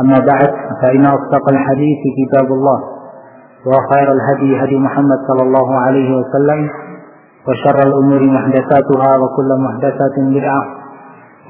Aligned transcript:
أما 0.00 0.18
بعد 0.18 0.50
فإن 0.82 1.04
أصدق 1.06 1.48
الحديث 1.48 2.00
كتاب 2.18 2.46
الله 2.52 2.78
وخير 3.66 4.12
الهدي 4.12 4.64
هدي 4.64 4.78
محمد 4.78 5.18
صلى 5.28 5.42
الله 5.42 5.68
عليه 5.80 6.08
وسلم 6.16 6.70
وشر 7.48 7.78
الأمور 7.88 8.22
محدثاتها 8.22 9.10
وكل 9.16 9.50
محدثة 9.64 10.16
بدعة 10.18 10.62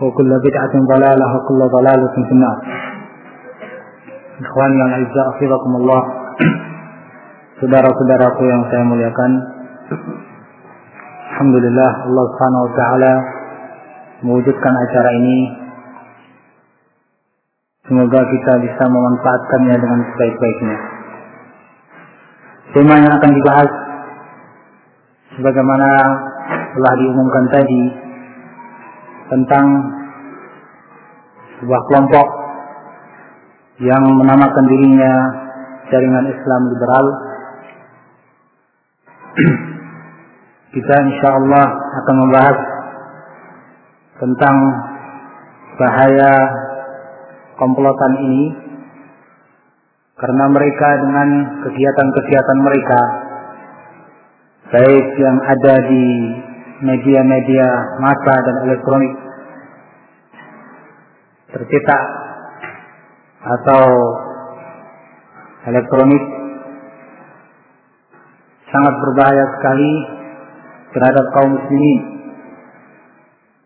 وكل 0.02 0.30
بدعة 0.46 0.74
ضلالة 0.92 1.26
وكل 1.36 1.60
ضلالة 1.76 2.14
في 2.28 2.32
النار. 2.32 2.58
Ikhwan 4.36 4.68
yang 4.76 4.92
azza 5.00 5.22
afidakumullah 5.32 6.02
Saudara-saudaraku 7.56 8.42
yang 8.44 8.68
saya 8.68 8.84
muliakan. 8.84 9.32
Alhamdulillah 11.32 11.90
Allah 12.04 12.24
subhanahu 12.28 12.64
wa 12.68 12.72
ta'ala 12.76 13.12
Mewujudkan 14.28 14.72
acara 14.76 15.10
ini 15.24 15.65
Semoga 17.86 18.20
kita 18.26 18.52
bisa 18.66 18.84
memanfaatkannya 18.90 19.76
dengan 19.78 20.00
sebaik-baiknya 20.10 20.76
Tema 22.74 22.94
yang 22.98 23.12
akan 23.14 23.32
dibahas 23.32 23.70
Sebagaimana 25.38 25.90
telah 26.74 26.92
diumumkan 26.98 27.44
tadi 27.54 27.82
Tentang 29.30 29.66
Sebuah 31.62 31.82
kelompok 31.88 32.46
yang 33.76 34.04
menamakan 34.08 34.64
dirinya 34.72 35.12
jaringan 35.92 36.26
Islam 36.32 36.62
liberal. 36.72 37.06
Kita 40.76 40.94
insya 41.04 41.28
Allah 41.36 41.66
akan 41.76 42.16
membahas 42.24 42.58
tentang 44.16 44.56
bahaya 45.76 46.32
komplotan 47.56 48.12
ini 48.20 48.44
karena 50.16 50.44
mereka 50.48 50.88
dengan 51.04 51.28
kegiatan-kegiatan 51.66 52.58
mereka 52.64 53.00
baik 54.72 55.06
yang 55.20 55.36
ada 55.44 55.74
di 55.88 56.04
media-media 56.84 57.68
massa 58.00 58.34
dan 58.40 58.56
elektronik 58.68 59.12
tercetak 61.52 62.02
atau 63.46 63.84
elektronik 65.66 66.24
sangat 68.70 68.94
berbahaya 69.02 69.44
sekali 69.56 69.92
terhadap 70.94 71.24
kaum 71.36 71.50
muslimin. 71.54 72.00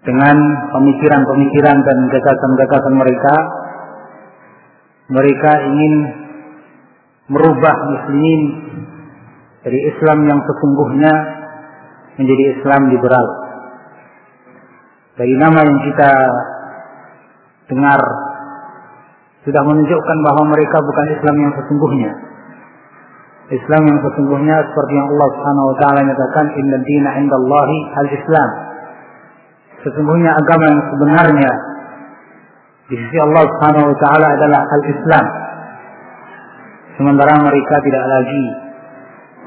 Dengan 0.01 0.37
pemikiran-pemikiran 0.73 1.79
dan 1.85 1.99
gagasan-gagasan 2.09 2.95
mereka 2.97 3.35
mereka 5.11 5.53
ingin 5.67 5.95
merubah 7.31 7.75
muslimin 7.91 8.43
dari 9.67 9.79
Islam 9.91 10.19
yang 10.27 10.41
sesungguhnya 10.47 11.13
menjadi 12.17 12.45
Islam 12.59 12.83
liberal 12.91 13.27
dari 15.21 15.35
nama 15.37 15.61
yang 15.61 15.79
kita 15.85 16.11
dengar 17.69 18.01
sudah 19.45 19.63
menunjukkan 19.65 20.19
bahwa 20.25 20.43
mereka 20.53 20.81
bukan 20.85 21.07
Islam 21.17 21.37
yang 21.41 21.53
sesungguhnya. 21.61 22.11
Islam 23.51 23.83
yang 23.83 23.99
sesungguhnya 24.05 24.57
seperti 24.63 24.93
yang 24.95 25.09
Allah 25.11 25.29
Subhanahu 25.35 25.67
wa 25.75 25.77
taala 25.83 26.01
nyatakan 26.07 26.47
inna 26.55 26.79
dina 26.87 27.11
indallahi 27.19 27.79
al-Islam. 27.99 28.51
Sesungguhnya 29.81 30.31
agama 30.39 30.65
yang 30.71 30.83
sebenarnya 30.93 31.51
di 32.91 32.99
sisi 32.99 33.17
Allah 33.23 33.47
Subhanahu 33.47 33.87
wa 33.95 33.97
taala 34.03 34.27
adalah 34.35 34.61
al-Islam. 34.67 35.27
Sementara 36.99 37.39
mereka 37.39 37.75
tidak 37.87 38.05
lagi 38.11 38.45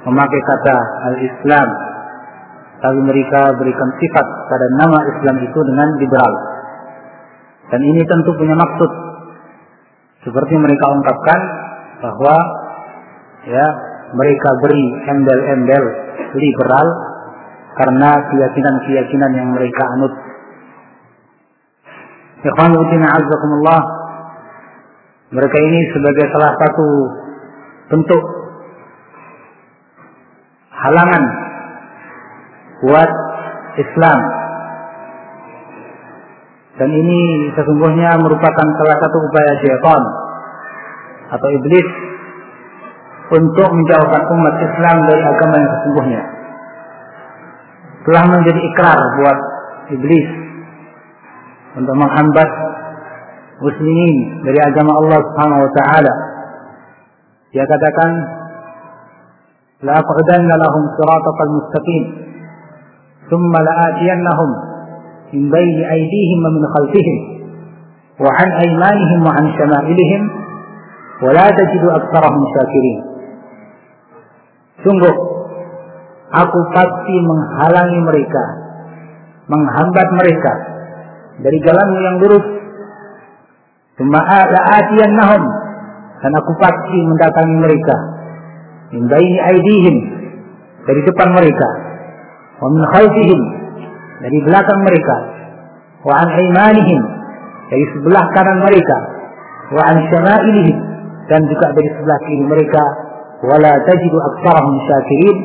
memakai 0.07 0.41
kata 0.47 0.77
al-Islam 1.11 1.67
tapi 2.83 2.99
mereka 2.99 3.41
berikan 3.55 3.89
sifat 3.95 4.27
pada 4.51 4.67
nama 4.79 4.99
Islam 5.07 5.35
itu 5.39 5.59
dengan 5.63 5.87
liberal. 5.99 6.33
Dan 7.71 7.79
ini 7.79 8.01
tentu 8.03 8.31
punya 8.35 8.55
maksud 8.59 8.91
seperti 10.23 10.55
mereka 10.59 10.85
ungkapkan 10.91 11.39
bahwa 12.03 12.35
ya 13.47 13.67
mereka 14.15 14.49
beri 14.67 14.83
embel-embel 15.15 15.83
liberal 16.35 16.87
karena 17.75 18.11
keyakinan-keyakinan 18.31 19.31
yang 19.31 19.49
mereka 19.55 19.83
anut. 19.99 20.13
Ikhwanuddin 22.43 23.03
azzakumullah 23.07 23.81
mereka 25.31 25.57
ini 25.63 25.79
sebagai 25.95 26.25
salah 26.35 26.53
satu 26.59 26.87
bentuk 27.87 28.23
halangan 30.75 31.23
buat 32.83 33.11
Islam. 33.79 34.19
Dan 36.73 36.89
ini 36.89 37.49
sesungguhnya 37.55 38.19
merupakan 38.19 38.67
salah 38.75 38.97
satu 38.99 39.17
upaya 39.23 39.51
syaitan 39.63 40.03
atau 41.33 41.47
iblis 41.47 41.87
untuk 43.33 43.69
menjauhkan 43.71 44.23
umat 44.35 44.55
Islam 44.61 44.97
dari 45.07 45.21
agama 45.23 45.55
yang 45.57 45.71
sesungguhnya. 45.79 46.21
Telah 48.03 48.23
menjadi 48.35 48.59
ikrar 48.67 48.99
buat 49.15 49.37
iblis 49.95 50.27
untuk 51.73 51.95
menghambat 51.97 52.49
muslimin 53.61 54.43
dari 54.45 54.59
agama 54.61 54.97
Allah 54.99 55.19
Subhanahu 55.23 55.61
wa 55.65 55.71
taala. 55.73 56.13
Dia 57.53 57.65
katakan 57.65 58.11
la 59.85 59.93
aqdanna 60.01 60.53
lahum 60.57 60.83
siratal 60.97 61.51
mustaqim 61.53 62.03
thumma 63.29 63.59
la'atiyannahum 63.61 64.49
min 65.33 65.43
bayni 65.49 65.81
aydihim 65.81 66.39
wa 66.41 66.49
min 66.53 66.63
khalfihim 66.65 67.17
wa 68.21 68.29
an 68.29 68.49
aymanihim 68.61 69.19
wa 69.25 69.33
an 69.33 69.45
shama'ilihim 69.57 70.21
wa 71.25 71.29
la 71.33 71.45
tajidu 71.49 71.87
aktsarahum 71.89 72.43
syakirin. 72.53 72.99
Sungguh 74.83 75.15
aku 76.33 76.59
pasti 76.73 77.15
menghalangi 77.21 77.99
mereka, 78.03 78.43
menghambat 79.47 80.07
mereka 80.21 80.72
dari 81.41 81.57
jalanmu 81.63 81.97
yang 82.03 82.15
lurus. 82.21 82.45
Nahum 85.13 85.43
dan 86.23 86.31
aku 86.39 86.51
pasti 86.55 86.97
mendatangi 87.03 87.55
mereka. 87.59 87.95
Min 88.95 89.11
baini 89.11 89.37
aidihim 89.43 89.95
dari 90.87 91.01
depan 91.03 91.35
mereka. 91.35 91.67
Wa 92.63 92.67
min 92.71 92.83
khalfihim. 92.95 93.41
Dari 94.23 94.39
belakang 94.47 94.79
mereka. 94.87 95.15
Wa 96.07 96.23
an 96.23 96.27
dari 97.67 97.85
sebelah 97.91 98.25
kanan 98.31 98.63
mereka. 98.63 98.97
Wa 99.75 99.83
an 99.91 99.97
syama'ilihim. 100.07 100.77
Dan 101.27 101.43
juga 101.51 101.75
dari 101.75 101.89
sebelah 101.91 102.19
kiri 102.23 102.43
mereka. 102.47 102.83
Wala 103.43 103.83
tajidu 103.83 104.15
aktsarahum 104.15 104.75
syakirin. 104.87 105.37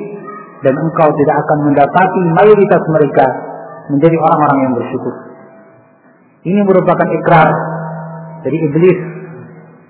Dan 0.63 0.75
engkau 0.79 1.11
tidak 1.11 1.37
akan 1.43 1.59
mendapati 1.71 2.23
mayoritas 2.39 2.83
mereka 2.95 3.27
menjadi 3.91 4.15
orang-orang 4.15 4.59
yang 4.63 4.75
bersyukur. 4.79 5.15
Ini 6.47 6.61
merupakan 6.63 7.09
ikrar 7.09 7.51
dari 8.47 8.59
iblis 8.63 8.99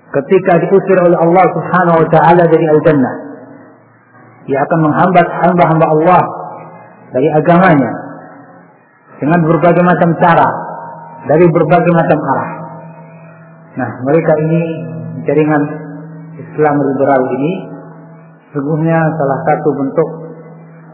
ketika 0.09 0.57
diusir 0.65 0.97
oleh 1.05 1.17
Allah 1.17 1.45
Subhanahu 1.53 1.97
wa 2.01 2.07
taala 2.09 2.43
dari 2.49 2.65
al-jannah. 2.65 3.15
Dia 4.49 4.65
akan 4.65 4.79
menghambat 4.81 5.27
hamba-hamba 5.45 5.85
Allah 5.93 6.23
dari 7.13 7.29
agamanya 7.29 7.91
dengan 9.21 9.39
berbagai 9.45 9.83
macam 9.85 10.09
cara, 10.17 10.47
dari 11.29 11.45
berbagai 11.45 11.91
macam 11.93 12.17
arah. 12.33 12.51
Nah, 13.77 13.89
mereka 14.09 14.33
ini 14.41 14.61
jaringan 15.29 15.63
Islam 16.39 16.75
liberal 16.81 17.21
ini 17.37 17.53
sungguhnya 18.55 18.97
salah 18.97 19.39
satu 19.45 19.69
bentuk 19.77 20.09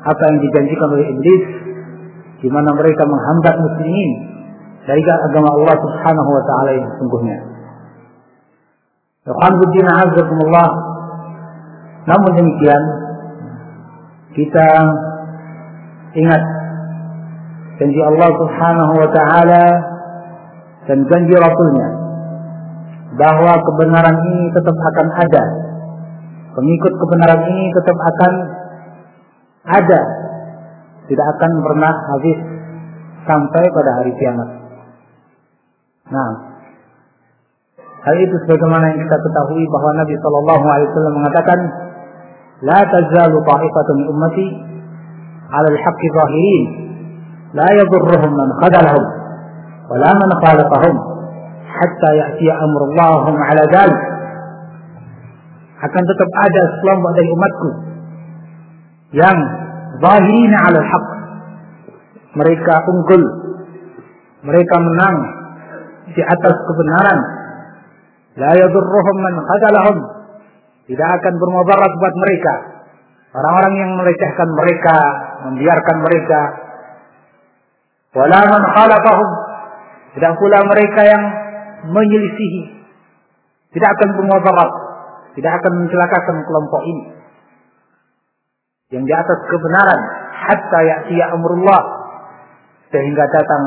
apa 0.05 0.21
yang 0.27 0.37
dijanjikan 0.43 0.89
oleh 0.91 1.07
iblis 1.15 1.43
di 2.43 2.49
mana 2.51 2.75
mereka 2.75 3.07
menghambat 3.07 3.55
muslimin 3.57 4.11
dari 4.85 5.01
agama 5.01 5.49
Allah 5.49 5.75
Subhanahu 5.81 6.29
wa 6.29 6.43
taala 6.45 6.71
yang 6.77 6.89
sungguhnya. 7.01 7.37
Alhamdulillah 9.25 9.95
azakumullah. 10.05 10.69
Namun 12.05 12.31
demikian 12.37 12.83
kita 14.37 14.67
ingat 16.13 16.41
janji 17.81 18.01
Allah 18.05 18.29
Subhanahu 18.29 18.93
wa 18.93 19.09
taala 19.09 19.65
dan 20.85 21.01
janji 21.09 21.33
Rasulnya 21.33 21.87
bahwa 23.17 23.53
kebenaran 23.57 24.17
ini 24.21 24.53
tetap 24.53 24.75
akan 24.77 25.07
ada. 25.17 25.43
Pengikut 26.55 26.93
kebenaran 26.93 27.41
ini 27.49 27.65
tetap 27.73 27.97
akan 27.97 28.33
ada. 29.65 30.01
Tidak 31.09 31.27
akan 31.37 31.51
pernah 31.65 31.93
habis 32.13 32.37
sampai 33.25 33.63
pada 33.73 33.91
hari 33.97 34.13
kiamat. 34.21 34.64
Nah, 36.10 36.30
Hal 38.00 38.16
itu 38.16 38.32
sebagaimana 38.48 38.96
yang 38.96 39.04
kita 39.04 39.12
ketahui 39.12 39.60
bahwa 39.68 39.90
Nabi 40.00 40.16
Shallallahu 40.16 40.64
Alaihi 40.64 40.88
Wasallam 40.88 41.14
mengatakan, 41.20 41.60
لا 42.62 42.80
تزال 42.92 43.44
طائفة 43.44 43.88
من 43.96 44.06
أمتي 44.08 44.48
على 45.52 45.68
الحق 45.68 46.00
ظاهرين 46.14 46.90
لا 47.54 47.66
يضرهم 47.72 48.36
من 48.36 48.48
خذلهم 48.62 49.04
ولا 49.90 50.10
من 50.12 50.30
خالفهم 50.44 50.94
حتى 51.68 52.16
يأتي 52.16 52.52
أمر 52.52 52.80
الله 52.84 53.28
هم 53.28 53.36
على 53.42 53.60
ذلك 53.76 54.00
akan 55.80 56.02
tetap 56.04 56.30
ada 56.44 56.62
sekelompok 56.76 57.12
dari 57.16 57.28
umatku 57.32 57.68
yang 59.16 59.38
zahirina 59.96 60.56
ala 60.68 60.76
haq 60.76 61.06
mereka 62.36 62.84
unggul 62.84 63.22
mereka 64.44 64.76
menang 64.76 65.16
di 66.13 66.21
atas 66.21 66.53
kebenaran 66.53 67.19
La 68.35 68.51
yadurruhum 68.51 69.17
man 69.23 69.35
khadalahum. 69.39 69.97
Tidak 70.85 71.09
akan 71.09 71.33
bermudarat 71.39 71.91
buat 71.97 72.15
mereka. 72.19 72.53
Orang-orang 73.35 73.73
yang 73.79 73.91
melecehkan 73.99 74.49
mereka, 74.53 74.97
membiarkan 75.49 75.97
mereka. 76.03 76.41
Wala 78.15 78.39
man 78.43 78.63
khalafahum. 78.75 79.29
Tidak 80.15 80.33
pula 80.39 80.59
mereka 80.67 81.01
yang 81.03 81.23
menyelisihi. 81.89 82.63
Tidak 83.71 83.89
akan 83.89 84.09
bermudarat. 84.19 84.71
Tidak 85.35 85.51
akan 85.51 85.73
mencelakakan 85.83 86.37
kelompok 86.47 86.81
ini. 86.87 87.03
Yang 88.91 89.03
di 89.09 89.13
atas 89.15 89.39
kebenaran. 89.47 89.99
Hatta 90.31 90.79
ya'tiya 90.83 91.25
amrullah. 91.35 91.83
Sehingga 92.91 93.23
datang 93.31 93.63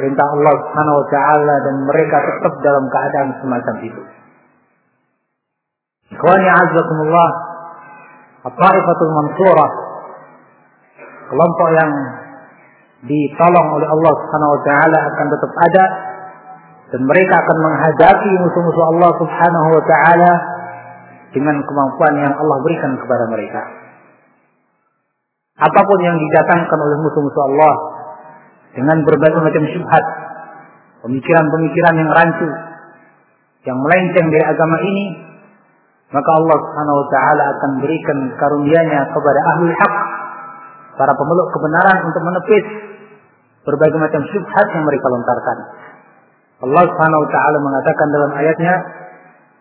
perintah 0.00 0.24
Allah 0.32 0.54
Subhanahu 0.64 0.96
wa 0.96 1.06
taala 1.12 1.54
dan 1.60 1.74
mereka 1.84 2.16
tetap 2.24 2.54
dalam 2.64 2.88
keadaan 2.88 3.28
semacam 3.44 3.74
itu. 3.84 4.02
Ikhwani 6.16 6.48
azzakumullah, 6.48 7.30
At-Taifatul 8.48 9.12
Mansurah 9.12 9.70
kelompok 11.28 11.68
yang 11.76 11.90
ditolong 13.04 13.68
oleh 13.76 13.88
Allah 13.92 14.12
Subhanahu 14.24 14.52
wa 14.56 14.62
taala 14.64 14.98
akan 15.12 15.26
tetap 15.28 15.52
ada 15.68 15.84
dan 16.90 17.00
mereka 17.04 17.34
akan 17.36 17.58
menghadapi 17.60 18.30
musuh-musuh 18.40 18.84
Allah 18.96 19.10
Subhanahu 19.20 19.68
wa 19.68 19.82
taala 19.84 20.32
dengan 21.30 21.60
kemampuan 21.60 22.14
yang 22.18 22.34
Allah 22.34 22.56
berikan 22.64 22.96
kepada 22.96 23.24
mereka. 23.28 23.62
Apa 25.60 25.80
pun 25.84 26.00
yang 26.00 26.16
didatangkan 26.16 26.78
oleh 26.80 26.96
musuh-musuh 27.04 27.42
Allah 27.52 27.99
dengan 28.74 29.02
berbagai 29.02 29.40
macam 29.42 29.62
syubhat, 29.74 30.04
pemikiran-pemikiran 31.02 31.94
yang 31.98 32.10
rancu, 32.10 32.48
yang 33.66 33.78
melenceng 33.82 34.26
dari 34.30 34.44
agama 34.46 34.76
ini, 34.86 35.04
maka 36.10 36.30
Allah 36.42 36.56
Subhanahu 36.58 36.96
wa 37.02 37.08
taala 37.10 37.44
akan 37.58 37.70
berikan 37.82 38.18
karunia-Nya 38.38 39.00
kepada 39.10 39.40
ahli 39.54 39.70
hak, 39.74 39.94
para 40.98 41.12
pemeluk 41.14 41.48
kebenaran 41.54 41.98
untuk 42.06 42.22
menepis 42.22 42.64
berbagai 43.64 43.98
macam 43.98 44.22
syubhat 44.30 44.66
yang 44.74 44.84
mereka 44.84 45.06
lontarkan. 45.06 45.58
Allah 46.60 46.84
Subhanahu 46.92 47.20
wa 47.24 47.30
taala 47.32 47.58
mengatakan 47.62 48.06
dalam 48.12 48.30
ayatnya, 48.36 48.74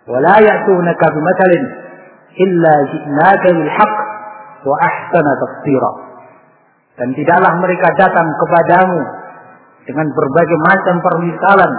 "Wala 0.09 0.35
ya'tunaka 0.41 1.05
bimathalin 1.15 1.63
illa 2.39 2.73
bil 3.45 3.63
haqq 3.71 3.97
wa 4.67 4.75
ahsana 4.83 5.31
tafsira." 5.37 6.08
Dan 6.99 7.15
tidaklah 7.15 7.53
mereka 7.63 7.87
datang 7.95 8.27
kepadamu 8.27 8.99
dengan 9.87 10.07
berbagai 10.11 10.57
macam 10.67 10.95
permisalan, 10.99 11.71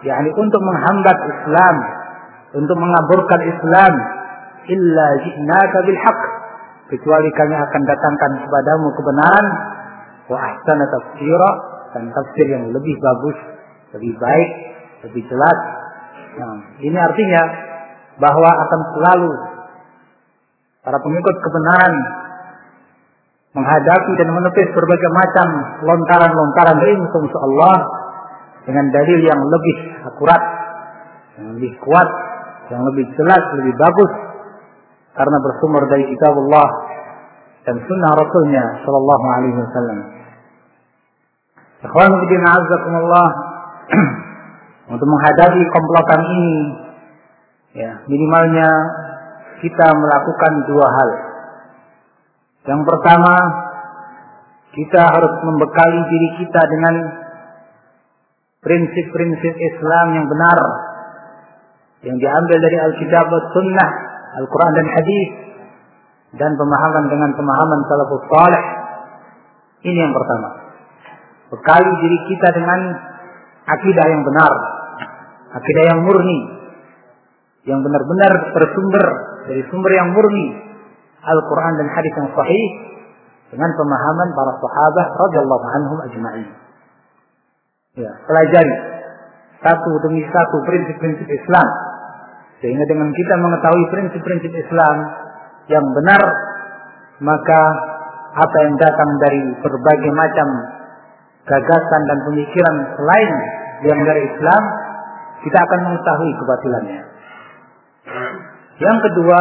yakni 0.00 0.30
untuk 0.32 0.60
menghambat 0.64 1.18
Islam, 1.28 1.76
untuk 2.56 2.76
mengaburkan 2.80 3.40
Islam, 3.44 3.92
illa 4.66 5.08
ji'naka 5.20 5.78
bil 5.84 6.00
haqq, 6.00 6.22
kecuali 6.88 7.28
kami 7.36 7.54
akan 7.54 7.82
datangkan 7.84 8.32
kepadamu 8.48 8.86
kebenaran, 8.96 9.46
wa 10.32 10.38
ahsana 10.40 10.84
tafsira, 10.88 11.50
dan 11.92 12.08
tafsir 12.16 12.46
yang 12.48 12.64
lebih 12.72 12.96
bagus, 12.96 13.38
lebih 13.92 14.16
baik, 14.16 14.50
lebih 15.04 15.22
jelas. 15.28 15.58
Nah, 16.40 16.56
ini 16.80 16.96
artinya 16.96 17.42
bahwa 18.16 18.48
akan 18.48 18.80
selalu 18.96 19.30
para 20.80 20.96
pengikut 20.96 21.36
kebenaran 21.44 21.94
menghadapi 23.56 24.12
dan 24.20 24.28
menepis 24.36 24.68
berbagai 24.76 25.10
macam 25.16 25.46
lontaran-lontaran 25.88 26.76
musuh 27.08 27.42
Allah 27.48 27.76
dengan 28.68 28.84
dalil 28.92 29.20
yang 29.24 29.40
lebih 29.40 29.76
akurat, 30.04 30.42
yang 31.40 31.48
lebih 31.56 31.72
kuat, 31.80 32.08
yang 32.68 32.84
lebih 32.92 33.08
jelas, 33.16 33.42
lebih 33.56 33.74
bagus 33.80 34.12
karena 35.16 35.36
bersumber 35.40 35.82
dari 35.88 36.04
kitab 36.12 36.36
Allah 36.36 36.68
dan 37.64 37.80
sunnah 37.80 38.12
Rasulnya 38.12 38.64
Shallallahu 38.84 39.26
Alaihi 39.26 39.56
Wasallam. 39.56 39.98
Ikhwan 41.86 42.12
fillah 42.28 43.28
untuk 44.92 45.08
menghadapi 45.08 45.62
komplotan 45.72 46.20
ini, 46.28 46.56
ya 47.80 47.90
minimalnya 48.04 48.70
kita 49.64 49.86
melakukan 49.96 50.52
dua 50.68 50.86
hal. 50.92 51.10
Yang 52.66 52.82
pertama, 52.82 53.34
kita 54.74 54.98
harus 54.98 55.34
membekali 55.46 56.00
diri 56.10 56.28
kita 56.42 56.62
dengan 56.66 56.94
prinsip-prinsip 58.60 59.54
Islam 59.54 60.06
yang 60.18 60.26
benar 60.26 60.58
yang 62.02 62.16
diambil 62.18 62.58
dari 62.58 62.76
Alkitab 62.90 63.24
dan 63.30 63.44
Sunnah, 63.54 63.90
Al-Quran 64.42 64.72
dan 64.74 64.86
Hadis 64.90 65.30
dan 66.36 66.50
pemahaman 66.58 67.04
dengan 67.06 67.30
pemahaman 67.38 67.80
salafus 67.86 68.26
salih. 68.28 68.64
Ini 69.86 69.98
yang 70.02 70.12
pertama. 70.12 70.48
Bekali 71.54 71.92
diri 72.02 72.18
kita 72.26 72.48
dengan 72.58 72.80
akidah 73.70 74.06
yang 74.10 74.22
benar, 74.26 74.52
akidah 75.54 75.84
yang 75.94 76.00
murni, 76.02 76.38
yang 77.70 77.78
benar-benar 77.86 78.50
bersumber 78.50 79.06
dari 79.46 79.62
sumber 79.70 79.94
yang 79.94 80.10
murni 80.10 80.65
Al-Quran 81.26 81.72
dan 81.82 81.88
hadis 81.90 82.12
yang 82.14 82.30
sahih 82.30 82.66
dengan 83.50 83.70
pemahaman 83.74 84.28
para 84.34 84.52
sahabat 84.58 85.08
radhiyallahu 85.10 85.66
anhum 85.78 85.98
ajma'in. 86.06 86.48
Ya, 87.96 88.12
pelajari 88.28 88.74
satu 89.64 89.90
demi 90.06 90.22
satu 90.28 90.56
prinsip-prinsip 90.68 91.26
Islam 91.26 91.68
sehingga 92.60 92.84
dengan 92.88 93.08
kita 93.12 93.34
mengetahui 93.40 93.84
prinsip-prinsip 93.92 94.52
Islam 94.52 94.96
yang 95.66 95.84
benar 95.96 96.22
maka 97.24 97.60
apa 98.36 98.56
yang 98.68 98.76
datang 98.76 99.10
dari 99.24 99.40
berbagai 99.64 100.12
macam 100.12 100.48
gagasan 101.48 102.02
dan 102.04 102.18
pemikiran 102.28 102.76
selain 103.00 103.30
yang 103.88 104.00
dari 104.04 104.22
Islam 104.28 104.62
kita 105.40 105.58
akan 105.62 105.80
mengetahui 105.88 106.32
kebatilannya. 106.36 107.00
Yang 108.76 108.98
kedua, 109.08 109.40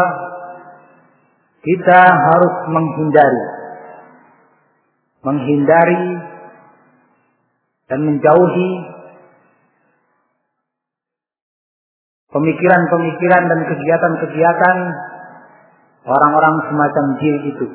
kita 1.66 2.02
harus 2.06 2.56
menghindari 2.70 3.56
menghindari 5.26 6.06
dan 7.90 8.00
menjauhi 8.06 8.70
pemikiran-pemikiran 12.30 13.44
dan 13.50 13.60
kegiatan-kegiatan 13.66 14.78
orang-orang 16.06 16.56
semacam 16.70 17.06
jil 17.18 17.38
itu. 17.50 17.68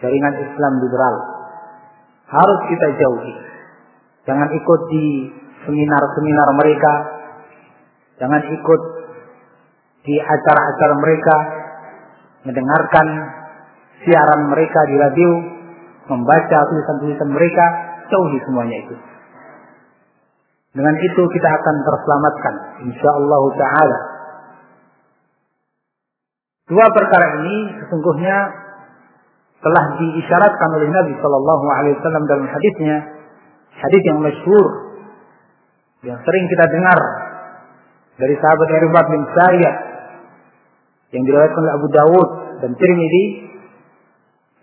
Jaringan 0.00 0.34
Islam 0.38 0.72
liberal. 0.80 1.14
Harus 2.30 2.60
kita 2.70 2.86
jauhi. 2.94 3.34
Jangan 4.24 4.48
ikut 4.54 4.80
di 4.88 5.04
seminar-seminar 5.66 6.48
mereka. 6.56 6.92
Jangan 8.22 8.42
ikut 8.48 8.82
di 10.06 10.14
acara-acara 10.16 10.94
mereka. 11.02 11.36
Mendengarkan 12.46 13.06
siaran 14.04 14.40
mereka 14.48 14.80
di 14.88 14.96
radio. 14.96 15.30
Membaca 16.08 16.58
tulisan-tulisan 16.68 17.30
mereka. 17.30 17.64
Jauhi 18.10 18.38
semuanya 18.42 18.76
itu. 18.82 18.96
Dengan 20.70 20.94
itu 20.98 21.22
kita 21.30 21.48
akan 21.50 21.76
terselamatkan. 21.82 22.54
InsyaAllah 22.86 23.42
ta'ala. 23.58 23.98
Dua 26.70 26.86
perkara 26.94 27.26
ini 27.42 27.82
sesungguhnya 27.82 28.36
telah 29.60 29.84
diisyaratkan 29.98 30.70
oleh 30.78 30.88
Nabi 30.88 31.12
Shallallahu 31.18 31.66
Alaihi 31.66 31.94
Wasallam 31.98 32.24
dalam 32.30 32.46
hadisnya, 32.46 32.96
hadis 33.74 34.02
yang 34.06 34.18
masyhur 34.22 34.66
yang 36.06 36.18
sering 36.22 36.44
kita 36.48 36.64
dengar 36.70 37.00
dari 38.16 38.34
sahabat 38.40 38.68
Irbad 38.72 39.06
bin 39.10 39.22
Sariyah 39.36 39.74
yang 41.13 41.23
diriwayatkan 41.23 41.61
oleh 41.61 41.73
Abu 41.77 41.87
Dawud 41.91 42.27
dan 42.65 42.71
Tirmidzi 42.75 43.25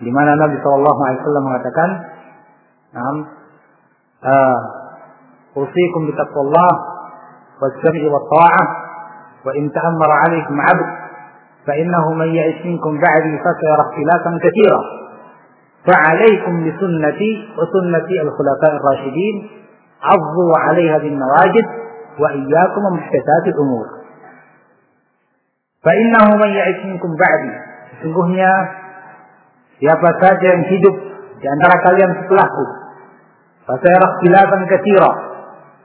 di 0.03 0.11
mana 0.11 0.35
Nabi 0.35 0.59
Shallallahu 0.59 1.01
Alaihi 1.07 1.21
Wasallam 1.23 1.45
mengatakan, 1.47 1.89
"Nam, 2.93 3.17
uh, 4.27 4.59
usikum 5.63 6.11
bitaqwallah 6.11 6.73
was-sam'i 7.63 8.07
wat-tha'ah 8.11 8.67
wa 9.47 9.53
in 9.55 9.71
ta'ammara 9.71 10.15
'alaikum 10.27 10.59
'abd 10.59 10.89
فإنه 11.67 12.13
من 12.13 12.35
يعش 12.35 12.67
منكم 12.67 12.93
بعدي 12.99 13.39
فسيرى 13.39 13.81
اختلافا 13.87 14.39
كثيرا 14.43 14.81
فعليكم 15.87 16.55
بسنتي 16.67 17.33
وسنة 17.59 18.09
الخلفاء 18.23 18.73
الراشدين 18.77 19.51
عضوا 20.03 20.59
عليها 20.59 20.99
بالنواجد 20.99 21.67
وإياكم 22.19 22.83
ومحدثات 22.91 23.45
الأمور 23.47 23.87
Fa'innahu 25.88 26.36
man 26.36 26.52
ya'isminkum 26.52 27.16
ba'di. 27.16 27.52
Sesungguhnya 27.96 28.52
siapa 29.80 30.10
saja 30.20 30.48
yang 30.52 30.68
hidup 30.68 30.96
di 31.40 31.48
antara 31.48 31.80
kalian 31.80 32.12
setelahku. 32.12 32.66
Fasayarah 33.64 34.12
khilafan 34.20 34.68
katsira. 34.68 35.12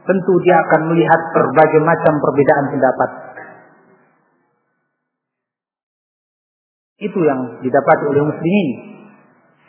Tentu 0.03 0.35
dia 0.43 0.59
akan 0.59 0.91
melihat 0.91 1.21
berbagai 1.31 1.81
macam 1.87 2.19
perbedaan 2.19 2.67
pendapat. 2.75 3.11
Itu 6.99 7.19
yang 7.23 7.63
didapat 7.63 7.99
oleh 8.11 8.27
muslimin. 8.27 8.69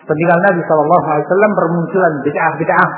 Peninggal 0.01 0.39
Nabi 0.49 0.61
Shallallahu 0.65 1.05
Alaihi 1.13 1.25
Wasallam 1.29 1.53
bermunculan 1.53 2.13
bid'ah-bid'ah 2.25 2.89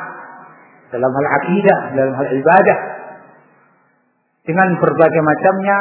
dalam 0.95 1.11
hal 1.11 1.27
akidah, 1.43 1.79
dalam 1.99 2.13
hal 2.15 2.27
ibadah 2.31 2.79
dengan 4.47 4.79
berbagai 4.79 5.21
macamnya 5.21 5.77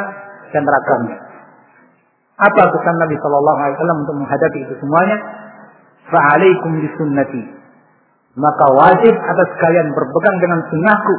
dan 0.50 0.66
ragamnya. 0.66 1.23
Apa 2.34 2.62
pesan 2.74 2.96
Nabi 2.98 3.14
Shallallahu 3.22 3.58
Alaihi 3.62 3.74
Wasallam 3.78 3.98
untuk 4.02 4.16
menghadapi 4.18 4.58
itu 4.66 4.74
semuanya? 4.82 5.16
Fa'alaikum 6.10 6.70
bisunnati. 6.82 7.42
Maka 8.34 8.66
wajib 8.74 9.14
atas 9.14 9.50
kalian 9.62 9.94
berpegang 9.94 10.36
dengan 10.42 10.60
sunnahku. 10.66 11.14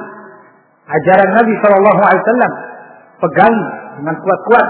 Ajaran 0.91 1.29
Nabi 1.39 1.53
Shallallahu 1.63 2.01
Alaihi 2.03 2.23
Wasallam 2.27 2.53
pegang 3.23 3.55
dengan 4.01 4.15
kuat-kuat. 4.19 4.67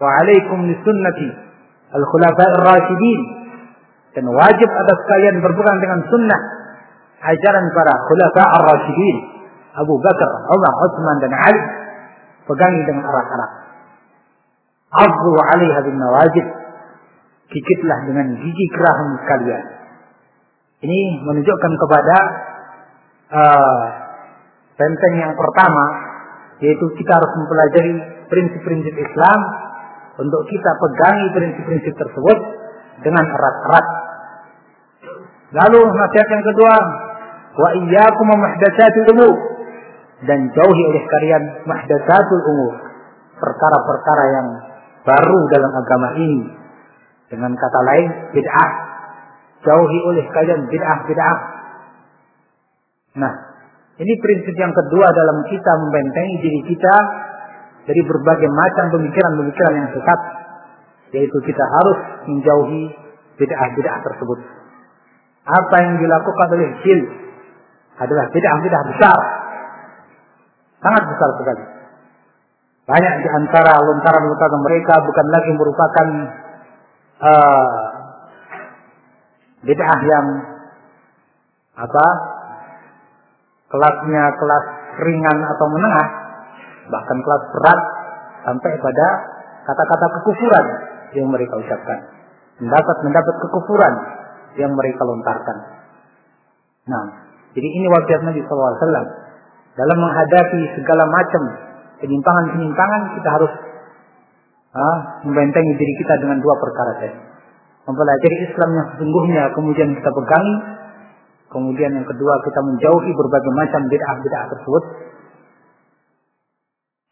Fa'alaikum 0.00 0.58
bisunnati 0.72 1.28
al-khulafa 1.92 2.44
ar-rasyidin 2.56 3.20
dan 4.16 4.24
wajib 4.32 4.68
atas 4.68 4.98
kalian 5.08 5.40
berpegang 5.44 5.78
dengan 5.80 6.00
sunnah 6.08 6.40
ajaran 7.20 7.64
para 7.72 7.92
khulafa 8.08 8.42
ar-rasyidin 8.60 9.16
Abu 9.76 10.00
Bakar, 10.00 10.30
Umar, 10.48 10.72
Utsman 10.88 11.16
dan 11.20 11.32
Ali 11.36 11.60
pegangi 12.48 12.80
dengan 12.88 13.04
erat-erat. 13.04 13.65
Abu 14.92 15.30
'alaiha 15.34 15.80
bin 15.82 15.96
nawajid 15.98 16.46
kikitlah 17.50 17.98
dengan 18.06 18.26
gigi 18.38 18.66
kerahan 18.74 19.10
kalian. 19.26 19.64
Ini 20.86 21.00
menunjukkan 21.24 21.72
kepada 21.80 22.16
uh, 23.32 23.80
yang 25.16 25.32
pertama 25.34 25.84
yaitu 26.60 26.84
kita 26.96 27.12
harus 27.12 27.32
mempelajari 27.36 27.92
prinsip-prinsip 28.28 28.94
Islam 28.96 29.40
untuk 30.16 30.42
kita 30.48 30.70
pegangi 30.80 31.26
prinsip-prinsip 31.36 31.94
tersebut 31.96 32.38
dengan 33.04 33.24
erat-erat. 33.28 33.86
Lalu 35.52 35.80
nasihat 35.84 36.28
yang 36.32 36.44
kedua, 36.44 36.74
wa 37.56 37.68
iyyakum 37.76 38.28
muhdatsatil 38.32 39.08
umur 39.16 39.34
dan 40.24 40.48
jauhi 40.56 40.82
oleh 40.88 41.04
kalian 41.04 41.42
muhdatsatul 41.68 42.42
umur, 42.56 42.74
perkara-perkara 43.36 44.24
yang 44.32 44.48
baru 45.06 45.38
dalam 45.54 45.72
agama 45.72 46.08
ini. 46.18 46.42
Dengan 47.30 47.54
kata 47.54 47.80
lain, 47.86 48.10
bid'ah. 48.34 48.70
Jauhi 49.62 49.98
oleh 50.10 50.24
kalian 50.30 50.66
bid'ah-bid'ah. 50.70 51.38
Nah, 53.16 53.32
ini 53.96 54.12
prinsip 54.20 54.52
yang 54.58 54.74
kedua 54.74 55.08
dalam 55.08 55.46
kita 55.48 55.72
membentengi 55.80 56.36
diri 56.44 56.60
kita 56.68 56.94
dari 57.86 58.02
berbagai 58.02 58.50
macam 58.50 58.84
pemikiran-pemikiran 58.98 59.72
yang 59.78 59.88
sesat 59.94 60.20
yaitu 61.14 61.38
kita 61.46 61.64
harus 61.64 61.98
menjauhi 62.28 62.92
bid'ah-bid'ah 63.38 63.98
tersebut. 64.04 64.38
Apa 65.46 65.76
yang 65.80 65.94
dilakukan 66.02 66.48
oleh 66.50 66.70
jil 66.82 67.00
adalah 67.96 68.26
bid'ah-bid'ah 68.34 68.82
besar. 68.90 69.18
Sangat 70.82 71.02
besar 71.08 71.30
sekali. 71.40 71.64
Banyak 72.86 73.14
di 73.18 73.28
antara 73.34 73.82
lontaran-lontaran 73.82 74.62
mereka 74.62 74.94
bukan 75.02 75.26
lagi 75.34 75.50
merupakan 75.58 76.08
uh, 77.18 77.82
bid'ah 79.66 80.00
yang 80.06 80.26
apa 81.76 82.06
kelasnya 83.74 84.24
kelas 84.38 84.64
ringan 85.02 85.38
atau 85.50 85.66
menengah, 85.66 86.08
bahkan 86.86 87.18
kelas 87.26 87.42
berat 87.58 87.80
sampai 88.46 88.72
pada 88.78 89.06
kata-kata 89.66 90.06
kekufuran 90.22 90.66
yang 91.18 91.26
mereka 91.26 91.58
ucapkan. 91.58 91.98
Mendapat 92.62 92.96
mendapat 93.02 93.34
kekufuran 93.42 93.94
yang 94.62 94.70
mereka 94.72 95.02
lontarkan. 95.02 95.58
Nah, 96.86 97.04
jadi 97.50 97.66
ini 97.66 97.86
wasiat 97.90 98.22
Nabi 98.22 98.40
SAW. 98.46 98.78
Dalam 99.76 99.98
menghadapi 100.00 100.60
segala 100.78 101.04
macam 101.04 101.42
penyimpangan-penyimpangan 102.02 103.02
kita 103.16 103.28
harus 103.28 103.52
ah, 104.76 104.98
membentengi 105.24 105.72
diri 105.76 105.94
kita 106.00 106.14
dengan 106.20 106.38
dua 106.40 106.54
perkara 106.60 106.92
tadi. 107.00 107.18
Mempelajari 107.86 108.36
Islam 108.50 108.70
yang 108.74 108.86
sesungguhnya, 108.96 109.42
kemudian 109.54 109.94
kita 109.94 110.10
pegangi. 110.10 110.56
Kemudian 111.46 111.94
yang 111.94 112.02
kedua 112.02 112.34
kita 112.42 112.58
menjauhi 112.58 113.10
berbagai 113.14 113.52
macam 113.54 113.86
bid'ah-bid'ah 113.86 114.44
tersebut 114.50 114.82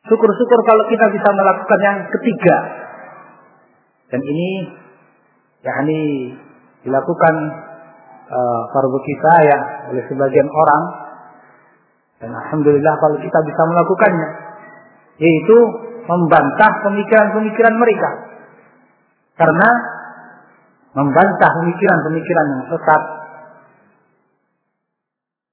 Syukur-syukur 0.04 0.60
kalau 0.68 0.84
kita 0.92 1.06
bisa 1.16 1.28
melakukan 1.32 1.80
yang 1.80 1.98
ketiga. 2.12 2.56
Dan 4.12 4.20
ini 4.20 4.48
yakni 5.64 6.00
dilakukan 6.84 7.34
uh, 8.28 8.62
fardu 8.68 9.00
kifayah 9.00 9.88
oleh 9.88 10.04
sebagian 10.04 10.44
orang 10.44 10.82
dan 12.20 12.30
alhamdulillah 12.36 12.94
kalau 13.00 13.16
kita 13.16 13.38
bisa 13.48 13.62
melakukannya 13.64 14.28
yaitu 15.20 15.58
membantah 16.04 16.72
pemikiran-pemikiran 16.84 17.74
mereka. 17.78 18.10
Karena 19.34 19.68
membantah 20.94 21.50
pemikiran-pemikiran 21.50 22.46
yang 22.54 22.64
sesat 22.70 23.02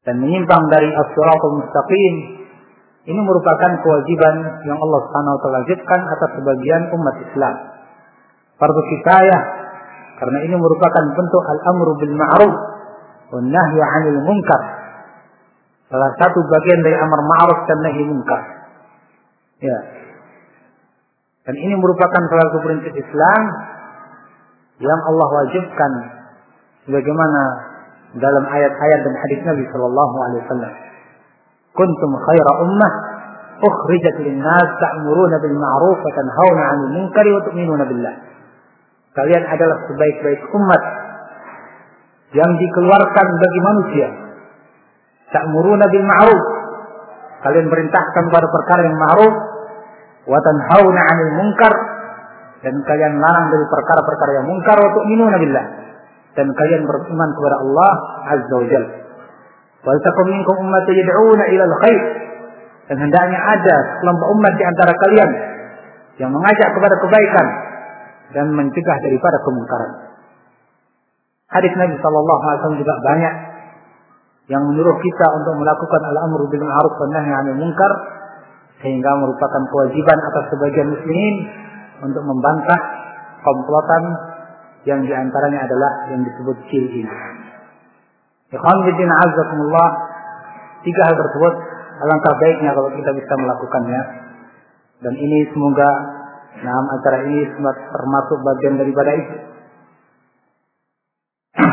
dan 0.01 0.15
menyimpang 0.17 0.63
dari 0.69 0.89
as-siratal 0.89 1.61
mustaqim 1.61 2.41
ini 3.01 3.17
merupakan 3.17 3.71
kewajiban 3.81 4.61
yang 4.61 4.77
Allah 4.77 5.01
taala 5.09 5.33
wajibkan 5.41 5.99
atas 6.05 6.29
sebagian 6.37 6.81
umat 6.93 7.15
Islam. 7.25 7.55
Fardu 8.61 8.81
kifayah 8.93 9.43
karena 10.21 10.37
ini 10.45 10.53
merupakan 10.53 11.03
bentuk 11.17 11.43
al-amru 11.49 11.97
bil 11.97 12.13
ma'ruf 12.13 12.53
wan 13.33 13.49
nahyi 13.49 13.81
'anil 13.81 14.21
munkar. 14.21 14.61
Salah 15.89 16.13
satu 16.21 16.39
bagian 16.45 16.79
dari 16.85 16.93
amar 17.01 17.21
ma'ruf 17.25 17.59
dan 17.65 17.77
nahi 17.81 18.01
munkar. 18.05 18.60
Ya. 19.61 19.77
Dan 21.45 21.55
ini 21.57 21.73
merupakan 21.77 22.21
salah 22.29 22.45
satu 22.49 22.59
prinsip 22.65 22.93
Islam 22.97 23.43
yang 24.81 24.99
Allah 25.05 25.27
wajibkan 25.41 25.91
sebagaimana 26.85 27.41
dalam 28.17 28.45
ayat-ayat 28.45 28.99
dan 29.05 29.13
hadis 29.13 29.39
Nabi 29.45 29.63
sallallahu 29.69 30.15
alaihi 30.25 30.41
wasallam 30.45 30.73
kuntum 31.77 32.11
khaira 32.17 32.51
ummah 32.65 32.93
ukhrijat 33.61 34.17
lin-nas 34.25 34.69
ta'muruna 34.81 35.37
bil 35.39 35.55
ma'ruf 35.55 35.97
wa 36.01 36.11
tanhauna 36.13 36.61
'anil 36.61 36.91
munkari 36.97 37.29
wa 37.29 37.41
tu'minuna 37.45 37.83
billah. 37.85 38.15
Kalian 39.13 39.43
adalah 39.45 39.77
sebaik-baik 39.85 40.41
umat 40.49 40.83
yang 42.33 42.51
dikeluarkan 42.57 43.27
bagi 43.27 43.59
manusia. 43.61 44.07
Ta'muruna 45.29 45.85
bil 45.89 46.05
ma'ruf. 46.05 46.43
Kalian 47.45 47.67
perintahkan 47.69 48.23
pada 48.29 48.47
perkara 48.49 48.81
yang 48.85 48.97
ma'ruf 48.97 49.50
wa 50.31 50.39
tanhauna 50.39 51.01
'anil 51.11 51.31
munkar 51.43 51.73
dan 52.61 52.75
kalian 52.87 53.19
larang 53.19 53.47
dari 53.51 53.65
perkara-perkara 53.67 54.31
yang 54.39 54.45
munkar 54.47 54.77
wa 54.79 54.89
tu'minuna 54.95 55.35
billah. 55.41 55.65
Dan 56.31 56.47
kalian 56.55 56.87
beriman 56.87 57.29
kepada 57.35 57.55
Allah 57.59 57.91
Azza 58.31 58.55
wa 58.55 58.65
Jalla. 58.69 58.91
Wal 59.81 59.99
takum 59.99 60.25
minkum 60.31 60.55
ummatun 60.63 60.93
yad'una 60.95 61.43
ila 61.51 61.63
al-khair. 61.67 62.01
Dan 62.87 62.97
hendaknya 63.01 63.39
ada 63.41 63.75
kelompok 63.99 64.27
umat 64.39 64.53
di 64.55 64.63
antara 64.63 64.93
kalian 64.95 65.29
yang 66.21 66.31
mengajak 66.31 66.69
kepada 66.71 66.95
kebaikan 67.01 67.47
dan 68.31 68.45
mencegah 68.53 68.97
daripada 69.03 69.37
kemungkaran. 69.43 69.91
Hadis 71.51 71.73
Nabi 71.75 71.99
Shallallahu 71.99 72.41
Alaihi 72.47 72.59
Wasallam 72.63 72.79
juga 72.79 72.95
banyak 73.03 73.33
yang 74.47 74.63
menyuruh 74.71 74.97
kita 75.03 75.25
untuk 75.35 75.53
melakukan 75.59 76.01
al-amru 76.13 76.47
bil 76.47 76.63
ma'ruf 76.63 76.93
wa 76.95 77.07
nahi 77.11 77.31
'anil 77.31 77.57
munkar 77.59 77.91
sehingga 78.81 79.11
merupakan 79.21 79.61
kewajiban 79.69 80.19
atas 80.19 80.45
sebagian 80.49 80.89
muslimin 80.89 81.35
untuk 82.01 82.23
membantah 82.25 82.81
komplotan 83.45 84.03
yang 84.89 85.05
di 85.05 85.13
antaranya 85.13 85.69
adalah 85.69 85.91
yang 86.09 86.21
disebut 86.25 86.57
cil 86.73 86.85
ini. 86.89 87.13
Tiga 90.81 91.01
hal 91.05 91.13
tersebut 91.13 91.53
alangkah 92.01 92.33
baiknya 92.41 92.73
kalau 92.73 92.89
kita 92.89 93.13
bisa 93.13 93.33
melakukannya 93.37 94.01
dan 95.05 95.13
ini 95.13 95.45
semoga 95.53 95.89
nah 96.51 96.83
acara 96.99 97.23
ini 97.29 97.47
termasuk 97.69 98.37
bagian 98.43 98.75
daripada 98.81 99.11
itu. 99.15 99.35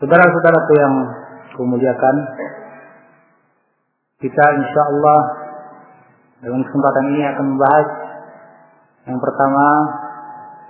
Saudara-saudaraku 0.00 0.72
yang 0.78 0.94
kumuliakan, 1.58 2.16
kita 4.22 4.44
insya 4.62 4.82
Allah 4.94 5.47
dalam 6.38 6.62
kesempatan 6.62 7.04
ini 7.14 7.22
akan 7.26 7.44
membahas 7.54 7.88
yang 9.10 9.18
pertama 9.18 9.66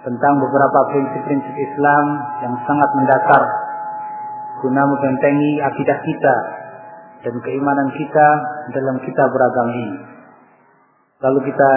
tentang 0.06 0.34
beberapa 0.40 0.80
prinsip-prinsip 0.94 1.54
Islam 1.58 2.04
yang 2.40 2.54
sangat 2.64 2.90
mendasar 2.96 3.42
guna 4.64 4.82
membentengi 4.88 5.60
akidah 5.60 5.98
kita 6.02 6.34
dan 7.26 7.34
keimanan 7.42 7.88
kita 7.98 8.28
dalam 8.72 8.96
kita 9.02 9.22
beragama 9.26 9.72
ini. 9.74 9.98
Lalu 11.18 11.50
kita 11.50 11.70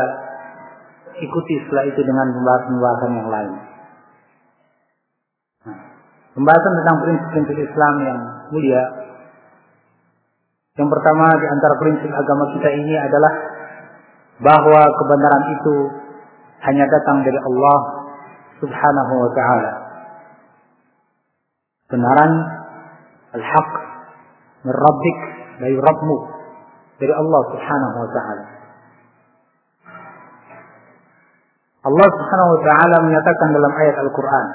ikuti 1.18 1.54
setelah 1.66 1.86
itu 1.90 2.02
dengan 2.06 2.30
pembahasan-pembahasan 2.30 3.12
yang 3.18 3.30
lain. 3.30 3.54
Nah, 5.66 5.80
pembahasan 6.38 6.74
tentang 6.78 6.98
prinsip-prinsip 7.04 7.58
Islam 7.58 7.94
yang 8.06 8.20
mulia. 8.54 8.84
Yang 10.78 10.90
pertama 10.94 11.26
di 11.36 11.48
antara 11.52 11.76
prinsip 11.82 12.12
agama 12.16 12.44
kita 12.56 12.70
ini 12.72 12.96
adalah 12.96 13.51
bahwa 14.42 14.82
kebenaran 14.82 15.46
itu 15.62 15.76
hanya 16.66 16.86
datang 16.90 17.22
dari 17.26 17.38
Allah 17.38 17.80
Subhanahu 18.62 19.14
wa 19.18 19.30
taala. 19.34 19.72
Kebenaran 21.90 22.32
al-haq 23.38 23.72
min 24.66 24.74
rabbik 24.74 25.20
dari 25.62 25.78
Rabbmu 25.78 26.18
dari 27.02 27.14
Allah 27.14 27.42
Subhanahu 27.54 27.96
wa 27.98 28.10
taala. 28.14 28.46
Allah 31.82 32.08
Subhanahu 32.14 32.50
wa 32.54 32.62
taala 32.62 32.98
menyatakan 33.10 33.48
dalam 33.58 33.74
ayat 33.74 33.96
Al-Qur'an 34.06 34.48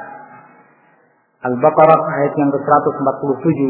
Al-Baqarah 1.42 2.00
ayat 2.22 2.32
yang 2.38 2.50
ke-147 2.54 3.60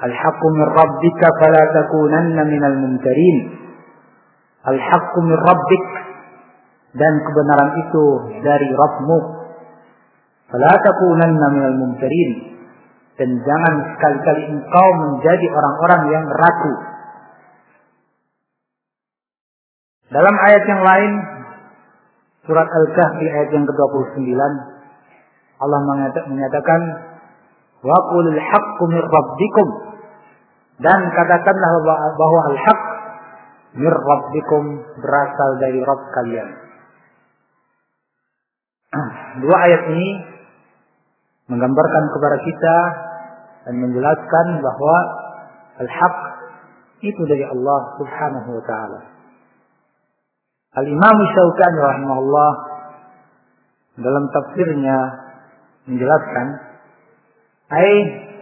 Al-haqqu 0.00 0.46
min 0.52 0.64
rabbika 0.76 1.28
fala 1.40 1.62
takunanna 1.72 2.44
minal 2.44 2.76
mumtarin 2.84 3.36
Al-haqqu 4.66 5.18
min 5.24 5.36
rabbik. 5.36 5.86
Dan 6.90 7.12
kebenaran 7.22 7.70
itu 7.86 8.04
dari 8.42 8.68
Rabbmu. 8.74 9.18
Fala 10.50 10.72
takunanna 10.82 11.46
minal 11.54 11.76
mumtarin. 11.78 12.32
Dan 13.14 13.30
jangan 13.40 13.74
sekali-kali 13.94 14.42
engkau 14.48 14.88
menjadi 15.06 15.46
orang-orang 15.54 16.02
yang 16.10 16.24
ragu. 16.26 16.74
Dalam 20.10 20.34
ayat 20.34 20.64
yang 20.66 20.82
lain 20.82 21.12
Surat 22.50 22.66
Al-Kahfi 22.66 23.26
ayat 23.30 23.54
yang 23.54 23.62
ke-29 23.62 24.26
Allah 25.60 25.80
menyatakan 26.26 26.80
wa 27.84 27.98
qulil 28.10 28.40
haqqu 28.40 28.84
min 28.90 29.00
dan 30.80 31.00
katakanlah 31.12 31.72
bahwa 32.16 32.40
al-haq 32.50 32.80
mir 33.78 33.94
rabbikum 33.94 34.62
berasal 34.98 35.50
dari 35.62 35.78
Rabb 35.78 36.02
kalian. 36.10 36.48
Dua 39.46 39.56
ayat 39.62 39.82
ini 39.94 40.08
menggambarkan 41.50 42.04
kepada 42.14 42.36
kita 42.42 42.76
dan 43.66 43.74
menjelaskan 43.78 44.46
bahwa 44.62 44.96
al-haq 45.82 46.16
itu 47.00 47.22
dari 47.26 47.44
Allah 47.46 47.80
Subhanahu 47.98 48.48
wa 48.58 48.64
taala. 48.66 49.00
Al-Imam 50.70 51.16
Syaukani 51.34 51.78
rahimahullah 51.82 52.52
dalam 53.98 54.24
tafsirnya 54.30 54.98
menjelaskan 55.90 56.46
ay 57.74 57.90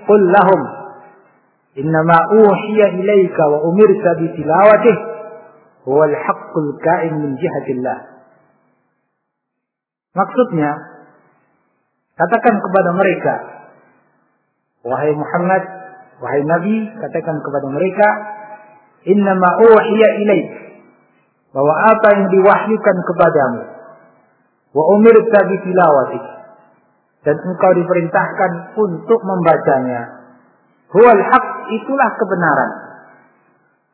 qul 0.04 0.22
lahum 0.28 0.60
innama 1.76 2.18
uhiya 2.36 3.00
ilaika 3.00 3.42
wa 3.48 3.58
umirta 3.72 4.10
bi 4.20 4.26
tilawatih 4.36 4.96
huwa 5.88 6.04
al-haqqul 6.04 6.76
ka'in 6.84 7.16
min 7.16 7.32
jihatillah. 7.40 7.98
Maksudnya 10.12 10.70
katakan 12.20 12.54
kepada 12.60 12.90
mereka 12.92 13.34
wahai 14.84 15.16
Muhammad 15.16 15.62
wahai 16.20 16.42
Nabi 16.44 16.76
katakan 16.98 17.40
kepada 17.40 17.66
mereka 17.72 18.08
innama 19.08 19.48
uhiya 19.64 20.08
ilaika 20.26 20.58
bahwa 21.54 21.74
apa 21.94 22.08
yang 22.18 22.26
diwahyukan 22.28 22.96
kepadamu 23.08 23.62
wa 24.76 24.82
umirta 24.98 25.38
bi 25.48 25.56
tilawati 25.64 26.20
dan 27.24 27.36
engkau 27.38 27.72
diperintahkan 27.78 28.50
untuk 28.76 29.20
membacanya 29.22 30.02
huwal 30.92 31.22
haq 31.22 31.46
itulah 31.72 32.10
kebenaran 32.18 32.87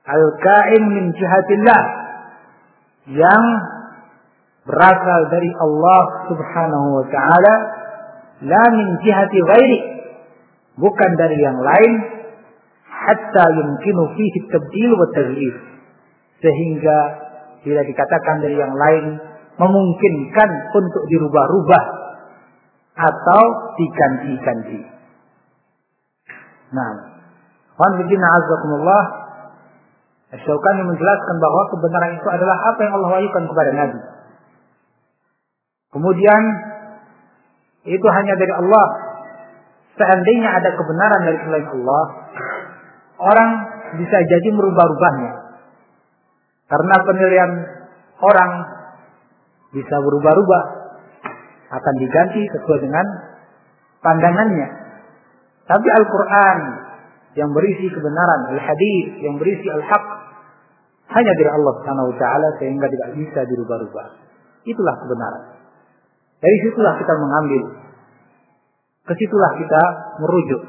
al 0.04 0.24
kain 0.40 0.82
min 0.92 1.04
jihatillah. 1.16 1.82
Yang 3.04 3.44
berasal 4.64 5.20
dari 5.28 5.50
Allah 5.60 6.02
Subhanahu 6.32 6.86
wa 7.00 7.04
taala. 7.12 7.54
La 8.44 8.64
min 8.72 8.88
jihati 9.04 9.38
ghairi. 9.40 9.80
Bukan 10.80 11.10
dari 11.16 11.36
yang 11.40 11.58
lain. 11.60 11.92
Hatta 12.88 13.44
yumkinu 13.52 14.16
fihi 14.16 14.38
tabdil 14.48 14.90
wa 14.96 15.06
taghyir 15.12 15.74
sehingga 16.44 16.98
bila 17.64 17.80
dikatakan 17.80 18.36
dari 18.44 18.56
yang 18.60 18.76
lain 18.76 19.16
memungkinkan 19.56 20.50
untuk 20.76 21.02
dirubah-rubah 21.08 21.84
atau 22.94 23.42
diganti-ganti. 23.80 24.80
Nah, 26.74 26.92
Wanfidina 27.74 28.28
azakumullah 28.28 29.04
Asyaukani 30.34 30.82
menjelaskan 30.82 31.36
bahwa 31.38 31.62
kebenaran 31.70 32.12
itu 32.18 32.28
adalah 32.28 32.56
apa 32.74 32.80
yang 32.82 32.92
Allah 32.98 33.10
wahyukan 33.14 33.44
kepada 33.46 33.70
Nabi. 33.70 34.00
Kemudian 35.94 36.42
itu 37.86 38.06
hanya 38.10 38.34
dari 38.34 38.52
Allah. 38.52 38.86
Seandainya 39.94 40.50
ada 40.58 40.74
kebenaran 40.74 41.20
dari 41.22 41.38
selain 41.38 41.66
Allah, 41.70 42.04
orang 43.22 43.50
bisa 43.94 44.18
jadi 44.26 44.48
merubah-rubahnya. 44.50 45.32
Karena 46.66 46.94
penilaian 47.06 47.52
orang 48.18 48.50
bisa 49.70 49.96
berubah-ubah, 50.02 50.64
akan 51.78 51.94
diganti 52.02 52.42
sesuai 52.58 52.80
dengan 52.82 53.06
pandangannya. 54.02 54.68
Tapi 55.70 55.88
Al-Quran 55.88 56.58
yang 57.34 57.50
berisi 57.50 57.86
kebenaran, 57.90 58.40
Al-Hadis 58.54 59.06
yang 59.22 59.38
berisi 59.38 59.66
Al-Haq, 59.66 60.04
hanya 61.14 61.33
dari 61.38 61.50
Allah 61.50 61.72
Subhanahu 61.79 62.11
wa 62.11 62.16
taala 62.18 62.48
sehingga 62.59 62.87
tidak 62.90 63.09
bisa 63.14 63.40
dirubah-rubah. 63.46 64.07
Itulah 64.66 64.94
kebenaran. 64.98 65.44
Dari 66.42 66.57
situlah 66.66 66.94
kita 66.98 67.14
mengambil. 67.16 67.62
Ke 69.05 69.12
situlah 69.14 69.53
kita 69.57 69.83
merujuk. 70.20 70.62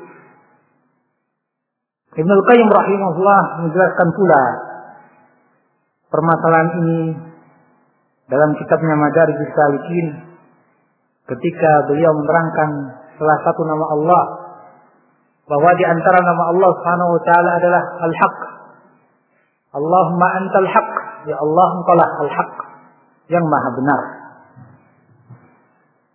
Ibnu 2.15 2.33
Qayyim 2.47 2.69
rahimahullah 2.71 3.41
menjelaskan 3.67 4.07
pula 4.15 4.43
permasalahan 6.07 6.69
ini 6.79 6.99
dalam 8.31 8.55
kitabnya 8.55 8.95
Madarijus 8.95 9.51
Salikin 9.51 10.07
ketika 11.27 11.71
beliau 11.91 12.15
menerangkan 12.15 12.69
salah 13.19 13.37
satu 13.43 13.61
nama 13.67 13.85
Allah 13.91 14.23
bahwa 15.45 15.71
di 15.77 15.83
antara 15.85 16.19
nama 16.23 16.43
Allah 16.55 16.69
Subhanahu 16.79 17.11
wa 17.19 17.21
taala 17.27 17.49
adalah 17.59 17.83
Al-Haq. 17.99 18.37
Allahumma 19.75 20.27
antal 20.39 20.67
haq, 20.71 20.91
ya 21.27 21.35
Allah 21.35 21.67
engkaulah 21.75 22.09
al-haq 22.23 22.53
yang 23.27 23.43
maha 23.43 23.69
benar. 23.75 24.01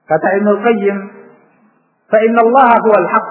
Kata 0.08 0.26
Ibnu 0.40 0.52
Qayyim, 0.64 0.96
"Fa 2.08 2.18
inna 2.24 2.40
Allah 2.40 2.70
huwal 2.80 3.08
haq." 3.12 3.28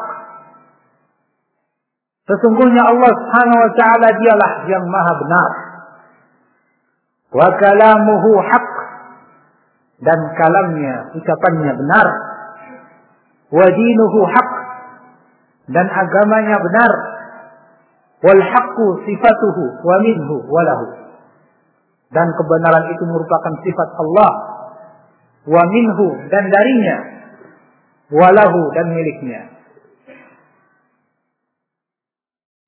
Sesungguhnya 2.29 2.83
Allah 2.93 3.09
Subhanahu 3.09 3.57
wa 3.57 3.71
taala 3.73 4.07
dialah 4.21 4.51
yang 4.69 4.85
maha 4.85 5.13
benar. 5.17 5.51
Wa 7.33 7.47
kalamuhu 7.57 8.29
haq 8.37 8.69
dan 10.05 10.19
kalamnya, 10.37 11.09
ucapannya 11.17 11.73
benar. 11.73 12.07
Wa 13.49 13.65
dinuhu 13.65 14.19
haq 14.29 14.49
dan 15.73 15.89
agamanya 15.89 16.57
benar. 16.61 16.91
Wal 18.19 18.41
sifatuhu 19.07 19.63
wa 19.79 19.95
minhu 20.03 20.35
wa 20.43 20.61
lahu. 20.67 20.85
Dan 22.09 22.27
kebenaran 22.35 22.89
itu 22.91 23.03
merupakan 23.05 23.53
sifat 23.63 23.89
Allah 23.95 24.31
wa 25.47 25.63
minhu 25.71 26.07
dan 26.27 26.43
darinya 26.51 26.97
walahu 28.09 28.61
dan 28.73 28.87
miliknya. 28.91 29.41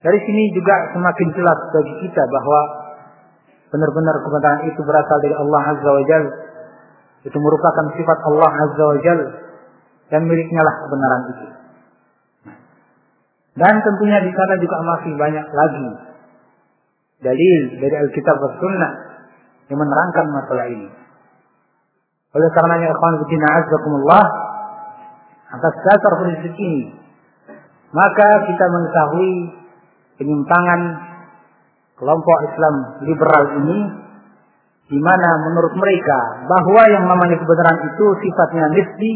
Dari 0.02 0.20
sini 0.26 0.44
juga 0.58 0.98
semakin 0.98 1.30
jelas 1.38 1.60
bagi 1.70 1.94
kita 2.06 2.24
bahwa 2.26 2.62
benar-benar 3.70 4.16
kebenaran 4.26 4.62
itu 4.66 4.82
berasal 4.82 5.18
dari 5.22 5.36
Allah 5.38 5.62
Azza 5.78 5.90
wa 5.94 6.04
Jal. 6.10 6.24
Itu 7.22 7.38
merupakan 7.38 7.86
sifat 7.94 8.20
Allah 8.34 8.52
Azza 8.66 8.84
wa 8.86 8.98
Jal 9.06 9.20
dan 10.10 10.22
miliknya 10.26 10.62
lah 10.66 10.76
kebenaran 10.86 11.22
itu. 11.38 11.46
Dan 13.52 13.74
tentunya 13.84 14.20
di 14.24 14.32
sana 14.32 14.56
juga 14.60 14.78
masih 14.80 15.14
banyak 15.20 15.48
lagi 15.52 15.88
dalil 17.22 17.62
dari 17.78 17.96
Alkitab 18.00 18.36
dan 18.40 18.54
Sunnah 18.58 18.94
yang 19.68 19.78
menerangkan 19.80 20.26
masalah 20.32 20.68
ini. 20.72 20.88
Oleh 22.32 22.50
karenanya 22.56 22.96
ikhwan 22.96 23.16
fillah 23.28 23.52
azakumullah 23.60 24.26
atas 25.52 25.76
dasar 25.84 26.14
prinsip 26.24 26.56
ini 26.56 27.02
maka 27.92 28.28
kita 28.48 28.66
mengetahui 28.72 29.32
penyimpangan 30.16 30.82
kelompok 32.00 32.38
Islam 32.48 32.76
liberal 33.04 33.44
ini 33.60 33.80
di 34.88 35.00
mana 35.00 35.30
menurut 35.48 35.76
mereka 35.76 36.20
bahwa 36.48 36.82
yang 36.92 37.04
namanya 37.08 37.36
kebenaran 37.40 37.80
itu 37.88 38.06
sifatnya 38.24 38.66
nisbi 38.76 39.12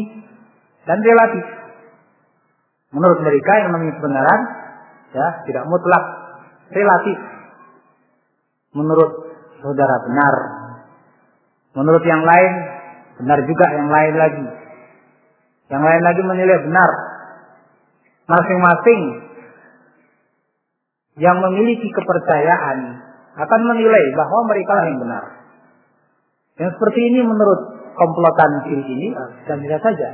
dan 0.88 1.00
relatif. 1.00 1.44
Menurut 2.94 3.18
mereka 3.22 3.52
yang 3.62 3.70
namanya 3.74 3.94
kebenaran 3.98 4.40
ya 5.10 5.26
tidak 5.48 5.64
mutlak, 5.66 6.04
relatif. 6.70 7.18
Menurut 8.76 9.10
saudara 9.64 9.96
benar. 10.06 10.34
Menurut 11.76 12.04
yang 12.06 12.22
lain 12.22 12.52
benar 13.20 13.38
juga 13.48 13.66
yang 13.74 13.88
lain 13.90 14.14
lagi. 14.14 14.46
Yang 15.66 15.82
lain 15.82 16.02
lagi 16.04 16.22
menilai 16.22 16.58
benar. 16.62 16.90
Masing-masing 18.26 19.02
yang 21.16 21.38
memiliki 21.40 21.88
kepercayaan 21.90 22.78
akan 23.36 23.60
menilai 23.68 24.04
bahwa 24.16 24.40
mereka 24.48 24.74
yang 24.88 24.98
benar. 25.00 25.24
Yang 26.56 26.70
seperti 26.80 27.00
ini 27.12 27.20
menurut 27.24 27.60
komplotan 27.96 28.50
kiri 28.68 28.84
ini 28.84 29.08
dan 29.48 29.60
bisa 29.60 29.76
saja. 29.80 30.08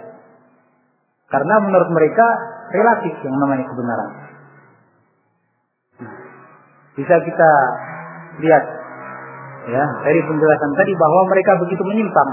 Karena 1.31 1.55
menurut 1.65 1.89
mereka 1.95 2.27
relatif 2.73 3.15
yang 3.23 3.37
namanya 3.37 3.65
kebenaran. 3.69 4.11
Bisa 6.93 7.15
kita 7.25 7.51
lihat 8.41 8.65
ya 9.69 9.85
dari 10.03 10.21
penjelasan 10.27 10.73
tadi 10.75 10.93
bahwa 10.97 11.23
mereka 11.31 11.53
begitu 11.63 11.83
menyimpang 11.87 12.31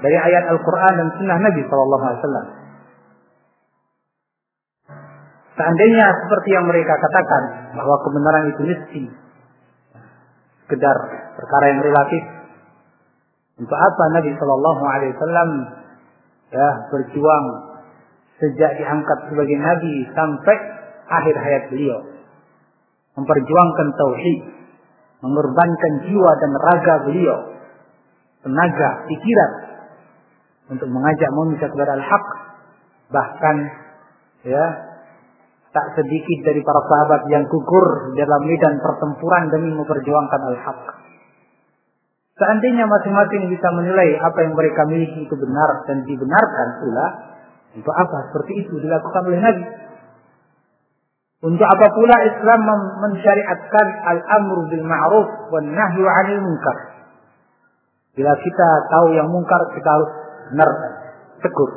dari 0.00 0.16
ayat 0.16 0.48
Al-Quran 0.48 0.92
dan 0.96 1.08
Sunnah 1.16 1.38
Nabi 1.40 1.60
Shallallahu 1.68 2.04
Alaihi 2.04 2.20
Wasallam. 2.24 2.46
Seandainya 5.60 6.06
seperti 6.24 6.48
yang 6.56 6.64
mereka 6.64 6.96
katakan 6.96 7.42
bahwa 7.76 7.96
kebenaran 8.00 8.44
itu 8.48 8.62
nisbi, 8.64 9.02
sekedar 10.64 10.96
perkara 11.36 11.64
yang 11.68 11.80
relatif, 11.84 12.22
untuk 13.60 13.76
apa 13.76 14.04
Nabi 14.16 14.32
Shallallahu 14.40 14.82
Alaihi 14.88 15.12
Wasallam 15.12 15.48
ya 16.48 16.68
berjuang 16.88 17.44
sejak 18.40 18.80
diangkat 18.80 19.18
sebagai 19.28 19.56
Nabi 19.60 19.94
sampai 20.16 20.56
akhir 21.06 21.36
hayat 21.36 21.64
beliau, 21.68 22.00
memperjuangkan 23.20 23.88
tauhid, 23.94 24.40
mengorbankan 25.20 25.92
jiwa 26.08 26.30
dan 26.40 26.50
raga 26.56 26.94
beliau, 27.04 27.38
tenaga, 28.40 28.90
pikiran 29.04 29.52
untuk 30.72 30.88
mengajak 30.88 31.30
manusia 31.36 31.68
kepada 31.68 31.92
al-haq, 32.00 32.26
bahkan 33.12 33.56
ya 34.48 34.64
tak 35.70 35.86
sedikit 35.94 36.38
dari 36.50 36.64
para 36.64 36.80
sahabat 36.82 37.22
yang 37.30 37.44
gugur 37.46 38.16
dalam 38.18 38.42
medan 38.42 38.74
pertempuran 38.80 39.44
demi 39.52 39.70
memperjuangkan 39.76 40.40
al-haq. 40.50 40.80
Seandainya 42.40 42.88
masing-masing 42.88 43.52
bisa 43.52 43.68
menilai 43.76 44.16
apa 44.16 44.38
yang 44.40 44.56
mereka 44.56 44.88
miliki 44.88 45.28
itu 45.28 45.34
benar 45.36 45.70
dan 45.84 46.08
dibenarkan 46.08 46.68
pula, 46.80 47.06
untuk 47.70 47.94
apa 47.94 48.16
seperti 48.30 48.66
itu 48.66 48.74
dilakukan 48.82 49.22
oleh 49.30 49.40
Nabi? 49.40 49.64
Untuk 51.40 51.64
apa 51.64 51.86
pula 51.96 52.16
Islam 52.26 52.60
mensyariatkan 53.00 53.86
al-amru 54.04 54.68
bil 54.68 54.84
ma'ruf 54.84 55.28
wan 55.48 55.72
nahyu 55.72 56.04
'anil 56.04 56.42
munkar? 56.44 56.76
Bila 58.12 58.36
kita 58.36 58.68
tahu 58.90 59.16
yang 59.16 59.30
mungkar 59.30 59.62
kita 59.72 59.88
harus 59.88 60.10
benar 60.52 60.70
tegur. 61.40 61.70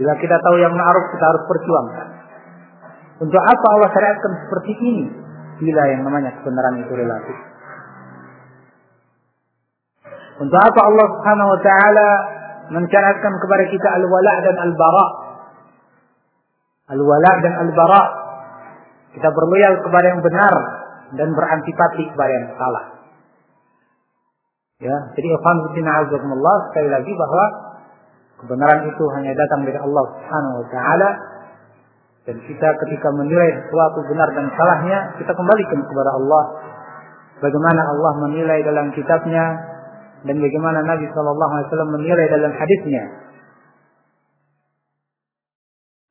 Bila 0.00 0.16
kita 0.16 0.36
tahu 0.40 0.56
yang 0.56 0.72
ma'ruf 0.72 1.06
kita 1.12 1.24
harus 1.28 1.44
perjuangkan. 1.44 2.08
Untuk 3.20 3.42
apa 3.42 3.66
Allah 3.76 3.90
syariatkan 3.92 4.32
seperti 4.48 4.72
ini? 4.80 5.04
Bila 5.60 5.82
yang 5.92 6.08
namanya 6.08 6.40
kebenaran 6.40 6.80
itu 6.80 6.92
relatif. 6.96 7.36
Untuk 10.40 10.56
apa 10.56 10.80
Allah 10.88 11.06
Subhanahu 11.12 11.48
wa 11.52 11.60
taala 11.60 12.08
mensyariatkan 12.70 13.32
kepada 13.42 13.64
kita 13.68 13.88
al-wala 13.98 14.34
dan 14.46 14.56
al-bara? 14.62 15.06
Al-wala 16.94 17.32
dan 17.42 17.54
al-bara. 17.66 18.02
Kita 19.10 19.28
berloyal 19.30 19.82
kepada 19.82 20.06
yang 20.06 20.22
benar 20.22 20.54
dan 21.18 21.28
berantipati 21.34 22.06
kepada 22.14 22.30
yang 22.30 22.46
salah. 22.54 22.84
Ya, 24.80 24.96
jadi 25.12 25.28
ikhwan 25.36 25.56
fillah 25.76 26.08
azakumullah 26.08 26.56
sekali 26.72 26.88
lagi 26.88 27.12
bahwa 27.12 27.44
kebenaran 28.40 28.88
itu 28.88 29.04
hanya 29.18 29.36
datang 29.36 29.68
dari 29.68 29.76
Allah 29.76 30.04
Subhanahu 30.08 30.56
wa 30.64 30.66
taala 30.72 31.10
dan 32.24 32.36
kita 32.48 32.68
ketika 32.86 33.08
menilai 33.12 33.60
sesuatu 33.60 34.00
benar 34.08 34.28
dan 34.32 34.48
salahnya 34.56 34.98
kita 35.20 35.36
kembalikan 35.36 35.84
kepada 35.84 36.10
Allah 36.16 36.44
bagaimana 37.44 37.82
Allah 37.92 38.12
menilai 38.24 38.64
dalam 38.64 38.88
kitabnya 38.96 39.44
dan 40.24 40.36
bagaimana 40.36 40.84
Nabi 40.84 41.08
Shallallahu 41.10 41.52
Alaihi 41.56 41.66
Wasallam 41.72 41.92
menilai 41.96 42.26
dalam 42.28 42.52
hadisnya. 42.52 43.04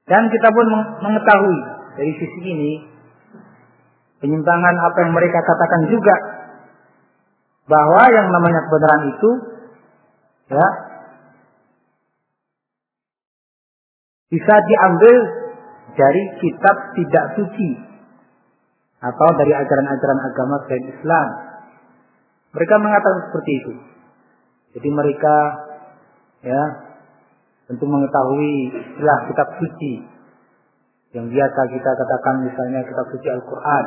Dan 0.10 0.26
kita 0.34 0.50
pun 0.50 0.66
mengetahui 1.06 1.58
dari 1.94 2.14
sisi 2.18 2.42
ini 2.42 2.74
penyimpangan 4.18 4.76
apa 4.76 4.98
yang 5.06 5.14
mereka 5.14 5.38
katakan 5.46 5.82
juga 5.94 6.16
bahwa 7.70 8.04
yang 8.10 8.28
namanya 8.34 8.66
kebenaran 8.66 9.04
itu 9.14 9.32
ya 10.50 10.68
bisa 14.34 14.56
diambil 14.66 15.16
dari 15.94 16.24
kitab 16.42 16.76
tidak 16.98 17.26
suci 17.38 17.70
atau 19.00 19.30
dari 19.38 19.54
ajaran-ajaran 19.54 20.20
agama 20.26 20.56
selain 20.66 20.86
Islam. 20.90 21.28
Mereka 22.50 22.76
mengatakan 22.82 23.22
seperti 23.30 23.52
itu. 23.62 23.74
Jadi 24.78 24.90
mereka 24.94 25.36
ya 26.46 26.64
tentu 27.70 27.86
mengetahui 27.86 28.54
istilah 28.74 29.18
kitab 29.30 29.48
suci 29.58 29.94
yang 31.10 31.26
biasa 31.26 31.62
kita 31.74 31.90
katakan 31.90 32.46
misalnya 32.46 32.86
kitab 32.86 33.06
suci 33.10 33.28
Al-Quran. 33.34 33.86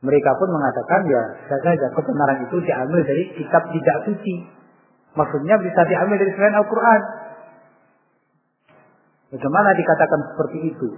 Mereka 0.00 0.30
pun 0.40 0.48
mengatakan 0.48 1.04
ya 1.12 1.22
saja 1.44 1.88
kebenaran 1.92 2.48
itu 2.48 2.56
diambil 2.64 3.04
dari 3.04 3.36
kitab 3.36 3.68
tidak 3.68 3.96
suci. 4.08 4.48
Maksudnya 5.12 5.60
bisa 5.60 5.80
diambil 5.84 6.16
dari 6.16 6.32
selain 6.32 6.56
Al-Quran. 6.56 7.00
Bagaimana 9.30 9.76
dikatakan 9.76 10.20
seperti 10.32 10.58
itu? 10.72 10.88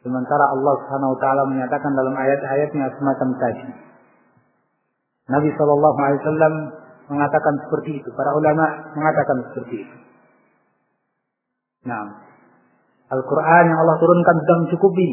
Sementara 0.00 0.44
Allah 0.56 0.74
Subhanahu 0.82 1.12
wa 1.14 1.18
taala 1.20 1.42
menyatakan 1.52 1.92
dalam 1.92 2.14
ayat-ayatnya 2.16 2.86
semacam 2.96 3.28
tadi. 3.36 3.68
Nabi 5.28 5.52
Shallallahu 5.52 5.98
alaihi 6.00 6.20
wasallam 6.24 6.54
mengatakan 7.08 7.54
seperti 7.66 8.00
itu, 8.00 8.08
para 8.12 8.30
ulama 8.36 8.92
mengatakan 8.92 9.36
seperti 9.50 9.76
itu. 9.84 9.96
Nah, 11.88 12.04
Al-Quran 13.08 13.64
yang 13.72 13.78
Allah 13.80 13.96
turunkan 13.96 14.36
sudah 14.44 14.56
mencukupi. 14.68 15.08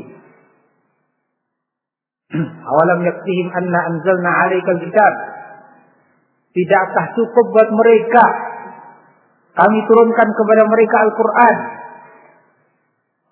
Awalam 2.70 3.00
yaktihim 3.08 3.48
anna 3.56 3.80
anzalna 3.96 4.32
alaikal 4.44 4.80
kitab. 4.84 5.14
Tidakkah 6.52 7.06
cukup 7.16 7.46
buat 7.52 7.70
mereka 7.72 8.26
kami 9.56 9.80
turunkan 9.88 10.28
kepada 10.36 10.64
mereka 10.68 10.96
Al-Quran. 11.08 11.58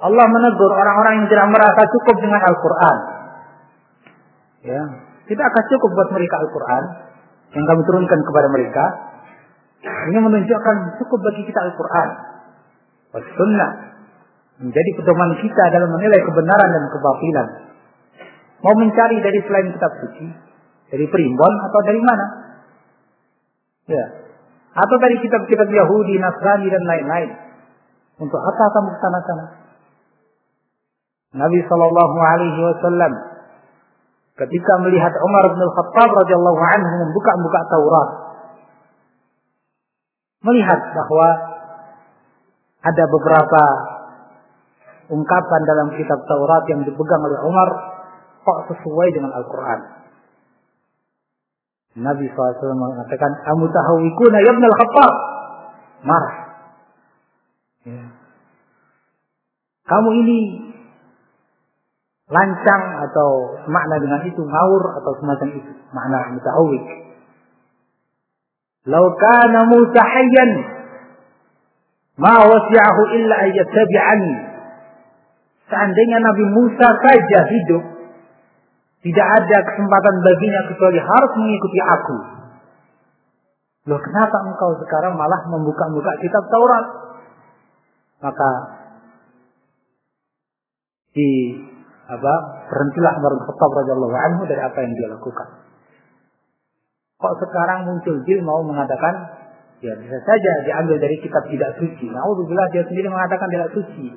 Allah 0.04 0.26
menegur 0.28 0.72
orang-orang 0.72 1.14
yang 1.24 1.28
tidak 1.28 1.48
merasa 1.52 1.82
cukup 1.88 2.16
dengan 2.20 2.42
Al-Quran. 2.48 2.98
Ya, 4.64 4.84
tidak 5.28 5.46
akan 5.52 5.64
cukup 5.68 5.90
buat 5.92 6.10
mereka 6.16 6.36
Al-Quran 6.40 6.84
yang 7.54 7.66
kami 7.70 7.82
turunkan 7.86 8.20
kepada 8.26 8.48
mereka. 8.50 8.86
Ini 9.84 10.20
menunjukkan 10.20 10.78
cukup 11.02 11.20
bagi 11.22 11.44
kita 11.46 11.60
Al-Quran. 11.60 12.10
Sunnah 13.14 13.72
menjadi 14.64 14.90
pedoman 14.98 15.38
kita 15.38 15.64
dalam 15.70 15.90
menilai 15.94 16.18
kebenaran 16.24 16.70
dan 16.72 16.84
kebatilan. 16.90 17.48
Mau 18.64 18.76
mencari 18.80 19.18
dari 19.20 19.40
selain 19.44 19.70
kitab 19.76 19.92
suci, 20.02 20.28
dari 20.88 21.06
primbon 21.12 21.54
atau 21.68 21.80
dari 21.84 22.02
mana? 22.02 22.26
Ya, 23.92 24.06
atau 24.74 24.96
dari 24.98 25.20
kitab-kitab 25.20 25.68
Yahudi, 25.68 26.16
Nasrani 26.18 26.72
dan 26.72 26.84
lain-lain. 26.88 27.30
Untuk 28.24 28.40
apa 28.40 28.64
kamu 28.72 28.90
ke 28.96 29.00
sana-sana? 29.04 29.46
Nabi 31.34 31.60
Shallallahu 31.66 32.18
Alaihi 32.22 32.62
Wasallam 32.62 33.14
ketika 34.34 34.74
melihat 34.82 35.14
Umar 35.22 35.44
bin 35.54 35.62
Khattab 35.62 36.10
radhiyallahu 36.10 36.62
anhu 36.62 36.94
membuka-buka 37.06 37.60
Taurat, 37.70 38.10
melihat 40.44 40.80
bahwa 40.92 41.28
ada 42.84 43.04
beberapa 43.08 43.64
ungkapan 45.14 45.62
dalam 45.64 45.88
kitab 45.96 46.20
Taurat 46.26 46.64
yang 46.68 46.82
dipegang 46.84 47.22
oleh 47.22 47.40
Umar 47.46 47.70
kok 48.44 48.60
sesuai 48.74 49.08
dengan 49.16 49.32
Al-Quran. 49.38 49.80
Nabi 51.94 52.26
SAW 52.26 52.74
mengatakan, 52.74 53.32
Amutahawikuna 53.54 54.38
ya 54.42 54.50
ibn 54.50 54.64
al-Khattab. 54.66 55.14
Marah. 56.04 56.36
Ya. 57.86 58.04
Kamu 59.84 60.10
ini 60.26 60.38
lancang 62.34 62.84
atau 63.06 63.30
makna 63.70 64.02
dengan 64.02 64.26
itu 64.26 64.42
ngawur 64.42 64.84
atau 64.98 65.12
semacam 65.22 65.48
itu. 65.54 65.72
Makna 65.94 66.34
mutahawik. 66.34 66.86
Lau 68.90 69.06
kana 69.16 69.60
Musa 69.70 70.02
hayyan 70.02 70.52
ma 72.18 72.42
wasi'ahu 72.42 73.02
illa 73.22 73.36
ayyattabi'ani. 73.48 74.34
Seandainya 75.70 76.18
Nabi 76.20 76.46
Musa 76.58 76.88
saja 77.00 77.40
hidup, 77.48 77.84
tidak 79.06 79.28
ada 79.40 79.58
kesempatan 79.70 80.16
baginya 80.26 80.62
kecuali 80.74 81.00
harus 81.00 81.32
mengikuti 81.38 81.80
aku. 81.80 82.18
Loh 83.84 84.00
kenapa 84.00 84.38
engkau 84.48 84.80
sekarang 84.80 85.14
malah 85.20 85.42
membuka-buka 85.52 86.12
kitab 86.24 86.44
Taurat? 86.48 86.86
Maka 88.24 88.52
di 91.12 91.32
apa 92.04 92.34
berhentilah 92.68 93.14
Umar 93.16 93.32
bin 93.40 93.44
Khattab 93.48 93.72
radhiyallahu 93.80 94.16
anhu 94.16 94.42
dari 94.44 94.60
apa 94.60 94.78
yang 94.84 94.92
dia 94.92 95.08
lakukan. 95.08 95.48
Kok 97.24 97.34
sekarang 97.40 97.88
muncul 97.88 98.20
jil 98.28 98.44
mau 98.44 98.60
mengatakan 98.68 99.40
ya 99.80 99.96
bisa 99.96 100.20
saja 100.28 100.52
diambil 100.68 101.00
dari 101.00 101.16
kitab 101.24 101.48
tidak 101.48 101.80
suci. 101.80 102.12
Naudzubillah 102.12 102.68
dia 102.76 102.84
sendiri 102.84 103.08
mengatakan 103.08 103.48
tidak 103.48 103.72
suci. 103.72 104.12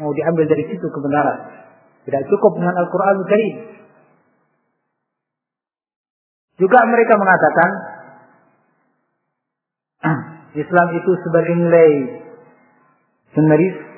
Mau 0.00 0.08
diambil 0.16 0.48
dari 0.48 0.64
situ 0.72 0.86
kebenaran. 0.88 1.68
Tidak 2.08 2.22
cukup 2.32 2.56
dengan 2.56 2.72
Al-Quran 2.80 3.16
Karim. 3.28 3.56
Juga 6.56 6.80
mereka 6.88 7.14
mengatakan 7.20 7.70
Islam 10.64 10.88
itu 10.96 11.10
sebagai 11.28 11.54
nilai 11.60 11.90
generis 13.36 13.89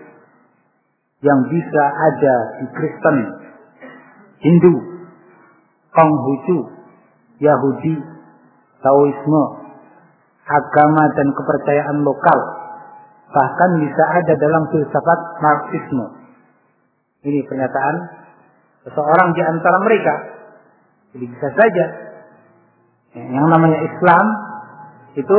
yang 1.23 1.41
bisa 1.47 1.85
ada 1.87 2.35
di 2.59 2.67
Kristen, 2.75 3.17
Hindu, 4.43 4.75
Konghucu, 5.95 6.59
Yahudi, 7.39 7.95
Taoisme, 8.83 9.45
agama 10.43 11.05
dan 11.15 11.31
kepercayaan 11.31 12.03
lokal, 12.03 12.39
bahkan 13.31 13.71
bisa 13.79 14.05
ada 14.19 14.35
dalam 14.35 14.63
filsafat 14.75 15.21
Marxisme. 15.39 16.07
Ini 17.23 17.47
pernyataan 17.47 17.97
seseorang 18.83 19.31
di 19.31 19.43
antara 19.47 19.79
mereka. 19.87 20.15
Jadi 21.15 21.25
bisa 21.31 21.49
saja 21.55 21.85
yang 23.15 23.47
namanya 23.47 23.79
Islam 23.79 24.25
itu 25.15 25.39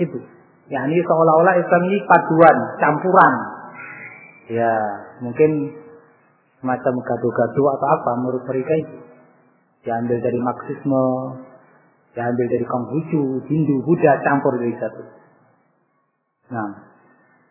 itu. 0.00 0.18
Ya 0.66 0.82
ini 0.90 0.98
seolah-olah 0.98 1.54
Islam 1.62 1.82
ini 1.86 2.02
paduan, 2.02 2.56
campuran. 2.82 3.34
Ya, 4.46 4.72
mungkin 5.22 5.74
semacam 6.62 6.94
gaduh-gaduh 7.02 7.66
atau 7.78 7.86
apa 7.98 8.10
menurut 8.22 8.42
mereka 8.46 8.72
itu. 8.78 8.96
Diambil 9.86 10.18
dari 10.18 10.38
Marxisme, 10.42 11.04
diambil 12.14 12.46
dari 12.50 12.66
Konghucu, 12.66 13.22
Hindu, 13.46 13.76
Buddha, 13.86 14.12
campur 14.22 14.58
dari 14.58 14.74
satu. 14.78 15.02
Nah, 16.50 16.68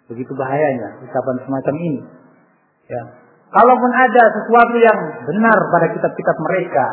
begitu 0.08 0.31
bahayanya 0.36 1.03
ucapan 1.03 1.38
semacam 1.43 1.75
ini. 1.79 2.01
Ya. 2.91 3.01
Kalaupun 3.55 3.91
ada 3.91 4.23
sesuatu 4.36 4.75
yang 4.75 4.99
benar 5.23 5.58
pada 5.71 5.88
kitab-kitab 5.95 6.38
mereka, 6.43 6.86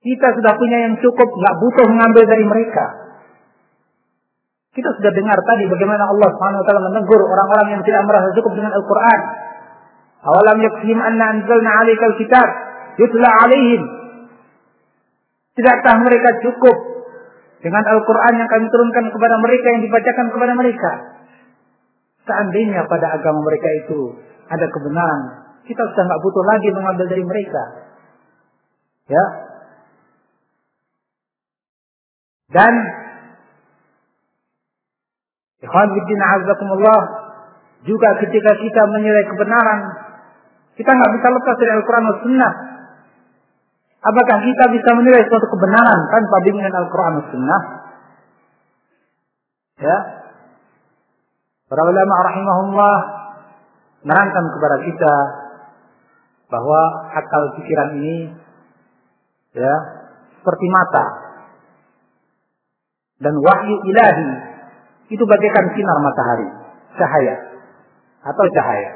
kita 0.00 0.28
sudah 0.32 0.52
punya 0.56 0.78
yang 0.88 0.94
cukup, 1.02 1.26
nggak 1.26 1.58
butuh 1.58 1.86
mengambil 1.90 2.24
dari 2.24 2.44
mereka. 2.46 3.09
Kita 4.70 4.86
sudah 4.86 5.10
dengar 5.10 5.34
tadi 5.34 5.66
bagaimana 5.66 6.06
Allah 6.06 6.30
Subhanahu 6.30 6.62
wa 6.62 6.66
taala 6.66 6.82
menegur 6.94 7.20
orang-orang 7.26 7.68
yang 7.74 7.82
tidak 7.82 8.06
merasa 8.06 8.30
cukup 8.38 8.52
dengan 8.54 8.70
Al-Qur'an. 8.78 9.20
Awalam 10.30 10.58
yakfihim 10.62 10.98
anna 11.02 11.24
anzalna 11.34 11.70
'alaikal 11.82 12.14
kitab 12.22 12.48
yutla 13.02 13.28
'alaihim. 13.34 13.82
Tidakkah 15.58 15.96
mereka 16.06 16.38
cukup 16.46 16.76
dengan 17.66 17.82
Al-Qur'an 17.82 18.38
yang 18.38 18.46
kami 18.46 18.70
turunkan 18.70 19.10
kepada 19.10 19.36
mereka 19.42 19.66
yang 19.74 19.82
dibacakan 19.82 20.26
kepada 20.30 20.52
mereka? 20.54 20.90
Seandainya 22.30 22.86
pada 22.86 23.18
agama 23.18 23.42
mereka 23.42 23.68
itu 23.82 24.22
ada 24.46 24.66
kebenaran, 24.70 25.22
kita 25.66 25.82
sudah 25.82 26.04
nggak 26.06 26.22
butuh 26.22 26.44
lagi 26.46 26.68
mengambil 26.70 27.06
dari 27.10 27.24
mereka. 27.26 27.62
Ya. 29.10 29.24
Dan 32.54 32.99
Ikhwan 35.60 35.88
Bidin 35.92 36.20
Azakumullah 36.20 37.00
juga 37.84 38.16
ketika 38.20 38.52
kita 38.60 38.82
menilai 38.92 39.24
kebenaran, 39.28 39.80
kita 40.76 40.90
nggak 40.92 41.12
bisa 41.20 41.26
lepas 41.28 41.54
dari 41.60 41.72
Al-Quran 41.76 42.04
dan 42.04 42.16
Sunnah. 42.24 42.52
Apakah 44.00 44.38
kita 44.40 44.64
bisa 44.72 44.90
menilai 44.96 45.22
suatu 45.28 45.46
kebenaran 45.52 46.00
tanpa 46.08 46.36
bimbingan 46.48 46.72
Al-Quran 46.72 47.12
dan 47.20 47.26
Sunnah? 47.28 47.62
Ya, 49.80 49.96
Para 51.70 51.86
ulama 51.86 52.14
rahimahullah 52.26 52.96
menerangkan 54.02 54.44
kepada 54.58 54.76
kita 54.82 55.14
bahwa 56.50 56.80
akal 57.14 57.62
pikiran 57.62 57.94
ini 57.94 58.34
ya 59.54 59.74
seperti 60.34 60.66
mata 60.66 61.04
dan 63.22 63.38
wahyu 63.38 63.76
ilahi 63.86 64.49
itu 65.10 65.22
bagaikan 65.26 65.66
sinar 65.74 65.98
matahari, 65.98 66.48
cahaya 66.94 67.36
atau 68.22 68.44
cahaya. 68.54 68.90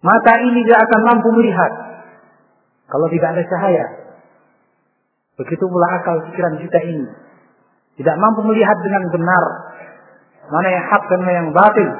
Mata 0.00 0.32
ini 0.40 0.60
tidak 0.64 0.80
akan 0.88 1.00
mampu 1.04 1.28
melihat 1.36 1.72
kalau 2.88 3.08
tidak 3.12 3.28
ada 3.36 3.42
cahaya. 3.44 3.84
Begitu 5.34 5.64
pula 5.66 5.86
akal 6.00 6.16
pikiran 6.30 6.60
kita 6.60 6.78
ini 6.84 7.06
tidak 8.00 8.16
mampu 8.18 8.40
melihat 8.48 8.76
dengan 8.80 9.02
benar 9.10 9.44
mana 10.48 10.68
yang 10.68 10.84
hak 10.92 11.02
dan 11.08 11.20
mana 11.24 11.34
yang 11.40 11.50
batil 11.56 11.90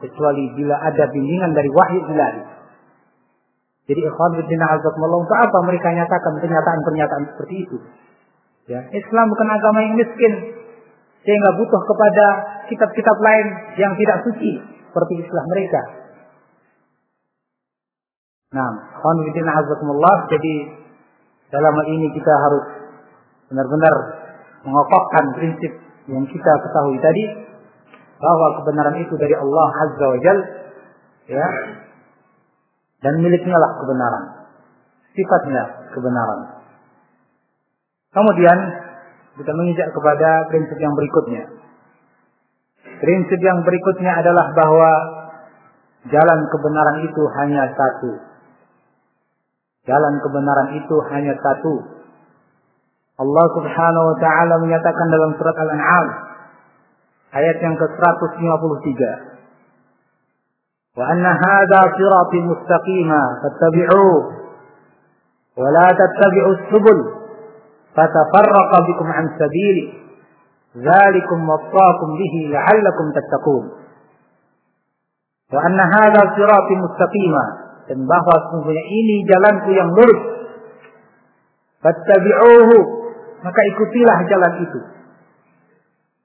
kecuali 0.00 0.44
bila 0.54 0.76
ada 0.86 1.04
bimbingan 1.10 1.50
dari 1.54 1.70
wahyu 1.72 2.00
ilahi. 2.14 2.42
Jadi 3.86 4.00
ikhwan 4.02 4.34
fillah 4.34 4.70
azakumullah 4.76 5.20
untuk 5.22 5.38
apa 5.38 5.58
mereka 5.62 5.88
nyatakan 5.94 6.42
pernyataan-pernyataan 6.42 7.24
seperti 7.34 7.54
itu? 7.62 7.78
Ya, 8.66 8.82
Islam 8.82 9.26
bukan 9.30 9.48
agama 9.50 9.78
yang 9.78 9.94
miskin 9.94 10.32
sehingga 11.26 11.50
butuh 11.58 11.82
kepada 11.82 12.26
kitab-kitab 12.70 13.16
lain 13.18 13.46
yang 13.74 13.92
tidak 13.98 14.22
suci 14.22 14.62
seperti 14.62 15.14
Islam 15.26 15.44
mereka. 15.50 15.82
Nah, 18.54 18.70
khonfidin 19.02 19.50
azakumullah. 19.50 20.30
Jadi 20.30 20.54
dalam 21.50 21.74
hal 21.74 21.86
ini 21.90 22.14
kita 22.14 22.30
harus 22.30 22.64
benar-benar 23.50 23.94
mengokohkan 24.62 25.24
prinsip 25.34 25.72
yang 26.06 26.22
kita 26.30 26.52
ketahui 26.62 26.98
tadi 27.02 27.24
bahwa 28.22 28.62
kebenaran 28.62 28.96
itu 29.02 29.14
dari 29.18 29.34
Allah 29.34 29.68
Azza 29.82 30.06
wa 30.06 30.18
Jal 30.22 30.38
ya 31.26 31.48
dan 33.02 33.14
miliknya 33.20 33.54
lah 33.58 33.70
kebenaran 33.82 34.24
sifatnya 35.12 35.62
kebenaran 35.92 36.40
kemudian 38.14 38.58
kita 39.36 39.52
menginjak 39.52 39.88
kepada 39.92 40.48
prinsip 40.48 40.78
yang 40.80 40.96
berikutnya. 40.96 41.44
Prinsip 42.96 43.40
yang 43.44 43.60
berikutnya 43.60 44.12
adalah 44.24 44.56
bahwa 44.56 44.90
jalan 46.08 46.40
kebenaran 46.48 46.98
itu 47.04 47.22
hanya 47.36 47.68
satu. 47.76 48.12
Jalan 49.84 50.14
kebenaran 50.24 50.68
itu 50.80 50.96
hanya 51.12 51.36
satu. 51.36 51.74
Allah 53.16 53.46
Subhanahu 53.60 54.04
wa 54.12 54.16
taala 54.20 54.54
menyatakan 54.64 55.06
dalam 55.12 55.30
surat 55.36 55.56
Al-An'am 55.56 56.06
ayat 57.36 57.56
yang 57.60 57.76
ke-153. 57.76 59.00
Wa 60.96 61.04
anna 61.12 61.32
hadha 61.36 61.80
sirati 61.92 62.38
mustaqima 62.40 63.20
fattabi'uhu 63.44 64.16
wa 65.60 65.68
la 65.68 65.88
subul 66.72 67.15
dan 77.86 77.98
bahwa 78.02 78.34
sesungguhnya 78.34 78.84
ini 78.84 79.16
jalanku 79.24 79.70
yang 79.72 79.90
lurus. 79.94 80.20
Fattabi'uhu 81.80 82.76
maka 83.46 83.60
ikutilah 83.74 84.18
jalan 84.26 84.52
itu. 84.66 84.80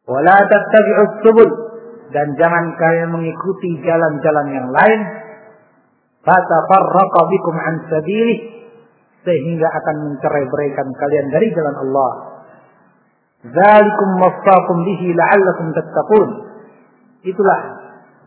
Wala 0.10 0.36
tattabi'us 0.42 1.14
subul 1.22 1.50
dan 2.12 2.34
jangan 2.36 2.76
kalian 2.76 3.14
mengikuti 3.14 3.80
jalan-jalan 3.86 4.48
yang 4.52 4.68
lain. 4.74 5.02
Bikum 6.22 7.56
an 7.58 7.76
sehingga 9.22 9.68
akan 9.70 9.96
mencerai-beraikan 10.12 10.88
kalian 10.98 11.26
dari 11.30 11.48
jalan 11.54 11.76
Allah. 11.88 12.12
Zalikum 13.42 14.10
wasaqum 14.22 14.78
bihi 14.86 15.14
la'allakum 15.18 15.74
tattaqun. 15.74 16.30
Itulah 17.26 17.60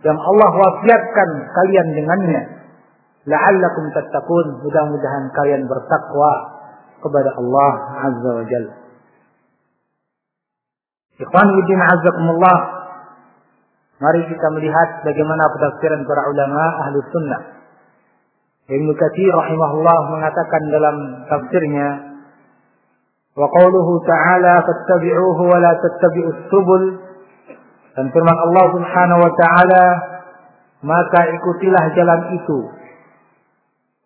yang 0.03 0.19
Allah 0.19 0.51
wasiatkan 0.55 1.29
kalian 1.51 1.87
dengannya. 1.99 2.43
La'allakum 3.27 3.91
tattaqun. 3.95 4.47
Mudah-mudahan 4.63 5.25
kalian 5.35 5.63
bertakwa 5.71 6.33
kepada 7.03 7.31
Allah 7.39 7.73
Azza 8.11 8.31
wa 8.31 8.45
Jalla. 8.47 8.75
Ikhwan 11.15 11.49
Widin 11.55 11.79
Azzakumullah. 11.79 12.59
Mari 14.03 14.27
kita 14.27 14.47
melihat 14.51 15.07
bagaimana 15.07 15.47
penafsiran 15.55 16.03
para 16.03 16.23
ulama 16.27 16.63
ahlu 16.87 16.99
sunnah. 17.15 17.54
Ibn 18.65 18.89
Katsir 18.97 19.29
rahimahullah 19.29 19.99
mengatakan 20.09 20.63
dalam 20.73 20.97
tafsirnya 21.29 21.89
wa 23.37 23.45
qawluhu 23.45 23.93
ta'ala 24.09 24.65
fattabi'uhu 24.65 25.43
wa 25.45 25.59
la 25.61 25.73
tattabi'us 25.85 26.49
subul 26.49 26.83
dan 27.93 28.09
firman 28.09 28.33
Allah 28.33 28.65
Subhanahu 28.73 29.21
wa 29.21 29.33
taala 29.37 29.85
maka 30.81 31.29
ikutilah 31.29 31.85
jalan 31.93 32.21
itu. 32.41 32.59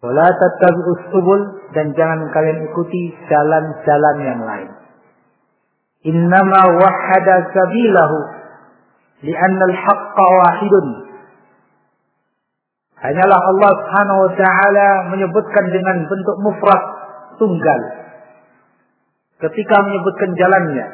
Wa 0.02 0.10
la 0.10 0.26
tattabi'us 0.26 1.06
subul 1.14 1.40
dan 1.70 1.94
jangan 1.94 2.26
kalian 2.34 2.66
ikuti 2.66 3.14
jalan-jalan 3.30 4.16
yang 4.26 4.40
lain. 4.42 4.70
Innama 6.02 6.82
wahada 6.82 7.46
sabilahu 7.54 8.16
li'anna 9.22 9.64
al-haqqa 9.70 10.24
wahidun 10.34 11.07
hanyalah 13.02 13.38
Allah 13.38 13.70
Subhanahu 13.78 14.20
wa 14.26 14.32
taala 14.34 14.88
menyebutkan 15.14 15.64
dengan 15.70 15.96
bentuk 16.06 16.36
mufrad 16.42 16.82
tunggal. 17.38 17.80
Ketika 19.38 19.76
menyebutkan 19.86 20.30
jalannya 20.34 20.86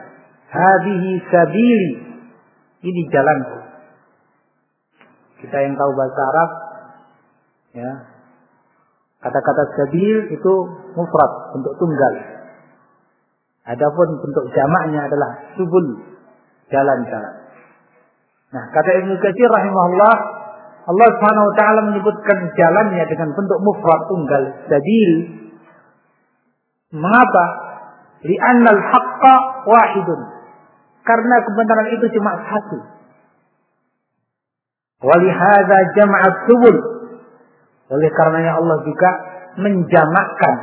hadhihi 0.53 1.11
sabili 1.33 1.93
ini 2.85 3.03
jalanku. 3.09 3.59
Kita 5.41 5.57
yang 5.61 5.75
tahu 5.77 5.91
bahasa 5.97 6.21
Arab 6.21 6.51
ya 7.75 7.91
kata-kata 9.25 9.63
sabil 9.81 10.29
itu 10.29 10.53
mufrad 10.93 11.33
untuk 11.57 11.73
tunggal. 11.81 12.15
Adapun 13.65 14.09
bentuk 14.21 14.45
jamaknya 14.53 15.09
adalah 15.09 15.57
subul 15.57 16.05
jalan-jalan. 16.69 17.35
Nah, 18.53 18.65
kata 18.71 18.91
Ibnu 19.03 19.17
Katsir 19.19 19.49
rahimahullah, 19.51 20.15
Allah 20.85 21.09
Subhanahu 21.17 21.47
wa 21.49 21.55
taala 21.57 21.81
menyebutkan 21.89 22.39
jalannya 22.53 23.05
dengan 23.09 23.33
bentuk 23.33 23.59
mufrad 23.65 24.01
tunggal, 24.09 24.43
sabil. 24.69 25.11
Mengapa? 26.93 27.47
Li'anna 28.25 28.71
al-haqqa 28.73 29.35
wahidun. 29.65 30.21
Karena 31.05 31.37
kebenaran 31.45 31.89
itu 31.93 32.07
cuma 32.17 32.37
satu. 32.49 32.79
Walihada 35.05 35.79
jama'at 35.97 36.35
subul. 36.49 36.77
Oleh 37.93 38.11
karenanya 38.17 38.57
Allah 38.57 38.81
juga 38.89 39.11
menjamakkan 39.61 40.55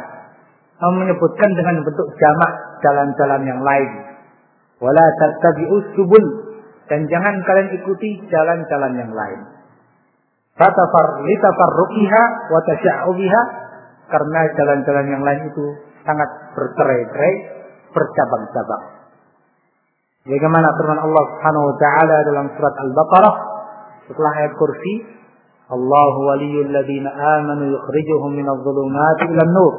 menyebutkan 0.89 1.49
dengan 1.53 1.85
bentuk 1.85 2.09
jamak 2.17 2.51
jalan-jalan 2.81 3.41
yang 3.45 3.61
lain. 3.61 3.91
Wala 4.81 5.05
tattabi'us 5.21 5.93
subul 5.93 6.25
dan 6.89 7.05
jangan 7.05 7.37
kalian 7.45 7.69
ikuti 7.77 8.25
jalan-jalan 8.33 8.97
yang 8.97 9.13
lain. 9.13 9.60
Fatafar 10.55 11.23
litafarruqiha 11.23 12.23
wa 12.51 12.59
tasya'ubiha 12.67 13.41
karena 14.11 14.39
jalan-jalan 14.55 15.05
yang 15.07 15.23
lain 15.23 15.41
itu 15.47 15.65
sangat 16.03 16.29
bercerai-cerai, 16.57 17.33
bercabang-cabang. 17.95 18.83
Bagaimana 20.27 20.67
firman 20.77 20.99
Allah 21.01 21.23
Subhanahu 21.33 21.65
wa 21.71 21.75
taala 21.81 22.15
dalam 22.27 22.45
surat 22.53 22.75
Al-Baqarah 22.77 23.35
setelah 24.05 24.31
ayat 24.43 24.53
kursi, 24.59 24.93
Allahu 25.71 26.19
waliyul 26.27 26.69
ladzina 26.69 27.09
amanu 27.39 27.71
yukhrijuhum 27.71 28.35
minadh-dhulumati 28.35 29.23
ilan 29.31 29.51
nur 29.55 29.73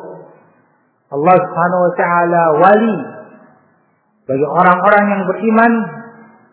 Allah 1.13 1.37
Subhanahu 1.37 1.81
wa 1.85 1.93
taala 1.93 2.43
wali 2.57 2.97
bagi 4.25 4.47
orang-orang 4.49 5.05
yang 5.13 5.23
beriman 5.29 5.73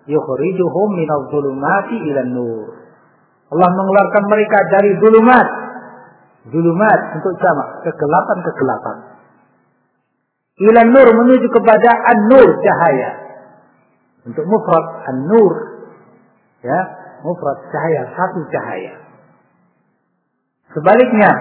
yukhrijuhum 0.03 0.89
minadh-dhulumati 0.99 1.95
ila 2.12 2.21
nur. 2.27 2.67
Allah 3.49 3.69
mengeluarkan 3.73 4.23
mereka 4.29 4.57
dari 4.69 4.91
zulumat. 5.01 5.47
Zulumat 6.49 6.99
untuk 7.19 7.33
sama, 7.41 7.81
kegelapan-kegelapan. 7.85 8.97
Ila 10.59 10.81
nur 10.91 11.07
menuju 11.07 11.47
kepada 11.49 11.89
an-nur 12.13 12.47
cahaya. 12.62 13.12
Untuk 14.27 14.45
mufrad 14.45 14.85
an-nur 15.07 15.53
ya, 16.62 16.79
mufrad 17.25 17.59
cahaya, 17.73 18.01
satu 18.13 18.39
cahaya. 18.53 18.93
Sebaliknya, 20.69 21.31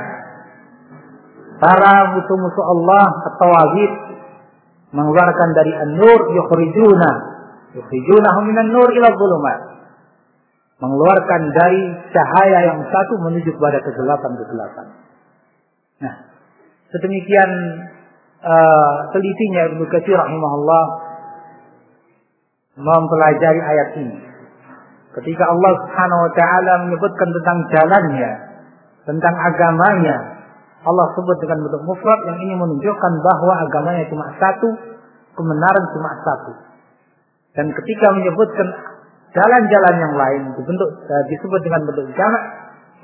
para 1.60 2.16
musuh-musuh 2.16 2.64
Allah 2.64 3.06
atau 3.34 3.48
wajib 3.52 3.90
mengeluarkan 4.94 5.48
dari 5.52 5.72
an-nur 5.76 6.20
yukhrijuna 6.32 7.10
yukhrijunahum 7.76 8.42
minan 8.48 8.72
nur 8.72 8.88
ila 8.88 9.08
dhulumat 9.12 9.77
mengeluarkan 10.78 11.42
dari 11.50 11.82
cahaya 12.14 12.58
yang 12.70 12.80
satu 12.86 13.14
menuju 13.26 13.50
kepada 13.50 13.82
kegelapan-kegelapan. 13.82 14.86
Nah, 15.98 16.14
sedemikian 16.94 17.50
uh, 18.42 18.94
telitinya 19.10 19.74
Ibnu 19.74 19.84
Katsir 19.90 20.14
rahimahullah 20.14 20.84
mempelajari 22.78 23.60
ayat 23.62 23.88
ini. 24.06 24.18
Ketika 25.18 25.50
Allah 25.50 25.72
Subhanahu 25.82 26.20
wa 26.30 26.32
taala 26.38 26.72
menyebutkan 26.86 27.26
tentang 27.26 27.58
jalannya, 27.74 28.30
tentang 29.02 29.34
agamanya, 29.34 30.16
Allah 30.86 31.06
sebut 31.18 31.36
dengan 31.42 31.66
bentuk 31.66 31.82
mufrad 31.90 32.20
yang 32.30 32.38
ini 32.38 32.54
menunjukkan 32.54 33.12
bahwa 33.18 33.54
agamanya 33.66 34.06
cuma 34.06 34.30
satu, 34.38 34.68
kebenaran 35.34 35.84
cuma 35.90 36.10
satu. 36.22 36.52
Dan 37.58 37.66
ketika 37.74 38.14
menyebutkan 38.14 38.68
jalan-jalan 39.36 39.94
yang 40.00 40.14
lain 40.16 40.42
dibentuk 40.56 40.90
uh, 41.04 41.24
disebut 41.28 41.60
dengan 41.64 41.80
bentuk 41.84 42.06
jamak 42.16 42.44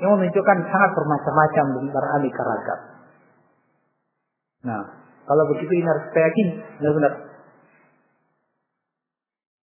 yang 0.01 0.11
menunjukkan 0.15 0.57
sangat 0.67 0.91
bermacam-macam 0.91 1.65
dan 1.71 1.85
beraneka 1.91 2.41
ragam. 2.43 2.79
Nah, 4.65 4.83
kalau 5.25 5.43
begitu 5.53 5.71
ini 5.71 5.87
harus 5.87 6.03
kita 6.11 6.19
yakin 6.25 6.47
benar-benar. 6.81 7.13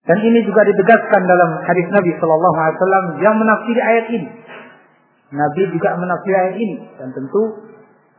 Dan 0.03 0.17
ini 0.19 0.43
juga 0.43 0.67
ditegaskan 0.67 1.21
dalam 1.23 1.63
hadis 1.63 1.87
Nabi 1.87 2.11
Shallallahu 2.19 2.57
Alaihi 2.59 2.75
Wasallam 2.75 3.05
yang 3.23 3.35
menafsiri 3.39 3.81
ayat 3.81 4.05
ini. 4.11 4.29
Nabi 5.31 5.61
juga 5.71 5.95
menafsiri 5.95 6.35
ayat 6.35 6.55
ini 6.59 6.75
dan 6.99 7.09
tentu 7.15 7.41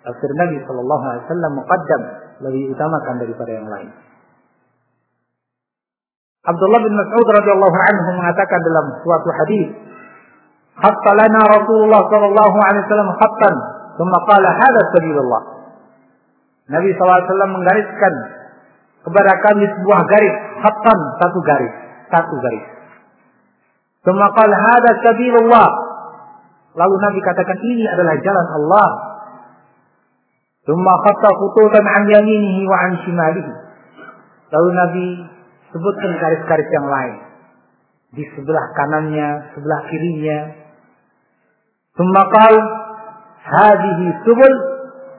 tafsir 0.01 0.31
Nabi 0.33 0.57
Shallallahu 0.65 1.05
Alaihi 1.05 1.25
Wasallam 1.29 1.53
lebih 2.41 2.63
utamakan 2.73 3.15
daripada 3.21 3.53
yang 3.53 3.69
lain. 3.69 3.91
Abdullah 6.45 6.81
bin 6.85 6.93
Mas'ud 6.93 7.27
radhiyallahu 7.41 7.79
anhu 7.89 8.09
mengatakan 8.21 8.61
dalam 8.61 8.87
suatu 9.01 9.29
hadis, 9.33 9.69
"Khatta 10.77 11.11
lana 11.17 11.41
Rasulullah 11.49 12.05
sallallahu 12.05 12.57
alaihi 12.69 12.85
wasallam 12.85 13.11
khattan, 13.17 13.55
thumma 13.97 14.19
qala 14.29 14.49
hadha 14.53 14.81
sabilullah." 14.93 15.43
Nabi 16.65 16.97
SAW 16.97 17.49
menggariskan 17.49 18.15
kepada 19.05 19.33
kami 19.41 19.65
sebuah 19.69 20.01
garis, 20.09 20.35
khattan 20.65 20.99
satu 21.21 21.41
garis, 21.45 21.73
satu 22.13 22.37
garis. 22.41 22.65
Thumma 24.05 24.29
qala 24.37 24.53
hadha 24.53 25.01
sabilullah. 25.01 25.69
Lalu 26.77 26.95
Nabi 27.09 27.19
katakan 27.25 27.57
ini 27.65 27.89
adalah 27.89 28.21
jalan 28.21 28.47
Allah. 28.61 28.89
Thumma 30.69 30.93
khatta 31.09 31.29
khututan 31.41 31.85
an 31.89 32.03
yaminihi 32.09 32.69
wa 32.69 32.77
an 32.85 32.93
shimalihi. 33.01 33.53
Lalu 34.53 34.71
Nabi 34.73 35.09
sebutkan 35.75 36.11
garis-garis 36.23 36.71
yang 36.71 36.87
lain. 36.87 37.15
Di 38.15 38.25
sebelah 38.39 38.67
kanannya, 38.79 39.59
sebelah 39.59 39.81
kirinya. 39.91 40.39
Semakal 41.99 42.55
hadihi 43.43 44.07
subul 44.23 44.55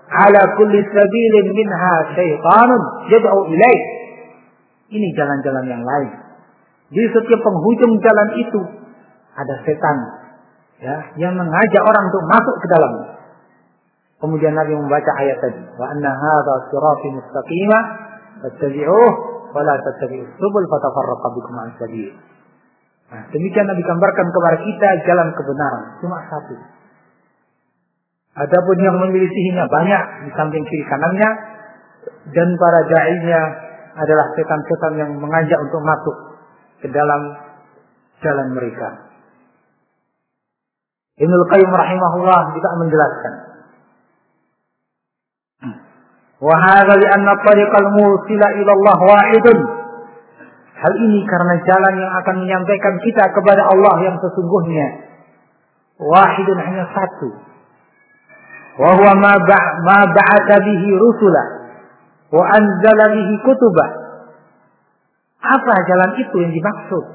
ala 0.08 0.42
kulli 0.56 0.80
sabilin 0.80 1.48
minha 1.52 1.96
syaitanun 2.16 2.82
yad'u 3.12 3.40
ilaih. 3.52 3.82
Ini 4.96 5.08
jalan-jalan 5.12 5.66
yang 5.68 5.84
lain. 5.84 6.12
Di 6.88 7.04
setiap 7.12 7.42
penghujung 7.44 8.00
jalan 8.00 8.30
itu 8.40 8.62
ada 9.36 9.56
setan 9.68 9.98
ya 10.80 10.96
yang 11.20 11.36
mengajak 11.36 11.84
orang 11.84 12.04
untuk 12.08 12.24
masuk 12.32 12.56
ke 12.64 12.68
dalamnya. 12.72 13.08
Kemudian 14.24 14.56
Nabi 14.56 14.72
membaca 14.72 15.12
ayat 15.20 15.38
tadi, 15.44 15.60
wa 15.76 15.92
anna 15.92 16.12
hadza 16.16 16.54
sirati 16.72 17.08
mustaqima 17.12 17.78
fattabi'uh 18.40 19.35
wala 19.56 19.74
tattabi'us 19.80 20.36
subul 20.36 20.68
fatafarraqa 20.68 21.28
bikum 21.32 21.56
an 21.56 21.70
sabil. 21.80 22.12
Nah, 23.06 23.24
demikian 23.32 23.66
Nabi 23.70 23.82
gambarkan 23.88 24.28
kepada 24.28 24.58
kita 24.60 24.90
jalan 25.08 25.32
kebenaran 25.32 25.84
cuma 26.04 26.20
satu. 26.28 26.56
Adapun 28.36 28.78
yang 28.84 29.00
memilisinya 29.00 29.64
banyak 29.72 30.28
di 30.28 30.30
samping 30.36 30.64
kiri 30.68 30.84
kanannya 30.92 31.30
dan 32.36 32.50
para 32.60 32.80
dai-nya 32.92 33.42
adalah 33.96 34.28
setan-setan 34.36 34.94
yang 35.00 35.12
mengajak 35.16 35.56
untuk 35.64 35.80
masuk 35.80 36.16
ke 36.84 36.92
dalam 36.92 37.22
jalan 38.20 38.48
mereka. 38.52 39.08
Ibnul 41.16 41.48
Qayyim 41.48 41.72
rahimahullah 41.72 42.42
juga 42.52 42.70
menjelaskan 42.84 43.34
Wahada 46.46 46.94
li'anna 46.94 47.42
tariqal 47.42 47.90
mursila 47.98 48.48
ilallah 48.54 48.98
wahidun. 49.02 49.60
Hal 50.78 50.94
ini 50.94 51.26
karena 51.26 51.56
jalan 51.66 51.94
yang 51.98 52.14
akan 52.22 52.36
menyampaikan 52.46 53.02
kita 53.02 53.34
kepada 53.34 53.66
Allah 53.66 53.96
yang 54.06 54.16
sesungguhnya. 54.22 54.88
Wahidun 55.98 56.60
hanya 56.62 56.86
satu. 56.94 57.30
Wahuwa 58.78 59.18
ma 59.18 59.34
ba'ata 60.06 60.56
bihi 60.62 60.90
rusulah. 60.94 61.48
Wa 62.30 62.44
anzala 62.46 63.06
bihi 63.10 63.34
kutubah. 63.42 63.90
Apa 65.42 65.74
jalan 65.90 66.12
itu 66.22 66.36
yang 66.46 66.54
dimaksud? 66.54 67.06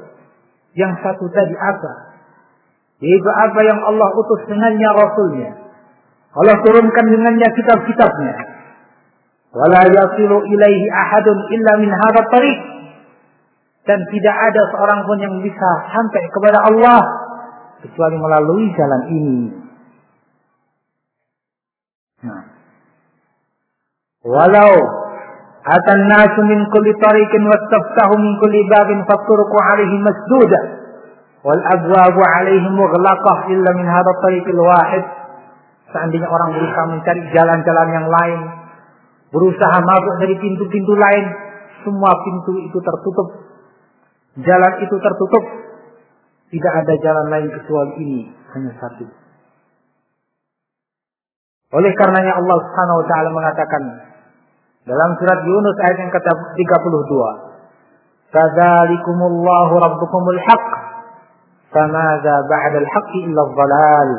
Yang 0.75 0.93
satu 1.07 1.31
tadi 1.31 1.55
apa? 1.55 1.93
Yaitu 2.99 3.31
apa 3.31 3.61
yang 3.63 3.79
Allah 3.79 4.11
utus 4.11 4.43
dengannya 4.51 4.91
Rasulnya. 4.91 5.51
Allah 6.35 6.57
turunkan 6.67 7.05
dengannya 7.11 7.49
kitab-kitabnya 7.55 8.60
wala 9.51 9.83
yasilu 9.83 10.37
ilaihi 10.47 10.87
ahadun 10.95 11.39
illa 11.51 11.73
min 11.83 11.91
hadha 11.91 12.23
tariq 12.31 12.59
dan 13.89 13.99
tidak 14.13 14.37
ada 14.37 14.63
seorang 14.71 15.01
pun 15.03 15.19
yang 15.19 15.35
bisa 15.43 15.71
sampai 15.91 16.23
kepada 16.31 16.59
Allah 16.63 17.01
kecuali 17.83 18.17
melalui 18.21 18.67
jalan 18.77 19.03
ini. 19.09 19.39
Nah. 22.21 22.45
Walau 24.21 24.73
atan 25.65 26.03
nasu 26.13 26.41
min 26.45 26.61
kulli 26.69 26.93
tariqin 27.01 27.43
wastaftahu 27.49 28.15
min 28.21 28.33
kulli 28.37 28.61
babin 28.69 29.01
faturuku 29.09 29.57
alaihi 29.59 29.97
masduda 30.05 30.61
wal 31.41 31.63
abwabu 31.73 32.21
alaihi 32.21 32.69
mughlaqah 32.69 33.49
illa 33.49 33.71
min 33.73 33.89
hadha 33.89 34.13
tariqil 34.21 34.61
wahid 34.61 35.05
seandainya 35.89 36.29
orang 36.29 36.53
berusaha 36.53 36.85
mencari 36.93 37.23
jalan-jalan 37.33 37.89
yang 37.97 38.07
lain 38.13 38.60
berusaha 39.31 39.79
masuk 39.83 40.15
dari 40.23 40.35
pintu-pintu 40.39 40.95
lain, 40.99 41.25
semua 41.87 42.13
pintu 42.23 42.53
itu 42.61 42.79
tertutup. 42.83 43.29
Jalan 44.43 44.73
itu 44.83 44.97
tertutup. 44.99 45.45
Tidak 46.51 46.73
ada 46.83 46.95
jalan 46.99 47.27
lain 47.31 47.49
kecuali 47.55 47.93
ini, 48.03 48.21
hanya 48.55 48.75
satu. 48.83 49.07
Oleh 51.71 51.95
karenanya 51.95 52.35
Allah 52.43 52.59
Subhanahu 52.59 52.99
wa 52.99 53.07
taala 53.07 53.29
mengatakan 53.31 53.83
dalam 54.91 55.11
surat 55.23 55.39
Yunus 55.47 55.77
ayat 55.87 55.97
yang 56.03 56.11
ke-32, 56.11 57.13
"Kadzalikumullahu 58.35 59.79
rabbukumul 59.79 60.41
haqq, 60.43 60.71
famadza 61.71 62.35
ba'da 62.51 62.77
al-haqqi 62.83 63.19
illa 63.31 63.41
adh-dhalal, 63.47 64.11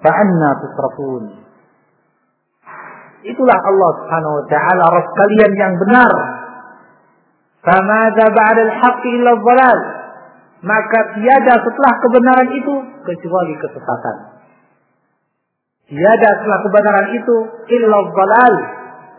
fa 0.00 0.10
anna 0.16 0.50
tusrafun." 0.64 1.41
Itulah 3.22 3.54
Allah 3.54 3.90
Subhanahu 4.02 4.34
wa 4.42 4.44
taala 4.50 4.84
Rabb 4.90 5.08
kalian 5.14 5.52
yang 5.54 5.74
benar. 5.78 6.12
Famada 7.62 8.26
ba'dal 8.34 8.72
haqqi 8.82 9.08
illa 9.14 9.38
dhalal. 9.38 9.78
Maka 10.62 10.98
tiada 11.18 11.54
setelah 11.62 11.92
kebenaran 12.02 12.48
itu 12.54 12.74
kecuali 13.06 13.54
kesesatan. 13.58 14.16
Tiada 15.86 16.28
setelah 16.42 16.58
kebenaran 16.66 17.06
itu 17.14 17.36
illa 17.78 17.98
dhalal 18.10 18.54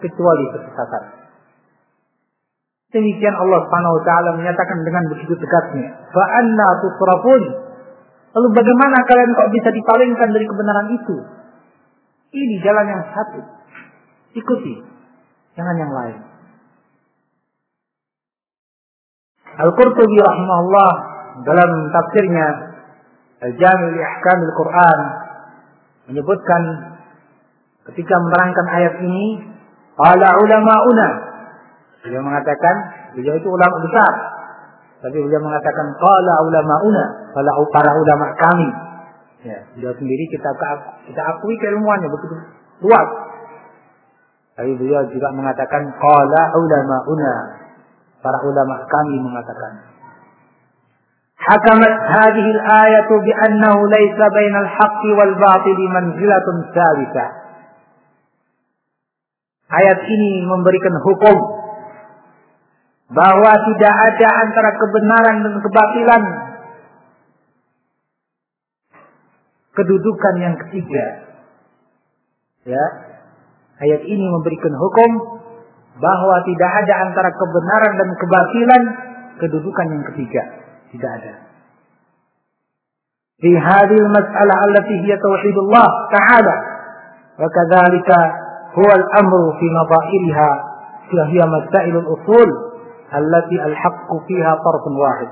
kecuali 0.04 0.46
kesesatan. 0.52 1.04
Demikian 2.92 3.36
Allah 3.40 3.60
Subhanahu 3.66 3.98
wa 3.98 4.04
taala 4.04 4.30
menyatakan 4.38 4.78
dengan 4.84 5.04
begitu 5.10 5.34
tegasnya, 5.40 5.98
"Fa 6.12 6.24
anna 6.44 6.68
tusrafun?" 6.84 7.44
Lalu 8.34 8.48
bagaimana 8.52 8.98
kalian 9.06 9.32
kok 9.38 9.50
bisa 9.54 9.70
dipalingkan 9.70 10.30
dari 10.34 10.46
kebenaran 10.50 10.88
itu? 10.90 11.16
Ini 12.34 12.56
jalan 12.66 12.86
yang 12.90 13.04
satu. 13.14 13.42
Ikuti. 14.34 14.74
Jangan 15.54 15.76
yang 15.78 15.94
lain. 15.94 16.18
Al-Qurtubi 19.54 20.18
rahimahullah 20.18 20.92
dalam 21.46 21.72
tafsirnya 21.94 22.48
Al-Jami' 23.44 23.94
li 23.94 24.02
Ahkamil 24.02 24.54
Quran 24.58 25.00
menyebutkan 26.10 26.62
ketika 27.92 28.16
menerangkan 28.18 28.66
ayat 28.74 28.94
ini 29.06 29.26
qala 29.94 30.30
ulama'una. 30.42 31.10
Beliau 32.02 32.26
mengatakan 32.26 32.76
beliau 33.14 33.38
itu 33.38 33.46
ulama 33.46 33.76
besar. 33.86 34.14
Tapi 35.06 35.18
beliau 35.22 35.42
mengatakan 35.44 35.86
qala 36.02 36.34
ulama'una. 36.50 37.04
Para 37.70 37.92
ulama 37.94 38.26
kami. 38.34 38.70
Ya 39.46 39.60
beliau 39.78 39.94
sendiri 40.02 40.26
kita 40.34 40.50
kita 41.12 41.22
akui 41.22 41.56
keilmuannya 41.62 42.08
begitu 42.10 42.36
luas 42.80 43.10
tapi 44.54 44.72
beliau 44.78 45.02
juga 45.10 45.34
mengatakan 45.34 45.82
qala 45.98 46.42
una 47.10 47.36
Para 48.24 48.40
ulama 48.40 48.88
kami 48.88 49.20
mengatakan 49.20 49.92
Hakamat 51.44 51.92
hadhihi 51.92 52.50
al-ayatu 52.56 53.20
bi 53.20 53.32
annahu 53.36 53.84
laysa 53.92 54.26
bainal 54.32 54.70
haqqi 54.80 55.10
wal 55.12 55.36
batil 55.36 55.80
manzilatun 55.92 56.72
tsalitsah. 56.72 57.30
Ayat 59.68 60.00
ini 60.08 60.48
memberikan 60.48 60.96
hukum 61.04 61.36
bahwa 63.12 63.52
tidak 63.60 63.92
ada 63.92 64.28
antara 64.48 64.72
kebenaran 64.72 65.36
dan 65.44 65.54
kebatilan 65.60 66.24
kedudukan 69.76 70.36
yang 70.40 70.56
ketiga. 70.64 71.06
Ya, 72.64 72.86
Ayat 73.82 74.02
ini 74.06 74.26
memberikan 74.30 74.74
hukum 74.78 75.12
bahwa 75.98 76.36
tidak 76.46 76.72
ada 76.84 76.94
antara 77.10 77.30
kebenaran 77.34 77.94
dan 77.98 78.10
kebatilan 78.18 78.84
kedudukan 79.42 79.88
yang 79.90 80.04
ketiga. 80.14 80.44
Tidak 80.94 81.12
ada. 81.22 81.34
Di 83.42 83.54
hadil 83.54 84.08
mas'alah 84.14 84.58
allati 84.70 84.94
hiya 85.04 85.18
tauhidullah 85.18 85.88
ta'ala. 86.14 86.56
Wa 87.42 87.50
kadzalika 87.50 88.18
huwa 88.78 88.94
al-amru 88.94 89.58
fi 89.58 89.66
madairiha 89.68 90.50
hiya 91.14 91.46
masailul 91.46 92.08
usul 92.14 92.50
allati 93.10 93.56
al-haqqu 93.58 94.16
fiha 94.30 94.54
tarfun 94.62 94.94
wahid. 94.98 95.32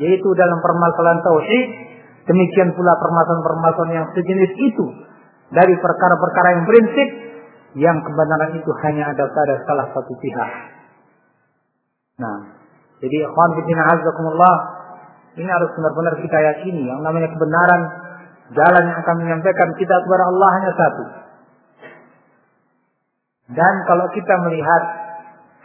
Yaitu 0.00 0.28
dalam 0.36 0.58
permasalahan 0.60 1.20
tauhid 1.24 1.66
demikian 2.28 2.72
pula 2.76 2.92
permasalahan-permasalahan 3.00 3.94
yang 4.04 4.08
sejenis 4.12 4.52
itu 4.52 4.86
dari 5.52 5.74
perkara-perkara 5.76 6.48
yang 6.60 6.64
prinsip 6.68 7.08
yang 7.74 7.98
kebenaran 8.06 8.54
itu 8.54 8.70
hanya 8.86 9.10
ada 9.10 9.24
pada 9.26 9.54
salah 9.66 9.86
satu 9.90 10.12
pihak. 10.22 10.50
Nah, 12.22 12.36
jadi 13.02 13.26
ikhwan 13.26 13.50
fillah 13.58 13.86
azakumullah 13.98 14.56
ini 15.34 15.50
harus 15.50 15.70
benar-benar 15.74 16.14
kita 16.22 16.38
yakini 16.38 16.86
yang 16.86 17.02
namanya 17.02 17.26
kebenaran 17.34 17.82
jalan 18.54 18.82
yang 18.86 18.98
akan 19.02 19.16
menyampaikan 19.18 19.68
kita 19.74 19.94
kepada 20.06 20.24
Allah 20.30 20.48
hanya 20.54 20.70
satu. 20.78 21.04
Dan 23.50 23.74
kalau 23.90 24.06
kita 24.14 24.34
melihat 24.46 24.82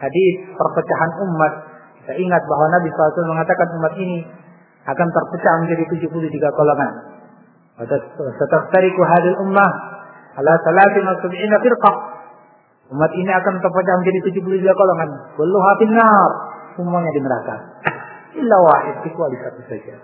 hadis 0.01 0.35
perpecahan 0.57 1.11
umat, 1.29 1.53
kita 2.01 2.13
ingat 2.17 2.41
bahwa 2.43 2.65
Nabi 2.73 2.87
SAW 2.89 3.29
mengatakan 3.29 3.67
umat 3.77 3.93
ini 4.01 4.25
akan 4.89 5.07
terpecah 5.13 5.53
menjadi 5.61 5.83
73 6.09 6.57
golongan. 6.57 6.93
Satastariku 8.35 9.01
hadil 9.05 9.37
ummah 9.45 9.98
ala 10.37 10.53
salatin 10.61 11.03
wa 11.07 11.15
sab'ina 11.17 11.55
firqah. 11.63 11.95
Umat 12.89 13.11
ini 13.13 13.29
akan 13.29 13.53
terpecah 13.61 13.95
menjadi 14.01 14.19
73 14.33 14.65
golongan. 14.73 15.09
Kulluha 15.37 15.71
finnar. 15.77 16.31
Semuanya 16.73 17.11
di 17.13 17.21
neraka. 17.21 17.55
Illa 18.39 18.57
wahid, 18.61 18.95
kecuali 19.05 19.35
satu 19.41 19.61
saja. 19.69 19.95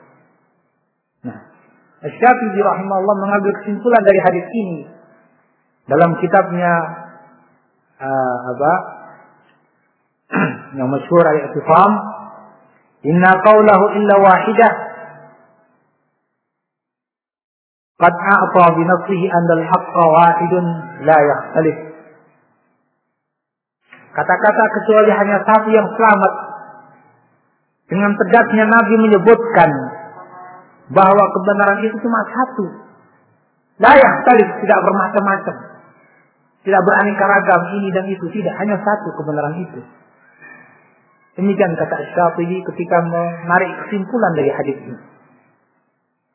Nah, 1.25 1.37
Syafi'i 2.05 2.59
rahimahullah 2.61 3.15
mengambil 3.17 3.51
kesimpulan 3.61 4.01
dari 4.05 4.19
hadis 4.21 4.45
ini 4.53 4.79
dalam 5.89 6.17
kitabnya 6.21 6.73
uh, 7.97 8.37
apa 8.53 8.73
yang 10.77 10.89
masyhur 10.89 11.25
al-I'tifam 11.25 11.91
inna 13.05 13.31
qawlahu 13.41 13.85
illa 13.97 14.15
wahidah 14.21 14.71
a'ta 18.13 18.65
bi 18.77 18.83
nafsihi 18.85 19.25
anna 19.29 19.53
al-haqqa 19.61 20.03
wahidun 20.13 20.65
la 21.07 21.17
yakhtalif 21.17 21.77
kata-kata 24.15 24.63
kecuali 24.79 25.11
hanya 25.11 25.37
satu 25.43 25.69
yang 25.73 25.87
selamat 25.95 26.33
dengan 27.85 28.11
tegasnya 28.17 28.65
Nabi 28.65 28.95
menyebutkan 28.97 29.69
bahwa 30.89 31.23
kebenaran 31.33 31.79
itu 31.85 31.97
cuma 32.01 32.19
satu. 32.29 32.65
Layak 33.81 34.11
sekali 34.23 34.43
tidak 34.65 34.79
bermacam-macam. 34.85 35.55
Tidak 36.65 36.81
beraneka 36.81 37.23
ragam 37.29 37.61
ini 37.77 37.89
dan 37.93 38.05
itu. 38.09 38.25
Tidak, 38.25 38.53
hanya 38.57 38.81
satu 38.81 39.09
kebenaran 39.21 39.55
itu. 39.61 39.81
Demikian 41.35 41.77
kata 41.77 41.99
Syafi'i 42.15 42.63
ketika 42.63 42.97
menarik 43.05 43.71
kesimpulan 43.85 44.33
dari 44.33 44.49
hadis 44.49 44.77
ini. 44.81 44.97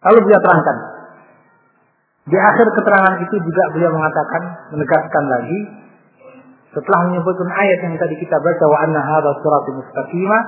Lalu 0.06 0.18
beliau 0.22 0.40
terangkan. 0.44 0.76
Di 2.30 2.38
akhir 2.38 2.66
keterangan 2.78 3.14
itu 3.26 3.36
juga 3.42 3.62
beliau 3.74 3.90
mengatakan, 3.90 4.42
menegaskan 4.70 5.24
lagi, 5.26 5.60
setelah 6.70 7.10
menyebutkan 7.10 7.50
ayat 7.50 7.78
yang 7.90 7.98
tadi 7.98 8.14
kita 8.22 8.38
baca, 8.38 8.64
wa 8.70 8.78
anna 8.86 9.00
hadha 9.02 9.30
suratul 9.42 9.82
mustaqimah, 9.82 10.42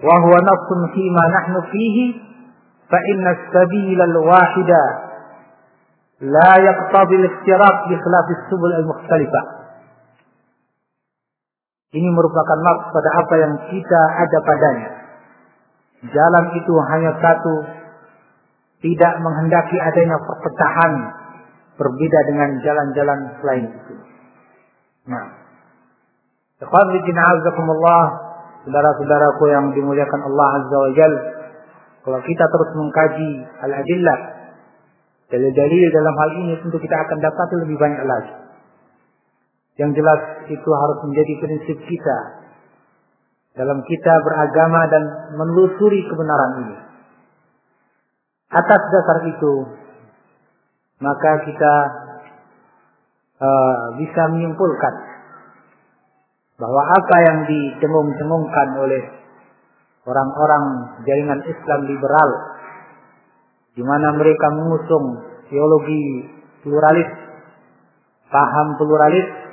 wa 0.00 0.16
huwa 0.24 0.38
nafsun 0.40 0.80
fima 0.96 1.22
nahnu 1.28 1.60
fihi, 1.68 2.04
fa 2.88 2.96
inna 2.96 3.36
sabila 3.52 4.04
al-wahida 4.08 4.82
la 6.24 6.52
yaqtadi 6.64 7.14
al-iftiraq 7.20 7.76
bi 7.92 7.94
khilaf 8.00 8.26
as-subul 8.40 8.72
al-mukhtalifah. 8.72 9.44
Ini 11.94 12.08
merupakan 12.08 12.58
maksud 12.64 12.90
pada 12.96 13.10
apa 13.20 13.34
yang 13.38 13.52
kita 13.68 14.00
ada 14.24 14.38
padanya. 14.40 14.90
Jalan 16.08 16.44
itu 16.56 16.72
hanya 16.90 17.12
satu, 17.20 17.83
tidak 18.84 19.12
menghendaki 19.24 19.80
adanya 19.80 20.20
perpecahan 20.20 20.92
berbeda 21.80 22.18
dengan 22.28 22.48
jalan-jalan 22.60 23.18
selain 23.40 23.64
itu. 23.72 23.94
Nah, 25.08 25.24
azakumullah, 26.60 28.04
saudara-saudaraku 28.68 29.44
yang 29.48 29.66
dimuliakan 29.72 30.20
Allah 30.28 30.48
Azza 30.60 30.76
wa 30.76 30.90
Jal, 30.92 31.14
kalau 32.04 32.20
kita 32.20 32.44
terus 32.44 32.70
mengkaji 32.76 33.30
al-adillah, 33.64 34.18
dalil-dalil 35.32 35.84
dalam 35.88 36.14
hal 36.20 36.30
ini 36.44 36.52
tentu 36.60 36.76
kita 36.76 36.96
akan 37.08 37.18
dapat 37.24 37.48
lebih 37.64 37.80
banyak 37.80 38.04
lagi. 38.04 38.34
Yang 39.80 39.90
jelas 39.96 40.20
itu 40.52 40.70
harus 40.70 40.98
menjadi 41.08 41.32
prinsip 41.40 41.78
kita 41.88 42.18
dalam 43.56 43.80
kita 43.82 44.12
beragama 44.22 44.86
dan 44.92 45.02
menelusuri 45.40 46.04
kebenaran 46.04 46.52
ini. 46.68 46.83
Atas 48.54 48.82
dasar 48.94 49.18
itu, 49.26 49.54
maka 51.02 51.30
kita 51.42 51.74
uh, 53.42 53.84
bisa 53.98 54.22
menyimpulkan 54.30 54.94
bahwa 56.54 56.82
apa 56.86 57.16
yang 57.26 57.38
dicengung-cengungkan 57.50 58.68
oleh 58.78 59.02
orang-orang 60.06 60.64
jaringan 61.02 61.42
Islam 61.42 61.80
liberal, 61.90 62.30
di 63.74 63.82
mana 63.82 64.14
mereka 64.14 64.46
mengusung 64.54 65.06
teologi 65.50 66.30
pluralis, 66.62 67.10
paham 68.30 68.78
pluralis, 68.78 69.44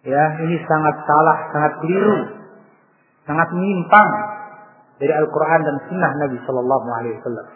Ya, 0.00 0.24
ini 0.40 0.56
sangat 0.64 0.96
salah, 1.04 1.38
sangat 1.52 1.72
keliru, 1.84 2.40
sangat 3.28 3.52
menyimpang 3.52 4.08
dari 4.96 5.12
Al-Quran 5.12 5.60
dan 5.60 5.76
Sunnah 5.92 6.12
Nabi 6.24 6.40
Shallallahu 6.48 6.88
Alaihi 6.88 7.20
Wasallam. 7.20 7.46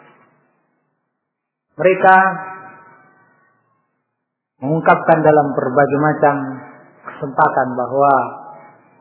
Mereka 1.75 2.15
mengungkapkan 4.63 5.19
dalam 5.19 5.47
berbagai 5.51 5.99
macam 5.99 6.35
kesempatan 7.03 7.67
bahwa 7.75 8.13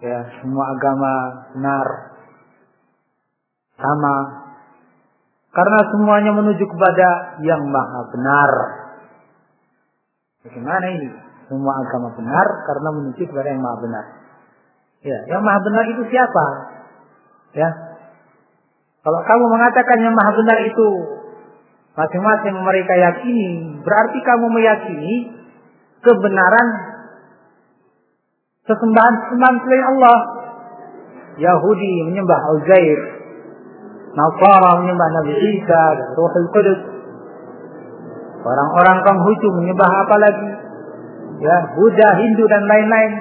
ya 0.03 0.19
semua 0.43 0.65
agama 0.75 1.13
benar 1.55 1.87
sama 3.79 4.15
karena 5.55 5.79
semuanya 5.95 6.35
menuju 6.35 6.65
kepada 6.67 7.39
yang 7.47 7.63
maha 7.71 8.01
benar. 8.11 8.51
Bagaimana 10.45 10.87
ini? 10.91 11.25
semua 11.49 11.77
agama 11.77 12.09
benar 12.17 12.47
karena 12.65 12.89
menuju 13.01 13.23
kepada 13.29 13.49
yang 13.53 13.63
maha 13.63 13.77
benar. 13.85 14.05
Ya, 15.05 15.19
yang 15.29 15.43
maha 15.45 15.61
benar 15.61 15.85
itu 15.93 16.03
siapa? 16.09 16.47
Ya. 17.53 17.69
Kalau 19.05 19.21
kamu 19.21 19.45
mengatakan 19.53 19.99
yang 20.01 20.15
maha 20.17 20.33
benar 20.33 20.59
itu 20.65 20.89
masing-masing 21.95 22.55
mereka 22.59 22.95
yakini, 22.99 23.79
berarti 23.83 24.19
kamu 24.23 24.47
meyakini 24.51 25.15
kebenaran 26.03 26.69
sesembahan-sesembahan 28.67 29.57
selain 29.63 29.87
Allah. 29.97 30.19
Yahudi 31.35 31.95
menyembah 32.07 32.41
Uzair, 32.55 33.01
Nasara 34.15 34.79
menyembah 34.79 35.09
Nabi 35.19 35.35
Isa 35.35 35.83
dan 35.99 36.09
Ruhul 36.15 36.47
Qudus. 36.55 36.81
Orang-orang 38.47 39.03
Konghucu 39.03 39.49
menyembah 39.59 39.91
apa 40.07 40.17
lagi? 40.23 40.51
ya 41.43 41.57
Buddha, 41.75 42.09
Hindu 42.23 42.45
dan 42.47 42.63
lain-lain. 42.65 43.13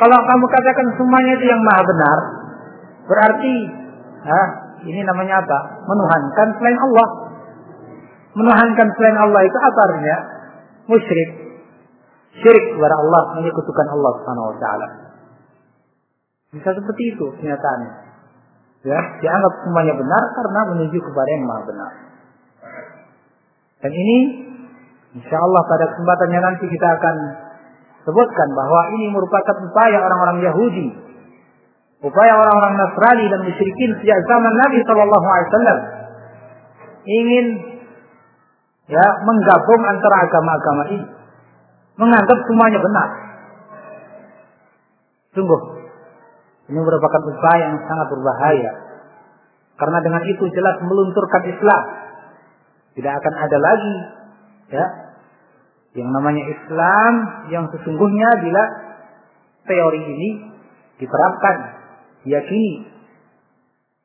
Kalau 0.00 0.16
kamu 0.16 0.44
katakan 0.48 0.86
semuanya 0.96 1.32
itu 1.36 1.44
yang 1.44 1.60
maha 1.60 1.82
benar, 1.84 2.18
berarti 3.04 3.54
ya, 4.24 4.42
ini 4.88 5.00
namanya 5.04 5.44
apa? 5.44 5.58
Menuhankan 5.84 6.48
selain 6.56 6.78
Allah. 6.80 7.08
Menuhankan 8.34 8.88
selain 8.94 9.18
Allah 9.18 9.40
itu 9.42 9.58
apa 9.58 9.80
artinya? 9.90 10.18
Musyrik. 10.86 11.30
Syirik 12.40 12.64
kepada 12.78 12.94
Allah, 12.94 13.22
menyekutukan 13.42 13.86
Allah 13.90 14.10
Subhanahu 14.22 14.50
wa 14.54 14.56
taala. 14.62 14.86
Bisa 16.54 16.70
seperti 16.74 17.02
itu 17.14 17.26
kenyataannya. 17.42 17.92
Ya, 18.80 19.00
dianggap 19.20 19.52
semuanya 19.66 19.94
benar 19.98 20.22
karena 20.34 20.60
menuju 20.72 20.98
kepada 21.04 21.28
yang 21.28 21.44
maha 21.44 21.62
benar. 21.68 21.92
Dan 23.80 23.92
ini 23.92 24.18
Insya 25.10 25.36
Allah 25.42 25.62
pada 25.66 25.90
kesempatannya 25.90 26.38
nanti 26.38 26.64
kita 26.70 26.86
akan 26.86 27.16
sebutkan 28.06 28.48
bahwa 28.54 28.80
ini 28.94 29.10
merupakan 29.10 29.58
upaya 29.58 29.98
orang-orang 30.06 30.38
Yahudi, 30.46 30.86
upaya 31.98 32.32
orang-orang 32.38 32.78
Nasrani 32.78 33.26
dan 33.26 33.40
musyrikin 33.42 33.90
sejak 33.98 34.18
zaman 34.30 34.54
Nabi 34.54 34.78
Shallallahu 34.86 35.26
Alaihi 35.26 35.48
Wasallam 35.50 35.78
ingin 37.10 37.46
ya 38.90 39.06
menggabung 39.22 39.82
antara 39.86 40.16
agama-agama 40.26 40.82
ini, 40.90 41.06
menganggap 41.94 42.38
semuanya 42.42 42.78
benar. 42.82 43.08
Sungguh, 45.30 45.60
ini 46.74 46.78
merupakan 46.82 47.22
upaya 47.22 47.70
yang 47.70 47.78
sangat 47.86 48.06
berbahaya. 48.10 48.72
Karena 49.78 49.98
dengan 50.02 50.22
itu 50.26 50.44
jelas 50.50 50.76
melunturkan 50.82 51.42
Islam. 51.46 51.82
Tidak 52.98 53.12
akan 53.14 53.34
ada 53.38 53.58
lagi 53.62 53.96
ya 54.74 54.86
yang 55.98 56.10
namanya 56.14 56.46
Islam 56.46 57.12
yang 57.50 57.64
sesungguhnya 57.74 58.28
bila 58.42 58.62
teori 59.66 60.02
ini 60.02 60.30
diterapkan 61.02 61.56
diyakini 62.22 62.86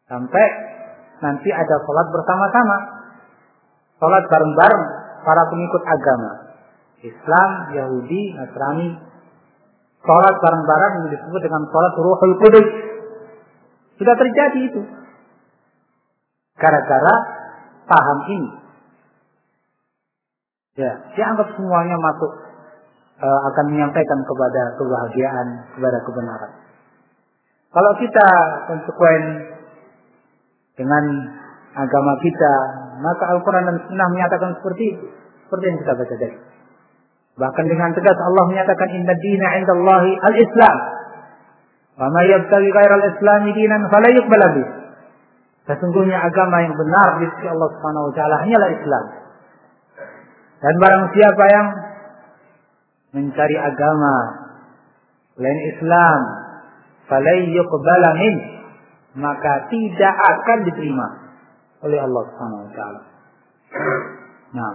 sampai 0.10 0.46
nanti 1.22 1.50
ada 1.54 1.76
sholat 1.86 2.08
bersama-sama 2.10 2.78
sholat 4.00 4.24
bareng-bareng 4.28 4.84
para 5.26 5.44
pengikut 5.50 5.84
agama 5.86 6.32
Islam, 7.06 7.50
Yahudi, 7.76 8.22
Nasrani 8.38 8.90
sholat 10.06 10.36
bareng-bareng 10.38 10.94
yang 11.02 11.08
disebut 11.18 11.42
dengan 11.42 11.62
sholat 11.70 11.94
ruhul 11.98 12.36
kudus. 12.40 12.68
Sudah 13.98 14.16
terjadi 14.16 14.60
itu. 14.70 14.82
Gara-gara 16.56 17.16
paham 17.90 18.20
ini. 18.32 18.50
Ya, 20.76 20.92
dia 21.16 21.26
anggap 21.32 21.56
semuanya 21.56 21.96
masuk 21.96 22.32
e, 23.20 23.28
akan 23.28 23.66
menyampaikan 23.72 24.20
kepada 24.28 24.62
kebahagiaan, 24.76 25.48
kepada 25.72 25.98
kebenaran. 26.04 26.52
Kalau 27.72 27.92
kita 28.00 28.28
konsekuen 28.72 29.24
dengan 30.76 31.04
agama 31.76 32.14
kita, 32.20 32.54
maka 33.00 33.24
Al-Quran 33.36 33.64
dan 33.68 33.78
Sunnah 33.88 34.08
menyatakan 34.12 34.56
seperti 34.60 34.84
itu. 34.96 35.06
Seperti 35.46 35.64
yang 35.70 35.78
kita 35.84 35.94
baca 35.94 36.16
tadi. 36.16 36.38
Bahkan 37.36 37.66
dengan 37.68 37.90
tegas 37.92 38.16
Allah 38.16 38.44
menyatakan 38.48 38.88
inna 38.96 39.14
dina 39.20 39.48
indallahi 39.60 40.12
al-Islam. 40.24 40.78
Wa 41.96 42.08
ma 42.12 42.22
yabtaghi 42.24 42.70
ghairal 42.72 43.06
islami 43.12 43.52
dinan 43.56 43.82
fala 43.92 44.08
yuqbal 44.12 44.44
Sesungguhnya 45.66 46.22
agama 46.22 46.62
yang 46.62 46.76
benar 46.78 47.10
di 47.20 47.26
sisi 47.36 47.48
Allah 47.50 47.70
Subhanahu 47.74 48.06
wa 48.10 48.14
taala 48.14 48.36
hanyalah 48.46 48.70
Islam. 48.70 49.06
Dan 50.62 50.74
barang 50.80 51.06
siapa 51.12 51.44
yang 51.50 51.68
mencari 53.18 53.58
agama 53.58 54.16
lain 55.36 55.60
Islam, 55.76 56.20
falai 57.10 57.50
yuqbala 57.52 58.10
min, 58.16 58.36
maka 59.20 59.68
tidak 59.68 60.16
akan 60.16 60.58
diterima 60.70 61.25
oleh 61.86 62.00
Allah 62.02 62.24
Subhanahu 62.34 62.62
wa 62.66 62.72
taala. 62.74 63.02
Nah, 64.56 64.72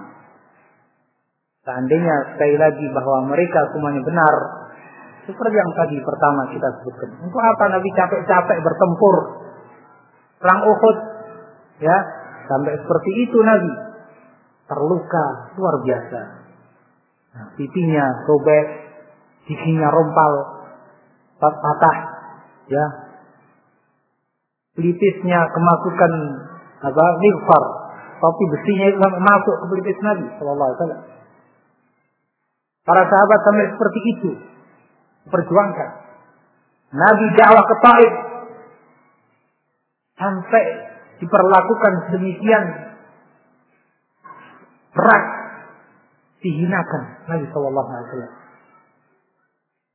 seandainya 1.67 2.17
sekali 2.35 2.57
lagi 2.57 2.87
bahwa 2.95 3.35
mereka 3.35 3.61
semuanya 3.75 4.03
benar, 4.07 4.35
seperti 5.27 5.57
yang 5.57 5.73
tadi 5.75 5.97
pertama 6.01 6.43
kita 6.55 6.69
sebutkan. 6.81 7.11
Untuk 7.27 7.43
apa 7.43 7.65
Nabi 7.75 7.89
capek-capek 7.93 8.59
bertempur 8.63 9.17
perang 10.41 10.61
Uhud? 10.65 10.97
Ya, 11.81 11.97
sampai 12.47 12.77
seperti 12.77 13.11
itu 13.25 13.39
Nabi 13.41 13.73
terluka 14.71 15.25
luar 15.59 15.75
biasa. 15.83 16.21
Nah, 17.31 17.47
pipinya 17.55 18.05
sobek, 18.27 18.67
giginya 19.47 19.89
rompal, 19.91 20.33
patah, 21.41 21.99
ya. 22.69 22.87
Pelipisnya 24.77 25.41
kemasukan 25.51 26.13
apa? 26.81 27.05
Nifar, 27.21 27.65
topi 28.21 28.45
besinya 28.57 28.87
itu 28.89 28.99
masuk 29.01 29.55
ke 29.61 29.65
pelipis 29.69 29.99
Nabi 30.01 30.27
Sallallahu 30.37 30.69
Alaihi 30.69 30.81
Wasallam. 30.81 31.03
Para 32.81 33.03
sahabat 33.05 33.39
sampai 33.45 33.67
seperti 33.77 34.01
itu 34.17 34.31
perjuangkan. 35.29 35.91
Nabi 36.91 37.27
dakwah 37.39 37.65
ke 37.69 37.77
Taif 37.85 38.13
sampai 40.19 40.65
diperlakukan 41.23 41.93
demikian 42.17 42.65
berat 44.97 45.25
dihinakan 46.41 47.03
Nabi 47.29 47.45
Shallallahu 47.53 47.89
Alaihi 47.89 48.07
Wasallam. 48.09 48.33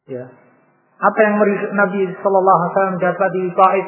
Ya, 0.06 0.26
apa 1.02 1.20
yang 1.26 1.36
Nabi 1.74 2.00
Shallallahu 2.22 2.58
Alaihi 2.62 2.72
Wasallam 2.72 2.98
dapat 3.02 3.30
di 3.34 3.44
Taif 3.52 3.88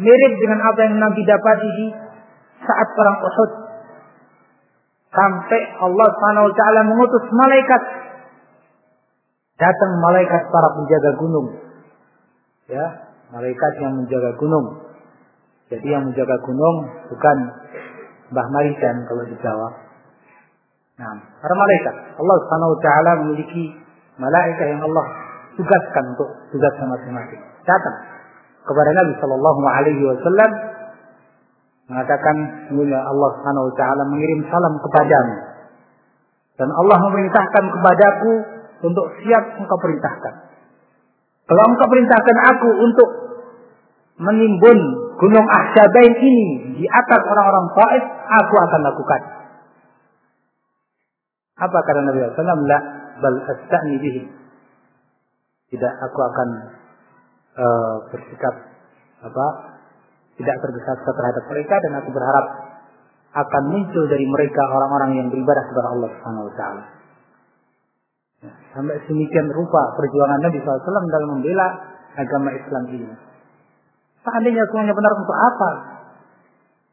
mirip 0.00 0.32
dengan 0.38 0.60
apa 0.64 0.80
yang 0.86 0.96
Nabi 1.00 1.22
dapat 1.24 1.56
di 1.60 1.86
saat 2.64 2.88
perang 2.94 3.18
Uhud. 3.24 3.50
Sampai 5.10 5.60
Allah 5.82 6.06
Subhanahu 6.06 6.46
Wa 6.46 6.54
Taala 6.54 6.80
mengutus 6.86 7.24
malaikat 7.34 7.82
datang 9.60 9.92
malaikat 10.00 10.42
para 10.48 10.68
penjaga 10.78 11.10
gunung. 11.20 11.48
Ya, 12.70 12.86
malaikat 13.34 13.72
yang 13.82 13.92
menjaga 13.98 14.38
gunung. 14.38 14.66
Jadi 15.70 15.86
yang 15.86 16.06
menjaga 16.06 16.36
gunung 16.46 16.76
bukan 17.10 17.36
Mbah 18.30 18.46
Marijan 18.54 18.96
kalau 19.10 19.22
di 19.26 19.36
Jawa. 19.42 19.68
Nah, 20.98 21.16
para 21.42 21.54
malaikat. 21.54 21.94
Allah 22.18 22.36
Subhanahu 22.44 22.72
wa 22.76 22.80
taala 22.80 23.10
memiliki 23.24 23.64
malaikat 24.20 24.66
yang 24.70 24.82
Allah 24.84 25.06
tugaskan 25.58 26.04
untuk 26.14 26.28
tugas 26.54 26.74
masing-masing. 26.76 27.40
Datang 27.66 27.96
kepada 28.64 28.90
Nabi 29.02 29.12
Shallallahu 29.18 29.60
alaihi 29.66 30.02
wasallam 30.04 30.50
mengatakan 31.90 32.36
semuanya 32.70 33.02
Allah 33.02 33.28
Subhanahu 33.34 33.66
wa 33.66 33.74
taala 33.74 34.02
mengirim 34.06 34.46
salam 34.46 34.78
kepadamu. 34.78 35.34
Dan 36.54 36.68
Allah 36.70 36.96
memerintahkan 37.10 37.64
kepadaku 37.66 38.32
untuk 38.86 39.06
siap 39.18 39.58
engkau 39.58 39.78
perintahkan. 39.82 40.34
Kalau 41.50 41.62
engkau 41.66 41.86
perintahkan 41.90 42.36
aku 42.54 42.68
untuk 42.86 43.08
menimbun 44.22 44.78
gunung 45.18 45.46
Ahsabain 45.50 46.14
ini 46.14 46.78
di 46.78 46.86
atas 46.86 47.20
orang-orang 47.26 47.66
Taif, 47.74 48.04
aku 48.28 48.54
akan 48.54 48.80
lakukan. 48.86 49.20
Apa 51.60 51.78
kata 51.84 52.00
Nabi 52.06 52.24
SAW? 52.24 52.64
La 52.64 52.78
bal. 53.18 53.36
Tidak 55.70 55.92
aku 56.02 56.20
akan 56.22 56.48
uh, 57.58 57.94
bersikap 58.14 58.54
apa? 59.22 59.46
Tidak 60.40 60.56
tergesa-gesa 60.56 61.12
terhadap 61.12 61.44
mereka 61.52 61.74
dan 61.84 61.92
aku 62.00 62.08
berharap 62.16 62.46
akan 63.30 63.62
muncul 63.70 64.04
dari 64.08 64.26
mereka 64.26 64.62
orang-orang 64.72 65.10
yang 65.20 65.26
beribadah 65.28 65.64
kepada 65.68 65.88
Allah 65.92 66.08
Subhanahu 66.16 66.48
wa 66.48 66.54
taala. 66.56 66.84
Sampai 68.72 68.96
sedemikian 69.04 69.52
rupa 69.52 69.82
perjuangan 70.00 70.40
Nabi 70.40 70.64
SAW 70.64 70.80
dalam 71.12 71.28
membela 71.36 71.68
agama 72.16 72.50
Islam 72.56 72.84
ini. 72.88 73.12
Seandainya 74.24 74.64
semuanya 74.72 74.94
benar 74.96 75.12
untuk 75.16 75.36
apa? 75.36 75.70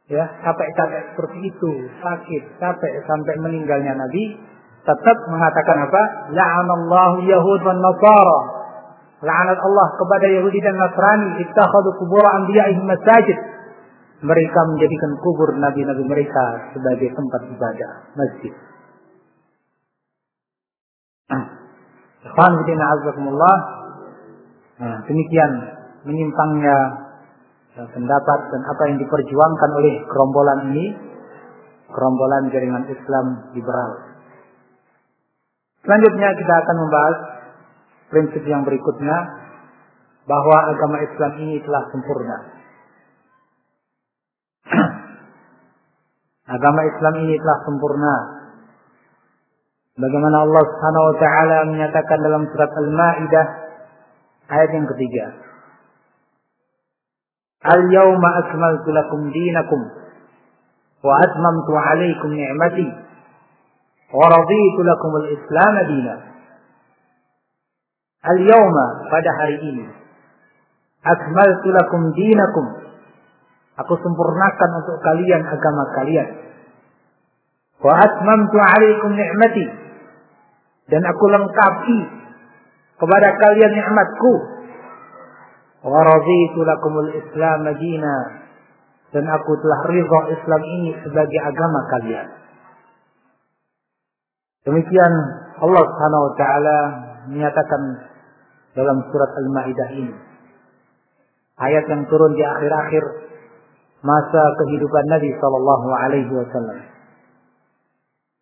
Ya, 0.07 0.23
capek-capek 0.39 1.15
seperti 1.15 1.37
itu, 1.51 1.71
sakit, 1.99 2.43
capek 2.59 2.93
sampai 3.03 3.35
meninggalnya 3.43 3.95
Nabi, 3.95 4.39
tetap 4.87 5.17
mengatakan 5.27 5.83
apa? 5.83 6.03
La'anallahu 6.31 7.17
Yahud 7.27 7.59
wa 7.59 7.75
Nasara. 7.75 8.39
La'anat 9.17 9.57
Allah 9.57 9.87
kepada 9.97 10.25
Yahudi 10.29 10.59
dan 10.61 10.77
Nasrani. 10.77 11.41
Ittakhadu 11.41 11.89
kubur 11.97 12.21
anbiya'ihim 12.21 12.85
masajid. 12.85 13.37
Mereka 14.21 14.59
menjadikan 14.73 15.11
kubur 15.21 15.49
nabi-nabi 15.57 16.03
mereka 16.05 16.73
sebagai 16.73 17.13
tempat 17.13 17.41
ibadah, 17.53 17.91
masjid. 18.17 18.53
Ikhwan 22.25 22.53
azakumullah. 22.57 23.57
Nah, 24.77 24.97
demikian 25.05 25.51
menyimpangnya 26.05 26.77
pendapat 27.77 28.39
dan 28.53 28.61
apa 28.65 28.83
yang 28.89 28.97
diperjuangkan 29.01 29.69
oleh 29.77 29.93
gerombolan 30.05 30.59
ini, 30.73 30.85
gerombolan 31.93 32.49
jaringan 32.49 32.85
Islam 32.89 33.25
liberal. 33.53 33.91
Selanjutnya 35.85 36.29
kita 36.35 36.53
akan 36.61 36.75
membahas 36.83 37.17
prinsip 38.11 38.43
yang 38.47 38.63
berikutnya 38.63 39.17
bahwa 40.27 40.57
agama 40.71 40.97
Islam 41.03 41.31
ini 41.43 41.59
telah 41.63 41.83
sempurna. 41.91 42.37
agama 46.55 46.81
Islam 46.87 47.13
ini 47.23 47.35
telah 47.39 47.57
sempurna 47.63 48.37
Bagaimana 49.97 50.45
Allah 50.45 50.61
Subhanahu 50.61 51.05
wa 51.09 51.15
taala 51.17 51.57
menyatakan 51.73 52.21
dalam 52.21 52.45
surat 52.53 52.69
Al-Maidah 52.69 53.45
ayat 54.45 54.69
yang 54.77 54.85
ketiga. 54.93 55.25
Al-yawma 57.65 58.29
akmaltu 58.45 58.93
lakum 58.93 59.33
dinakum 59.33 59.81
wa 61.01 61.13
atmamtu 61.17 61.73
'alaikum 61.73 62.29
ni'mati 62.29 62.87
wa 64.13 64.25
raditu 64.29 64.79
lakum 64.85 65.11
al-Islam 65.25 65.75
dina. 65.89 66.15
Al-yawma 68.27 68.85
pada 69.07 69.31
hari 69.39 69.57
ini 69.63 69.85
akmaltu 71.07 71.67
lakum 71.71 72.01
dinakum. 72.11 72.65
Aku 73.77 73.93
sempurnakan 73.93 74.69
untuk 74.83 74.97
kalian 75.05 75.41
agama 75.45 75.83
kalian. 75.95 76.27
Wa 77.77 77.93
atmamtu 77.93 78.57
'alaikum 78.57 79.13
ni'mati. 79.13 79.65
Dan 80.89 81.05
aku 81.05 81.25
lengkapi 81.29 81.99
kepada 82.97 83.27
kalian 83.37 83.71
nikmatku 83.77 84.33
wa 85.85 85.99
raditu 86.01 86.59
lakumul 86.65 87.11
islam 87.13 87.57
madina 87.69 88.15
dan 89.13 89.23
aku 89.29 89.51
telah 89.61 89.79
ridha 89.87 90.19
Islam 90.35 90.61
ini 90.63 90.91
sebagai 91.05 91.39
agama 91.43 91.79
kalian. 91.95 92.27
Demikian 94.67 95.13
Allah 95.63 95.83
Subhanahu 95.85 96.23
wa 96.27 96.33
taala 96.35 96.79
menyatakan 97.31 97.81
dalam 98.77 99.01
surat 99.09 99.31
Al-Maidah 99.33 99.89
ini. 99.97 100.15
Ayat 101.57 101.89
yang 101.89 102.05
turun 102.05 102.37
di 102.37 102.45
akhir-akhir 102.45 103.03
masa 104.05 104.43
kehidupan 104.61 105.05
Nabi 105.09 105.33
sallallahu 105.41 105.87
alaihi 105.89 106.29
wasallam. 106.29 106.79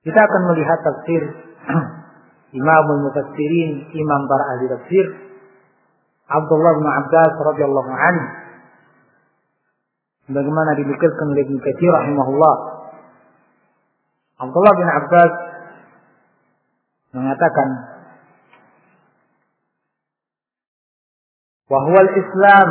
Kita 0.03 0.19
akan 0.19 0.41
melihat 0.51 0.79
tafsir 0.83 1.23
Imam 2.59 2.88
Mufassirin, 3.07 3.88
imam 3.95 4.21
para 4.27 4.43
ahli 4.53 4.65
tafsir 4.69 5.05
Abdullah 6.25 6.71
bin 6.81 6.88
Abbas 6.89 7.33
radhiyallahu 7.38 7.91
anhu 7.93 8.25
bagaimana 10.25 10.73
dinukilkan 10.73 11.25
oleh 11.29 11.45
Ibnu 11.45 11.59
Katsir 11.61 11.91
rahimahullah. 11.93 12.55
Abdullah 14.41 14.73
bin 14.73 14.89
Abbas 14.89 15.33
mengatakan 17.13 17.69
وهو 21.70 21.94
الإسلام 21.94 22.70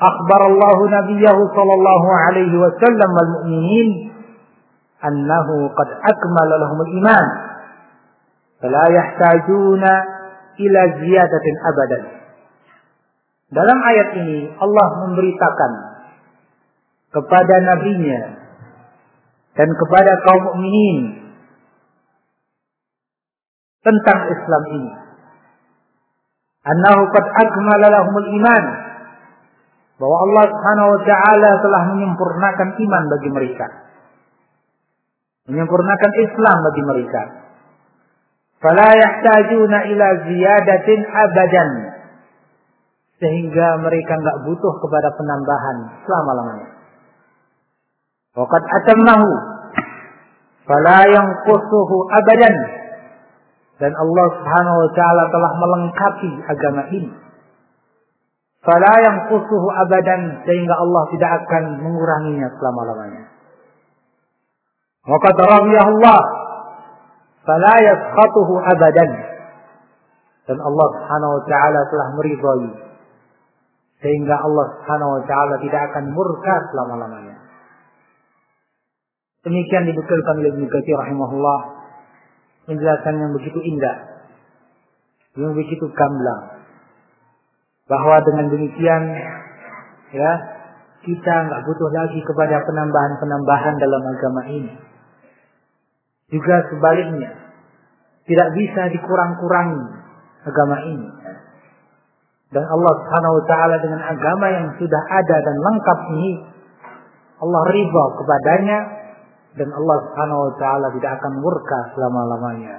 أخبر 0.00 0.40
الله 0.46 0.78
نبيه 0.98 1.38
صلى 1.56 1.74
الله 1.78 2.02
عليه 2.16 2.52
وسلم 2.58 3.10
والمؤمنين 3.18 4.12
أنه 5.04 5.68
قد 5.68 5.88
أكمل 5.90 6.50
لهم 6.60 6.78
الإيمان 6.80 7.26
فلا 8.62 8.84
يحتاجون 8.90 9.84
إلى 10.60 10.80
زيادة 11.00 11.46
أبدا 11.70 12.22
Dalam 13.52 13.78
ayat 13.84 14.16
ini 14.16 14.48
Allah 14.56 14.88
memberitakan 15.04 15.72
kepada 17.12 17.54
nabinya 17.60 18.20
dan 19.52 19.68
kepada 19.76 20.12
kaum 20.24 20.42
mukminin 20.48 21.20
tentang 23.84 24.20
Islam 24.32 24.62
ini. 24.72 24.92
Annahu 26.67 27.01
qad 27.15 27.25
akmala 27.31 27.87
lahumul 27.87 28.29
iman. 28.39 28.63
Bahwa 29.97 30.17
Allah 30.29 30.43
Subhanahu 30.51 30.89
wa 30.93 31.01
taala 31.07 31.51
telah 31.63 31.81
menyempurnakan 31.95 32.69
iman 32.75 33.03
bagi 33.07 33.29
mereka. 33.33 33.67
Menyempurnakan 35.47 36.11
Islam 36.21 36.57
bagi 36.61 36.83
mereka. 36.85 37.21
Fala 38.57 38.89
yahtajuna 38.93 39.77
ila 39.95 40.07
ziyadatin 40.27 40.99
abadan 41.07 41.69
sehingga 43.17 43.81
mereka 43.81 44.13
nggak 44.17 44.37
butuh 44.45 44.73
kepada 44.81 45.09
penambahan 45.17 45.77
selama-lamanya. 46.05 46.69
Waqad 48.37 48.61
atammahu 48.61 49.29
fala 50.69 50.99
yanqusuhu 51.09 51.95
abadan 52.13 52.55
dan 53.77 53.93
Allah 53.93 54.25
Subhanahu 54.33 54.77
wa 54.81 54.89
taala 54.97 55.23
telah 55.29 55.51
melengkapi 55.61 56.31
agama 56.49 56.83
ini. 56.89 57.11
Fala 58.65 58.93
yanqusuhu 58.99 59.67
abadan 59.69 60.43
sehingga 60.43 60.75
Allah 60.75 61.03
tidak 61.13 61.31
akan 61.45 61.63
menguranginya 61.85 62.49
selama-lamanya. 62.57 63.23
Waqad 65.07 65.37
Allah 65.39 66.19
fala 67.47 67.73
yaskhatuhu 67.79 68.53
abadan 68.59 69.11
dan 70.51 70.57
Allah 70.59 70.87
Subhanahu 70.99 71.31
wa 71.37 71.43
taala 71.47 71.79
telah 71.87 72.07
meridhai 72.17 72.69
sehingga 74.03 74.35
Allah 74.41 74.65
Subhanahu 74.73 75.11
wa 75.15 75.23
taala 75.29 75.55
tidak 75.61 75.81
akan 75.93 76.11
murka 76.11 76.55
selama-lamanya. 76.73 77.37
Demikian 79.45 79.85
dibukilkan 79.85 80.43
oleh 80.43 80.51
Ibnu 80.59 80.67
Katsir 80.67 80.97
rahimahullah 80.97 81.76
penjelasan 82.67 83.15
yang 83.15 83.31
begitu 83.33 83.59
indah, 83.63 83.97
yang 85.39 85.55
begitu 85.55 85.87
gamblang. 85.95 86.67
Bahwa 87.87 88.19
dengan 88.19 88.51
demikian 88.51 89.03
ya 90.11 90.31
kita 91.07 91.33
nggak 91.47 91.63
butuh 91.63 91.89
lagi 91.95 92.19
kepada 92.19 92.59
penambahan-penambahan 92.67 93.75
dalam 93.79 94.01
agama 94.11 94.41
ini. 94.51 94.73
Juga 96.27 96.67
sebaliknya, 96.67 97.31
tidak 98.27 98.49
bisa 98.59 98.91
dikurang-kurangi 98.91 99.83
agama 100.43 100.77
ini. 100.83 101.07
Dan 102.51 102.63
Allah 102.63 102.93
Subhanahu 102.99 103.33
wa 103.39 103.45
taala 103.47 103.75
dengan 103.79 104.01
agama 104.03 104.45
yang 104.51 104.67
sudah 104.75 105.01
ada 105.07 105.37
dan 105.43 105.55
lengkap 105.55 105.99
ini 106.15 106.31
Allah 107.37 107.61
ridha 107.69 108.05
kepadanya 108.17 108.77
dan 109.57 109.69
Allah 109.73 109.97
Subhanahu 110.05 110.41
wa 110.47 110.53
taala 110.61 110.87
tidak 110.93 111.11
akan 111.17 111.33
murka 111.41 111.79
selama-lamanya. 111.97 112.75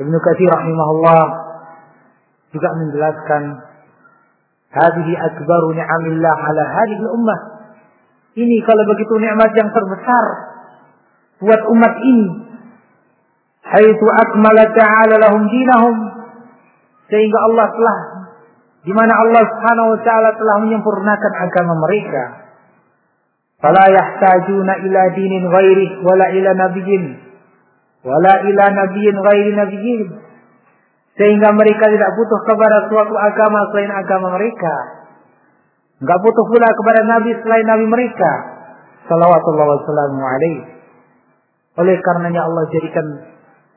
Ibnu 0.00 0.16
Katsir 0.16 0.48
rahimahullah 0.48 1.22
juga 2.54 2.68
menjelaskan 2.78 3.42
hadhihi 4.72 5.12
akbaru 5.18 5.76
ni'amillah 5.76 6.36
ala 6.40 6.62
hadhihi 6.62 7.04
ummah. 7.10 7.40
Ini 8.38 8.56
kalau 8.62 8.86
begitu 8.86 9.14
nikmat 9.18 9.50
yang 9.58 9.68
terbesar 9.74 10.24
buat 11.42 11.60
umat 11.66 11.94
ini. 12.00 12.28
Haitsu 13.60 14.06
akmala 14.08 14.72
ta'ala 14.72 15.14
lahum 15.20 15.44
dinahum 15.46 15.96
sehingga 17.10 17.38
Allah 17.50 17.66
telah 17.74 17.98
di 18.80 18.92
mana 18.96 19.12
Allah 19.12 19.42
Subhanahu 19.44 19.88
wa 19.92 20.00
taala 20.00 20.30
telah 20.40 20.56
menyempurnakan 20.64 21.32
agama 21.44 21.74
mereka. 21.84 22.39
Fala 23.60 23.84
yahtajuna 23.92 24.72
ila 24.88 25.02
dinin 25.12 25.44
ghairi 25.52 25.86
wala 26.00 26.26
ila 26.32 26.50
nabiyyin 26.56 27.04
wala 28.00 28.32
ila 28.40 28.64
nabiyyin 28.72 29.16
ghairi 29.20 29.52
nabiyyin. 29.52 30.02
Sehingga 31.20 31.52
mereka 31.52 31.84
tidak 31.92 32.10
butuh 32.16 32.40
kepada 32.48 32.88
suatu 32.88 33.12
agama 33.12 33.60
selain 33.72 33.92
agama 33.92 34.40
mereka. 34.40 34.74
Enggak 36.00 36.18
butuh 36.24 36.44
pula 36.48 36.68
kepada 36.72 37.00
nabi 37.04 37.30
selain 37.44 37.66
nabi 37.68 37.84
mereka. 37.84 38.30
Salawatullah 39.04 39.66
wassalamu 39.76 40.24
alaihi. 40.24 40.64
Oleh 41.76 41.96
karenanya 42.00 42.48
Allah 42.48 42.64
jadikan 42.72 43.06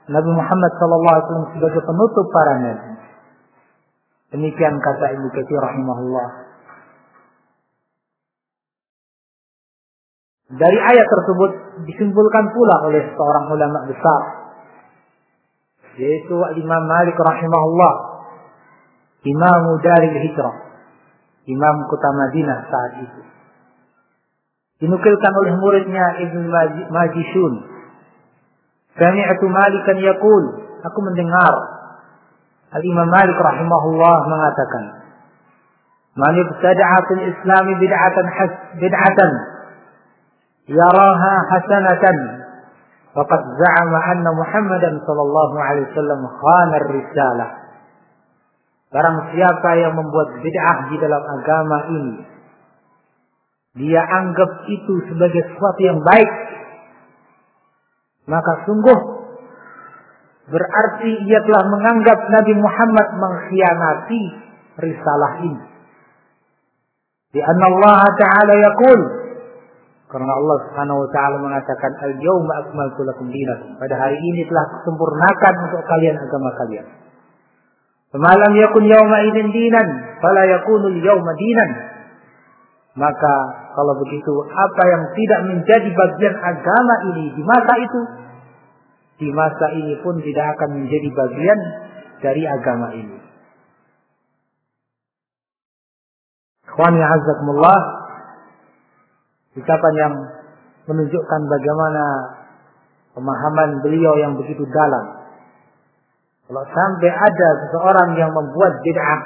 Nabi 0.03 0.31
Muhammad 0.35 0.71
sallallahu 0.75 1.13
alaihi 1.15 1.25
wasallam 1.27 1.49
sebagai 1.55 1.81
penutup 1.83 2.25
para 2.31 2.53
nabi. 2.59 2.91
Demikian 4.35 4.75
kata 4.81 5.05
Ibnu 5.15 5.27
Katsir 5.31 5.61
rahimahullah. 5.61 6.27
Dari 10.53 10.77
ayat 10.77 11.07
tersebut 11.09 11.51
disimpulkan 11.89 12.45
pula 12.53 12.75
oleh 12.85 13.03
seorang 13.17 13.45
ulama 13.49 13.79
besar 13.89 14.21
yaitu 15.93 16.33
Imam 16.57 16.83
Malik 16.89 17.13
rahimahullah 17.13 17.93
Imam 19.29 19.61
dari 19.81 20.09
Hijrah 20.09 20.63
Imam 21.43 21.75
kota 21.91 22.09
Madinah 22.15 22.59
saat 22.71 22.91
itu. 23.03 23.21
Dinukilkan 24.79 25.33
oleh 25.43 25.53
muridnya 25.59 26.23
Ibnu 26.23 26.47
Majishun. 26.87 27.53
Sami'atu 28.95 29.45
Malikan 29.51 29.97
yaqul 29.99 30.43
aku 30.83 30.99
mendengar. 31.03 31.55
Al-Imam 32.73 33.05
Malik 33.11 33.37
rahimahullah 33.37 34.17
mengatakan, 34.27 34.83
"Man 36.15 36.33
ibtada'a 36.41 36.97
fil 37.11 37.23
Islam 37.27 37.65
bid'atan 37.77 38.25
bid'atan 38.81 39.31
yaraha 40.69 41.33
hasanatan 41.51 42.17
faqad 43.13 43.41
za'ama 43.41 43.97
anna 44.11 44.29
Muhammadan 44.35 45.01
sallallahu 45.03 45.55
alaihi 45.57 45.87
wasallam 45.91 46.21
khana 46.27 46.75
risalah." 46.91 47.49
Barang 48.93 49.17
siapa 49.33 49.69
yang 49.81 49.97
membuat 49.97 50.37
bid'ah 50.45 50.77
di 50.93 50.95
dalam 51.01 51.23
agama 51.25 51.77
ini, 51.89 52.15
dia 53.81 54.05
anggap 54.05 54.69
itu 54.69 54.93
sebagai 55.09 55.49
sesuatu 55.49 55.81
yang 55.81 55.99
baik, 56.05 56.31
maka 58.29 58.53
sungguh 58.69 59.13
Berarti 60.43 61.11
ia 61.23 61.39
telah 61.47 61.63
menganggap 61.71 62.19
Nabi 62.27 62.53
Muhammad 62.59 63.07
mengkhianati 63.15 64.23
risalah 64.75 65.39
ini. 65.39 65.63
Di 67.31 67.39
Allah 67.39 68.03
Ta'ala 68.11 68.53
yaqul 68.59 69.01
karena 70.13 70.29
Allah 70.29 70.57
Subhanahu 70.69 71.01
wa 71.01 71.09
taala 71.09 71.37
mengatakan 71.41 71.91
al-yauma 72.05 72.53
akmaltu 72.61 73.01
lakum 73.01 73.33
dinakum. 73.33 73.81
Pada 73.81 73.97
hari 73.97 74.13
ini 74.21 74.45
telah 74.45 74.61
kusempurnakan 74.77 75.53
untuk 75.65 75.81
kalian 75.89 76.21
agama 76.21 76.49
kalian. 76.53 76.85
Semalam 78.13 78.53
yakun 78.53 78.85
yauma 78.85 79.25
idin 79.25 79.49
dinan, 79.49 79.87
fala 80.21 80.45
yakunu 80.45 81.01
yauma 81.01 81.33
dinan. 81.33 81.69
Maka 82.93 83.33
kalau 83.73 83.97
begitu 84.05 84.29
apa 84.53 84.83
yang 84.85 85.03
tidak 85.17 85.39
menjadi 85.49 85.89
bagian 85.89 86.35
agama 86.45 86.95
ini 87.09 87.33
di 87.33 87.41
masa 87.41 87.73
itu 87.81 88.01
di 89.17 89.29
masa 89.33 89.65
ini 89.73 89.97
pun 90.05 90.21
tidak 90.21 90.45
akan 90.53 90.77
menjadi 90.77 91.09
bagian 91.09 91.59
dari 92.21 92.45
agama 92.45 92.93
ini. 92.93 93.17
Ikhwan 96.69 97.01
azakumullah 97.01 98.02
ucapan 99.57 99.93
yang 99.97 100.13
menunjukkan 100.89 101.41
bagaimana 101.47 102.03
pemahaman 103.13 103.69
beliau 103.85 104.13
yang 104.17 104.33
begitu 104.35 104.65
dalam. 104.69 105.05
Kalau 106.49 106.63
sampai 106.67 107.11
ada 107.11 107.49
seseorang 107.65 108.09
yang 108.19 108.29
membuat 108.35 108.83
bid'ah 108.83 109.21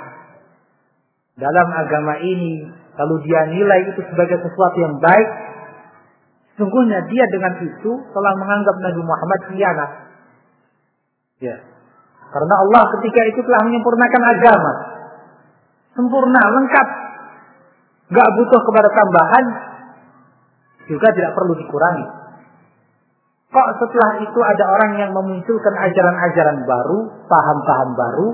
dalam 1.38 1.68
agama 1.74 2.20
ini, 2.22 2.70
lalu 2.98 3.16
dia 3.26 3.42
nilai 3.50 3.80
itu 3.90 4.02
sebagai 4.06 4.38
sesuatu 4.42 4.78
yang 4.78 4.96
baik, 5.02 5.30
Sungguhnya 6.58 7.06
dia 7.06 7.26
dengan 7.30 7.54
itu 7.62 7.92
telah 7.94 8.34
menganggap 8.42 8.76
Nabi 8.82 9.02
Muhammad 9.06 9.40
khianat. 9.54 9.92
Ya. 11.38 11.58
Karena 12.34 12.56
Allah 12.66 12.84
ketika 12.98 13.22
itu 13.30 13.40
telah 13.46 13.62
menyempurnakan 13.70 14.24
agama. 14.26 14.74
Sempurna, 15.94 16.42
lengkap. 16.42 16.88
Gak 18.10 18.30
butuh 18.42 18.62
kepada 18.74 18.90
tambahan. 18.90 19.46
Juga 20.88 21.08
tidak 21.12 21.36
perlu 21.36 21.54
dikurangi. 21.60 22.06
Kok 23.48 23.68
setelah 23.80 24.12
itu 24.24 24.40
ada 24.44 24.64
orang 24.68 24.92
yang 25.00 25.12
memunculkan 25.16 25.76
ajaran-ajaran 25.76 26.68
baru, 26.68 27.00
paham-paham 27.32 27.90
baru, 27.96 28.28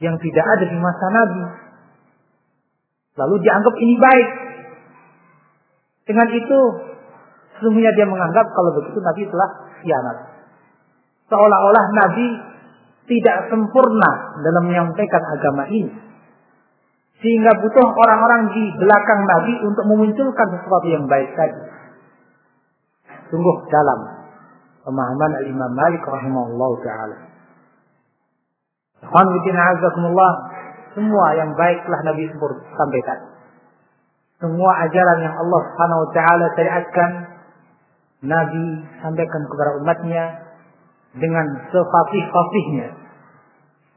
yang 0.00 0.16
tidak 0.20 0.46
ada 0.56 0.64
di 0.68 0.76
masa 0.80 1.06
Nabi. 1.12 1.42
Lalu 3.14 3.34
dianggap 3.44 3.74
ini 3.76 3.94
baik. 4.00 4.28
Dengan 6.04 6.28
itu, 6.32 6.58
sesungguhnya 7.56 7.92
dia 7.96 8.04
menganggap 8.08 8.46
kalau 8.52 8.70
begitu 8.76 8.98
Nabi 9.00 9.22
telah 9.28 9.50
khianat. 9.80 10.16
Seolah-olah 11.28 11.84
Nabi 11.92 12.26
tidak 13.04 13.52
sempurna 13.52 14.10
dalam 14.40 14.64
menyampaikan 14.68 15.22
agama 15.28 15.64
ini. 15.68 15.92
Sehingga 17.24 17.56
butuh 17.56 17.88
orang-orang 17.88 18.52
di 18.52 18.64
belakang 18.76 19.24
Nabi 19.24 19.54
untuk 19.64 19.84
memunculkan 19.88 20.48
sesuatu 20.60 20.88
yang 20.92 21.08
baik 21.08 21.32
tadi. 21.32 21.60
Sungguh 23.32 23.64
dalam 23.72 24.28
pemahaman 24.84 25.32
Al-Imam 25.40 25.72
Malik 25.72 26.04
rahimahullah 26.04 26.72
ta'ala. 26.84 27.16
Semua 30.92 31.26
yang 31.32 31.56
baik 31.56 31.78
telah 31.88 32.00
Nabi 32.12 32.28
sampaikan. 32.76 33.18
Semua 34.36 34.72
ajaran 34.84 35.18
yang 35.24 35.34
Allah 35.40 35.60
Subhanahu 35.64 36.00
wa 36.04 36.10
taala 36.12 36.46
syariatkan 36.52 37.10
Nabi 38.24 38.66
sampaikan 39.00 39.42
kepada 39.48 39.70
umatnya 39.80 40.24
dengan 41.16 41.46
sefasih-fasihnya 41.72 42.88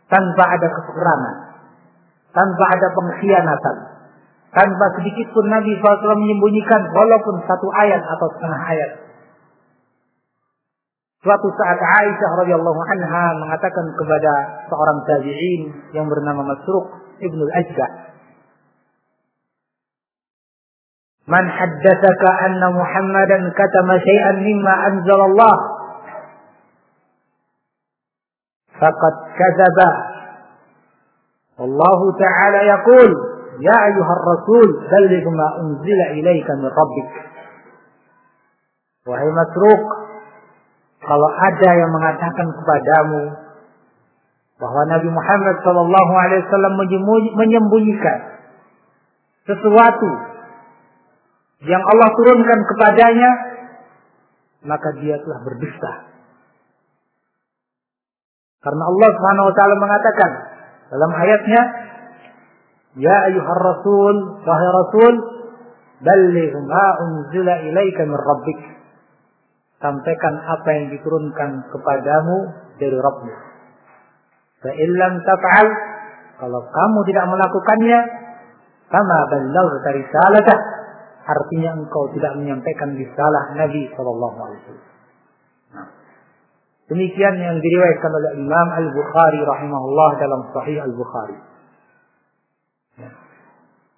tanpa 0.08 0.44
ada 0.48 0.68
kekurangan, 0.72 1.36
tanpa 2.32 2.64
ada 2.72 2.88
pengkhianatan, 2.92 3.76
tanpa 4.52 4.86
sedikit 5.00 5.28
pun 5.36 5.46
Nabi 5.48 5.76
SAW 5.80 6.18
menyembunyikan 6.18 6.82
walaupun 6.92 7.46
satu 7.46 7.68
ayat 7.78 8.02
atau 8.02 8.28
setengah 8.36 8.62
ayat. 8.72 8.92
Suatu 11.28 11.48
saat 11.60 11.76
Aisyah 11.76 12.32
radhiyallahu 12.46 12.82
anha 12.88 13.26
mengatakan 13.42 13.86
kepada 14.00 14.34
seorang 14.70 15.04
tabi'in 15.04 15.62
yang 15.92 16.08
bernama 16.08 16.56
Masruq 16.56 16.88
Ibnu 17.20 17.42
Al-Ajda, 17.42 17.88
"Man 21.28 21.52
haddatsaka 21.52 22.30
anna 22.48 22.72
Muhammadan 22.72 23.44
katama 23.52 24.00
syai'an 24.00 24.40
mimma 24.40 24.74
anzalallah 24.94 25.58
faqad 28.78 29.16
kadzaba." 29.36 30.07
Allah 31.58 32.00
Ta'ala 32.22 32.60
yaqul, 32.70 33.10
"Ya 33.62 33.76
ayyuhar 33.90 34.22
rasul, 34.22 34.68
balligh 34.86 35.26
ma 35.34 35.48
unzila 35.66 36.06
ilaika 36.14 36.52
min 36.62 36.70
rabbik." 36.70 37.10
Wahai 39.10 39.30
Masruq, 39.32 39.84
kalau 41.02 41.30
ada 41.32 41.70
yang 41.72 41.92
mengatakan 41.96 42.48
kepadamu 42.62 43.22
bahwa 44.58 44.82
Nabi 44.90 45.10
Muhammad 45.10 45.56
Shallallahu 45.64 46.14
Alaihi 46.18 46.42
Wasallam 46.46 46.74
menyembunyikan 47.38 48.20
sesuatu 49.48 50.12
yang 51.64 51.82
Allah 51.82 52.10
turunkan 52.20 52.60
kepadanya, 52.70 53.32
maka 54.68 54.90
dia 55.00 55.18
telah 55.24 55.40
berdusta. 55.42 55.92
Karena 58.62 58.84
Allah 58.84 59.10
Subhanahu 59.16 59.48
wa 59.48 59.54
taala 59.56 59.76
mengatakan 59.80 60.32
dalam 60.88 61.12
ayatnya, 61.12 61.62
"Ya 62.98 63.18
ayyuhar 63.32 63.62
rasul, 63.62 64.16
wahai 64.44 64.68
rasul, 64.72 65.14
balligh 66.02 66.54
ma 66.66 66.86
unzila 67.04 67.54
ilaika 67.64 68.02
min 68.08 68.18
rabbik." 68.18 68.78
sampaikan 69.78 70.36
apa 70.42 70.70
yang 70.74 70.86
diturunkan 70.90 71.70
kepadamu 71.70 72.38
dari 72.82 72.98
Rabbmu. 72.98 73.34
Fa'illam 74.66 75.14
taf'al, 75.22 75.68
kalau 76.42 76.62
kamu 76.66 77.00
tidak 77.06 77.26
melakukannya, 77.30 78.00
kama 78.90 79.18
ballaghta 79.30 79.90
risalatah, 79.94 80.60
artinya 81.28 81.78
engkau 81.78 82.10
tidak 82.18 82.34
menyampaikan 82.42 82.98
risalah 82.98 83.54
Nabi 83.54 83.86
sallallahu 83.94 84.38
alaihi 84.42 84.62
wasallam. 84.66 84.87
Demikian 86.88 87.36
yang 87.36 87.60
diriwayatkan 87.60 88.12
oleh 88.16 88.32
Imam 88.40 88.68
Al-Bukhari 88.80 89.44
rahimahullah 89.44 90.10
dalam 90.24 90.42
Sahih 90.56 90.80
Al-Bukhari. 90.88 91.38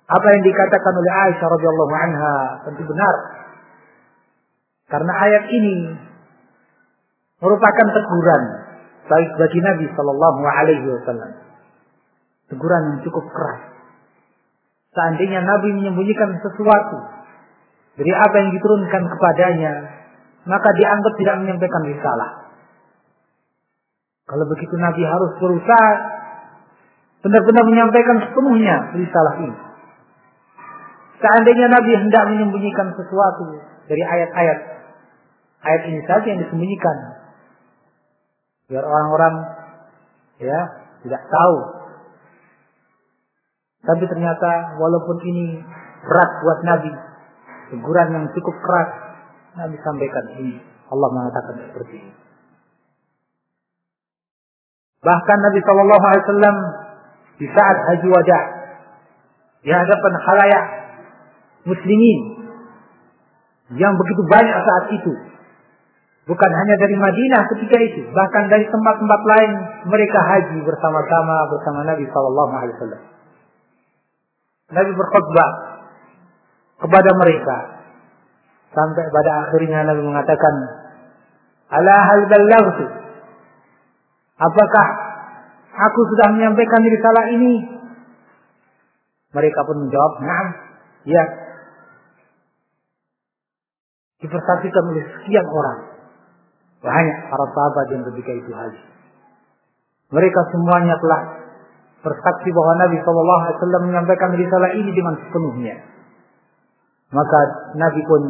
Apa 0.10 0.28
yang 0.34 0.42
dikatakan 0.42 0.94
oleh 0.98 1.14
Aisyah 1.30 1.48
radhiyallahu 1.54 1.94
anha 1.94 2.36
tentu 2.66 2.82
benar 2.82 3.16
karena 4.90 5.14
ayat 5.14 5.44
ini 5.54 5.76
merupakan 7.46 7.88
teguran 7.94 8.44
baik 9.06 9.30
bagi 9.38 9.60
Nabi 9.62 9.86
Shallallahu 9.94 10.42
Alaihi 10.50 10.86
Wasallam. 10.90 11.32
Teguran 12.50 12.82
yang 12.90 13.00
cukup 13.06 13.26
keras. 13.30 13.62
Seandainya 14.98 15.46
Nabi 15.46 15.78
menyembunyikan 15.78 16.42
sesuatu 16.42 16.98
dari 18.02 18.10
apa 18.18 18.36
yang 18.42 18.50
diturunkan 18.58 19.04
kepadanya, 19.14 19.74
maka 20.50 20.70
dianggap 20.74 21.14
tidak 21.22 21.36
menyampaikan 21.46 21.84
risalah. 21.86 22.30
Kalau 24.30 24.46
begitu 24.46 24.76
Nabi 24.78 25.02
harus 25.02 25.32
berusaha 25.42 25.92
benar-benar 27.26 27.64
menyampaikan 27.66 28.18
sepenuhnya 28.30 28.94
risalah 28.94 29.36
ini. 29.42 29.58
Seandainya 31.18 31.68
Nabi 31.74 31.92
hendak 31.98 32.24
menyembunyikan 32.30 32.94
sesuatu 32.94 33.58
dari 33.90 34.06
ayat-ayat 34.06 34.60
ayat 35.66 35.82
ini 35.90 36.00
saja 36.06 36.28
yang 36.30 36.40
disembunyikan. 36.46 36.98
Biar 38.70 38.86
orang-orang 38.86 39.34
ya 40.38 40.60
tidak 41.02 41.26
tahu. 41.26 41.58
Tapi 43.82 44.04
ternyata 44.06 44.78
walaupun 44.78 45.18
ini 45.26 45.58
berat 46.06 46.32
buat 46.46 46.60
Nabi 46.70 46.92
teguran 47.74 48.14
yang 48.14 48.26
cukup 48.38 48.56
keras 48.62 48.90
Nabi 49.58 49.76
sampaikan 49.82 50.26
ini. 50.38 50.62
Allah 50.90 51.10
mengatakan 51.10 51.66
seperti 51.70 51.98
ini 51.98 52.29
bahkan 55.04 55.38
Nabi 55.40 55.60
Shallallahu 55.64 56.06
Alaihi 56.06 56.24
Wasallam 56.28 56.58
di 57.40 57.48
saat 57.56 57.78
haji 57.88 58.08
wajah 58.12 58.44
di 59.64 59.72
hadapan 59.72 60.14
khalayak 60.24 60.64
muslimin 61.68 62.20
yang 63.76 63.94
begitu 63.96 64.22
banyak 64.28 64.58
saat 64.66 64.86
itu 64.96 65.14
Bukan 66.30 66.52
hanya 66.54 66.76
dari 66.78 66.94
Madinah 66.94 67.42
ketika 67.58 67.78
itu, 67.82 68.06
bahkan 68.14 68.46
dari 68.54 68.62
tempat-tempat 68.70 69.22
lain 69.26 69.52
mereka 69.90 70.20
haji 70.22 70.62
bersama-sama 70.62 71.50
bersama 71.50 71.90
Nabi 71.90 72.06
Shallallahu 72.06 72.54
Alaihi 72.54 72.76
Wasallam. 72.78 73.04
Nabi 74.70 74.92
berkhutbah 74.94 75.50
kepada 76.86 77.10
mereka 77.18 77.58
sampai 78.78 79.06
pada 79.10 79.32
akhirnya 79.50 79.90
Nabi 79.90 80.06
mengatakan, 80.06 80.54
"Ala 81.74 81.98
hal 81.98 82.22
ballaghtu?" 82.30 82.86
Apakah 84.40 84.88
aku 85.76 86.02
sudah 86.16 86.28
menyampaikan 86.32 86.80
risalah 86.80 87.26
ini? 87.36 87.54
Mereka 89.36 89.60
pun 89.68 89.78
menjawab, 89.84 90.14
"Na'am." 90.24 90.48
Ya. 91.04 91.24
Dipersaksikan 94.24 94.84
oleh 94.96 95.06
sekian 95.20 95.48
orang. 95.48 95.80
Banyak 96.80 97.18
para 97.28 97.46
sahabat 97.52 97.86
yang 97.92 98.04
ketika 98.12 98.32
itu 98.36 98.52
haji. 98.56 98.84
Mereka 100.10 100.40
semuanya 100.56 100.96
telah 100.98 101.22
bersaksi 102.00 102.50
bahwa 102.56 102.74
Nabi 102.80 102.98
Shallallahu 103.04 103.42
Alaihi 103.44 103.58
Wasallam 103.60 103.84
menyampaikan 103.92 104.32
risalah 104.40 104.70
ini 104.74 104.92
dengan 104.96 105.16
sepenuhnya. 105.20 105.76
Maka 107.12 107.40
Nabi 107.76 108.02
pun 108.08 108.22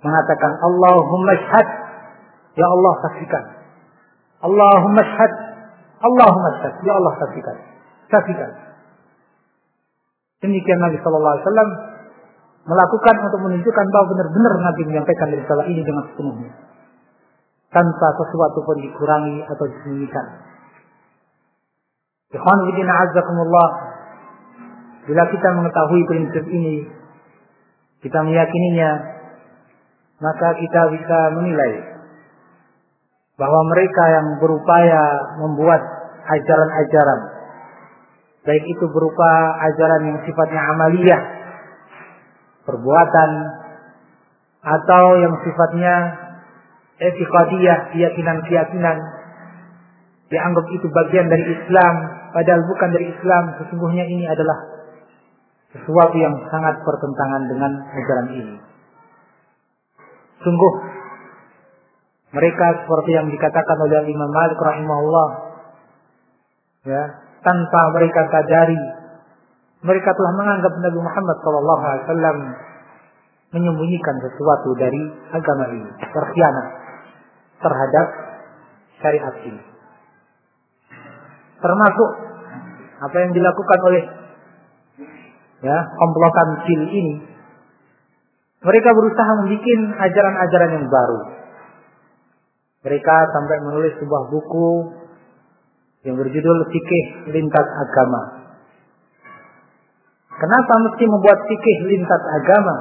mengatakan 0.00 0.52
Allahumma 0.64 1.32
syhad 1.36 1.68
ya 2.56 2.66
Allah 2.66 2.92
saksikan. 3.04 3.59
Allahumma 4.40 5.02
syhad 5.04 5.32
Allahumma 6.00 6.48
syhad 6.60 6.74
ya 6.84 6.92
Allah 6.96 7.12
saksikan. 7.20 7.56
Saksikan. 8.08 8.50
Demikian 10.40 10.80
Nabi 10.80 10.96
Shallallahu 11.04 11.32
Alaihi 11.36 11.44
Wasallam 11.44 11.70
melakukan 12.64 13.16
untuk 13.28 13.40
menunjukkan 13.44 13.86
bahwa 13.92 14.06
benar-benar 14.16 14.52
Nabi 14.64 14.82
menyampaikan 14.88 15.28
risalah 15.36 15.64
ini 15.68 15.84
dengan 15.84 16.04
sepenuhnya 16.08 16.50
tanpa 17.70 18.08
sesuatu 18.18 18.58
pun 18.66 18.76
dikurangi 18.82 19.46
atau 19.46 19.64
disembunyikan. 19.68 20.26
Ikhwan 22.30 22.58
fillah 22.66 22.98
azakumullah. 23.10 23.68
Bila 25.06 25.22
kita 25.32 25.48
mengetahui 25.58 26.02
prinsip 26.06 26.44
ini, 26.46 26.86
kita 28.04 28.22
meyakininya, 28.22 28.90
maka 30.22 30.54
kita 30.54 30.80
bisa 30.94 31.18
menilai 31.34 31.89
bahwa 33.40 33.60
mereka 33.72 34.04
yang 34.12 34.26
berupaya 34.36 35.02
membuat 35.40 35.80
ajaran-ajaran. 36.28 37.20
Baik 38.44 38.64
itu 38.68 38.84
berupa 38.92 39.30
ajaran 39.64 40.12
yang 40.12 40.18
sifatnya 40.28 40.60
amaliyah 40.76 41.22
perbuatan 42.68 43.30
atau 44.60 45.04
yang 45.16 45.34
sifatnya 45.40 45.94
etikadiyah 47.00 47.96
keyakinan-keyakinan. 47.96 48.96
Dianggap 50.30 50.66
itu 50.70 50.86
bagian 50.92 51.26
dari 51.32 51.44
Islam 51.48 51.94
padahal 52.36 52.62
bukan 52.68 52.88
dari 52.92 53.06
Islam. 53.08 53.44
Sesungguhnya 53.56 54.04
ini 54.04 54.28
adalah 54.28 54.58
sesuatu 55.72 56.16
yang 56.20 56.36
sangat 56.52 56.76
bertentangan 56.84 57.42
dengan 57.48 57.72
ajaran 57.88 58.28
ini. 58.36 58.56
Sungguh 60.44 60.72
mereka 62.30 62.66
seperti 62.86 63.10
yang 63.10 63.26
dikatakan 63.26 63.78
oleh 63.82 64.06
Imam 64.06 64.30
Malik 64.30 64.58
rahimahullah. 64.58 65.28
Ya 66.86 67.02
tanpa 67.44 67.80
mereka 67.96 68.20
sadari 68.30 68.80
mereka 69.80 70.12
telah 70.12 70.32
menganggap 70.36 70.72
Nabi 70.76 70.98
Muhammad 71.00 71.36
sallallahu 71.40 71.82
alaihi 71.82 72.04
wasallam 72.04 72.38
menyembunyikan 73.50 74.16
sesuatu 74.22 74.76
dari 74.76 75.02
agama 75.32 75.64
ini 75.72 75.90
terkhianat 76.04 76.68
terhadap 77.64 78.06
syariat 79.00 79.34
ini. 79.42 79.62
Termasuk 81.60 82.10
apa 83.00 83.16
yang 83.24 83.32
dilakukan 83.32 83.78
oleh 83.90 84.02
ya 85.64 85.78
komplotan 85.96 86.48
kecil 86.62 86.80
ini. 86.92 87.14
Mereka 88.60 88.92
berusaha 88.92 89.30
membuat 89.40 89.80
ajaran-ajaran 90.04 90.70
yang 90.76 90.86
baru 90.92 91.39
mereka 92.80 93.14
sampai 93.32 93.56
menulis 93.64 93.92
sebuah 94.00 94.22
buku 94.32 94.68
yang 96.08 96.16
berjudul 96.16 96.58
Fikih 96.72 97.32
Lintas 97.32 97.68
Agama. 97.76 98.40
Kenapa 100.40 100.72
mesti 100.88 101.04
membuat 101.04 101.36
fikih 101.44 101.78
lintas 101.84 102.22
agama? 102.40 102.76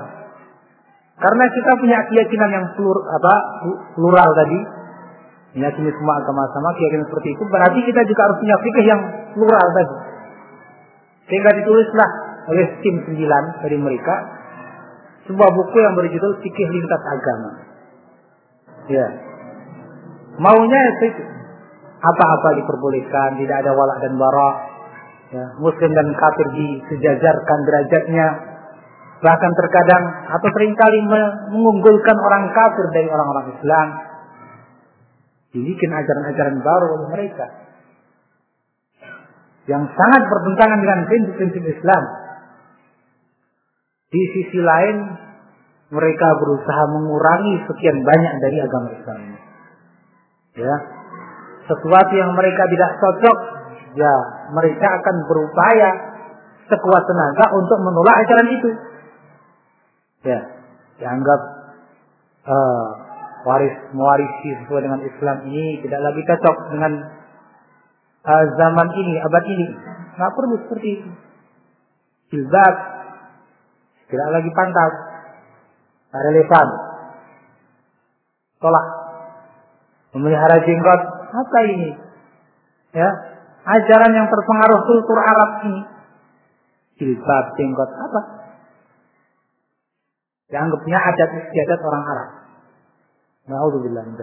Karena 1.19 1.43
kita 1.51 1.71
punya 1.75 1.99
keyakinan 2.07 2.49
yang 2.55 2.65
plur, 2.79 2.95
apa, 3.03 3.35
plural 3.91 4.29
tadi. 4.31 4.59
Meyakini 5.59 5.91
semua 5.91 6.23
agama 6.23 6.47
sama, 6.55 6.71
keyakinan 6.79 7.03
seperti 7.11 7.35
itu. 7.35 7.43
Berarti 7.51 7.79
kita 7.83 8.01
juga 8.07 8.21
harus 8.31 8.37
punya 8.39 8.55
fikih 8.63 8.85
yang 8.87 9.01
plural 9.35 9.67
tadi. 9.75 9.95
Sehingga 11.27 11.51
ditulislah 11.59 12.09
oleh 12.47 12.65
tim 12.79 12.95
sembilan 13.03 13.43
dari 13.59 13.77
mereka 13.77 14.15
sebuah 15.27 15.49
buku 15.51 15.77
yang 15.77 15.93
berjudul 15.99 16.41
Fikih 16.41 16.67
Lintas 16.73 17.03
Agama. 17.05 17.51
Ya, 18.89 19.07
Maunya 20.39 20.81
itu 20.95 21.07
apa-apa 21.99 22.49
diperbolehkan, 22.63 23.35
tidak 23.43 23.57
ada 23.59 23.71
walak 23.75 23.99
dan 23.99 24.15
bara. 24.15 24.51
Ya, 25.29 25.45
muslim 25.61 25.91
dan 25.93 26.07
kafir 26.15 26.47
disejajarkan 26.55 27.59
derajatnya. 27.67 28.27
Bahkan 29.19 29.51
terkadang 29.51 30.03
atau 30.31 30.47
sering 30.55 30.73
kali 30.79 30.99
mengunggulkan 31.53 32.17
orang 32.17 32.49
kafir 32.55 32.87
dari 32.95 33.07
orang-orang 33.11 33.47
Islam. 33.51 33.87
Dibikin 35.53 35.91
ajaran-ajaran 35.91 36.57
baru 36.63 36.85
oleh 36.97 37.07
mereka. 37.13 37.45
Yang 39.67 39.91
sangat 39.93 40.23
bertentangan 40.23 40.79
dengan 40.81 40.99
prinsip-prinsip 41.05 41.63
Islam. 41.67 42.03
Di 44.09 44.23
sisi 44.33 44.59
lain, 44.65 44.97
mereka 45.93 46.27
berusaha 46.41 46.83
mengurangi 46.89 47.53
sekian 47.69 48.01
banyak 48.01 48.33
dari 48.41 48.57
agama 48.65 48.89
Islam 48.97 49.48
ya. 50.60 50.76
Sesuatu 51.70 52.14
yang 52.18 52.34
mereka 52.36 52.66
tidak 52.68 52.91
cocok 52.99 53.38
ya 53.97 54.14
mereka 54.53 54.88
akan 54.99 55.16
berupaya 55.26 55.89
sekuat 56.70 57.03
tenaga 57.07 57.45
untuk 57.55 57.78
menolak 57.82 58.16
ajaran 58.26 58.49
itu. 58.51 58.70
Ya. 60.28 60.39
Dianggap 60.99 61.41
uh, 62.43 62.88
waris 63.47 63.76
mewarisi 63.95 64.49
sesuai 64.64 64.84
dengan 64.84 65.01
Islam 65.07 65.38
ini 65.47 65.80
tidak 65.80 66.01
lagi 66.03 66.22
cocok 66.28 66.55
dengan 66.76 66.93
uh, 68.28 68.45
zaman 68.60 68.88
ini 68.99 69.16
abad 69.24 69.43
ini. 69.47 69.68
Nggak 70.20 70.34
perlu 70.36 70.55
seperti 70.68 70.88
itu. 70.99 71.10
Jilbab 72.30 72.76
tidak 74.10 74.28
lagi 74.34 74.49
pantas 74.53 74.93
relevan 76.10 76.68
tolak 78.60 78.86
memelihara 80.16 80.57
jenggot. 80.64 81.01
Apa 81.30 81.60
ini? 81.70 81.89
Ya? 82.95 83.10
Ajaran 83.70 84.12
yang 84.16 84.28
terpengaruh 84.30 84.80
kultur 84.86 85.20
Arab 85.22 85.51
ini. 85.70 85.82
Jilbab 86.99 87.45
jenggot 87.55 87.89
apa? 87.89 88.22
Dianggapnya 90.49 90.97
adat 90.97 91.30
istiadat 91.45 91.80
orang 91.86 92.03
Arab. 92.10 92.30
Naudzubillah 93.49 94.03
min 94.05 94.18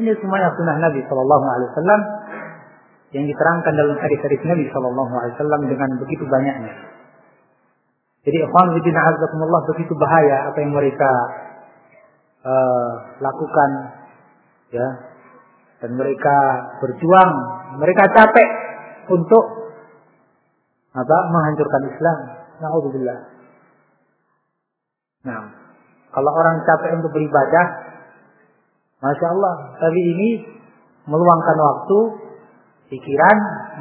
ini 0.00 0.16
semuanya 0.16 0.48
sunnah 0.56 0.80
Nabi 0.80 1.04
Shallallahu 1.04 1.44
Alaihi 1.44 1.68
Wasallam 1.76 2.00
yang 3.12 3.24
diterangkan 3.28 3.72
dalam 3.76 3.96
hadis-hadis 4.00 4.40
Nabi 4.48 4.64
Shallallahu 4.72 5.12
Alaihi 5.12 5.34
Wasallam 5.36 5.60
dengan 5.68 5.90
begitu 6.00 6.24
banyaknya. 6.24 6.72
Jadi 8.24 8.36
ikhwan 8.40 8.68
fillah 8.80 9.62
begitu 9.76 9.92
bahaya 9.96 10.36
apa 10.48 10.58
yang 10.60 10.72
mereka 10.72 11.10
uh, 12.48 12.92
lakukan 13.20 13.70
ya. 14.74 14.88
Dan 15.80 15.96
mereka 15.96 16.36
berjuang 16.84 17.32
mereka 17.80 18.04
capek 18.12 18.48
untuk 19.08 19.44
apa 20.90 21.16
menghancurkan 21.30 21.82
Islam. 21.88 22.18
Naudzubillah. 22.60 23.18
Nah 25.24 25.40
kalau 26.10 26.30
orang 26.34 26.60
capek 26.66 27.00
untuk 27.00 27.14
beribadah 27.14 27.66
masya 29.00 29.26
Allah 29.30 29.54
tapi 29.80 30.00
ini 30.00 30.28
meluangkan 31.08 31.56
waktu 31.56 31.98
pikiran 32.92 33.36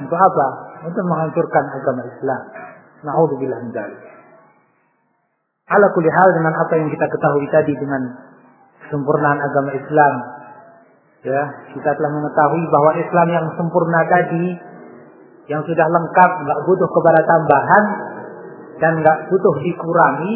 untuk 0.05 0.15
apa? 0.15 0.47
Untuk 0.87 1.03
menghancurkan 1.03 1.63
agama 1.75 2.01
Islam. 2.07 2.41
Naudzubillah 3.03 3.59
min 3.67 3.73
ala 5.69 5.87
dengan 6.33 6.53
apa 6.57 6.73
yang 6.81 6.89
kita 6.89 7.05
ketahui 7.05 7.45
tadi 7.53 7.73
dengan 7.77 8.01
sempurnaan 8.89 9.37
agama 9.37 9.69
Islam 9.77 10.13
Ya, 11.19 11.41
kita 11.75 11.89
telah 11.99 12.11
mengetahui 12.15 12.63
bahwa 12.71 12.91
Islam 12.95 13.27
yang 13.27 13.45
sempurna 13.59 14.07
tadi 14.07 14.55
yang 15.51 15.59
sudah 15.67 15.87
lengkap, 15.91 16.31
nggak 16.47 16.59
butuh 16.63 16.89
kepada 16.95 17.19
tambahan 17.27 17.83
dan 18.79 18.91
nggak 19.03 19.17
butuh 19.27 19.55
dikurangi, 19.59 20.35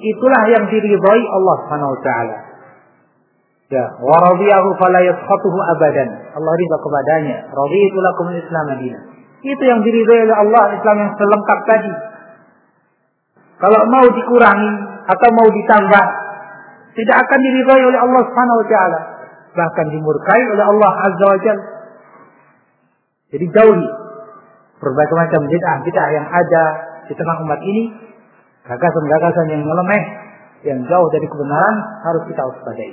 itulah 0.00 0.42
yang 0.48 0.64
diridhai 0.64 1.22
Allah 1.28 1.54
Subhanahu 1.60 1.94
taala. 2.00 2.36
Ya, 3.68 3.84
wa 4.00 4.16
radiyahu 4.32 4.68
fala 4.80 5.04
abadan. 5.04 6.08
Allah 6.32 6.52
ridha 6.56 6.76
kepadanya. 6.80 7.36
Raditu 7.52 7.98
lakum 8.00 8.32
Islam 8.32 8.64
madinah. 8.72 9.02
Itu 9.44 9.64
yang 9.68 9.84
diridhai 9.84 10.24
oleh 10.24 10.36
Allah 10.40 10.72
Islam 10.72 10.96
yang 11.04 11.12
selengkap 11.20 11.58
tadi. 11.68 11.92
Kalau 13.60 13.80
mau 13.92 14.08
dikurangi 14.08 14.72
atau 15.04 15.28
mau 15.36 15.48
ditambah, 15.52 16.04
tidak 16.96 17.16
akan 17.28 17.38
diridhai 17.44 17.82
oleh 17.92 18.00
Allah 18.00 18.22
Subhanahu 18.24 18.60
wa 18.64 18.68
taala 18.72 19.13
bahkan 19.54 19.86
dimurkai 19.88 20.42
oleh 20.50 20.64
Allah 20.66 20.92
Azza 21.06 21.26
wa 21.26 21.38
Jal. 21.40 21.58
Jadi 23.34 23.46
jauhi 23.50 23.88
berbagai 24.78 25.16
macam 25.16 25.40
bid'ah 25.48 25.76
bid'ah 25.86 26.08
yang 26.12 26.26
ada 26.28 26.64
di 27.08 27.14
tengah 27.16 27.36
umat 27.46 27.60
ini, 27.62 27.84
gagasan-gagasan 28.68 29.46
yang 29.54 29.62
melemeh, 29.64 30.02
yang 30.66 30.78
jauh 30.84 31.08
dari 31.10 31.26
kebenaran 31.26 31.76
harus 32.04 32.22
kita 32.28 32.42
waspadai. 32.44 32.92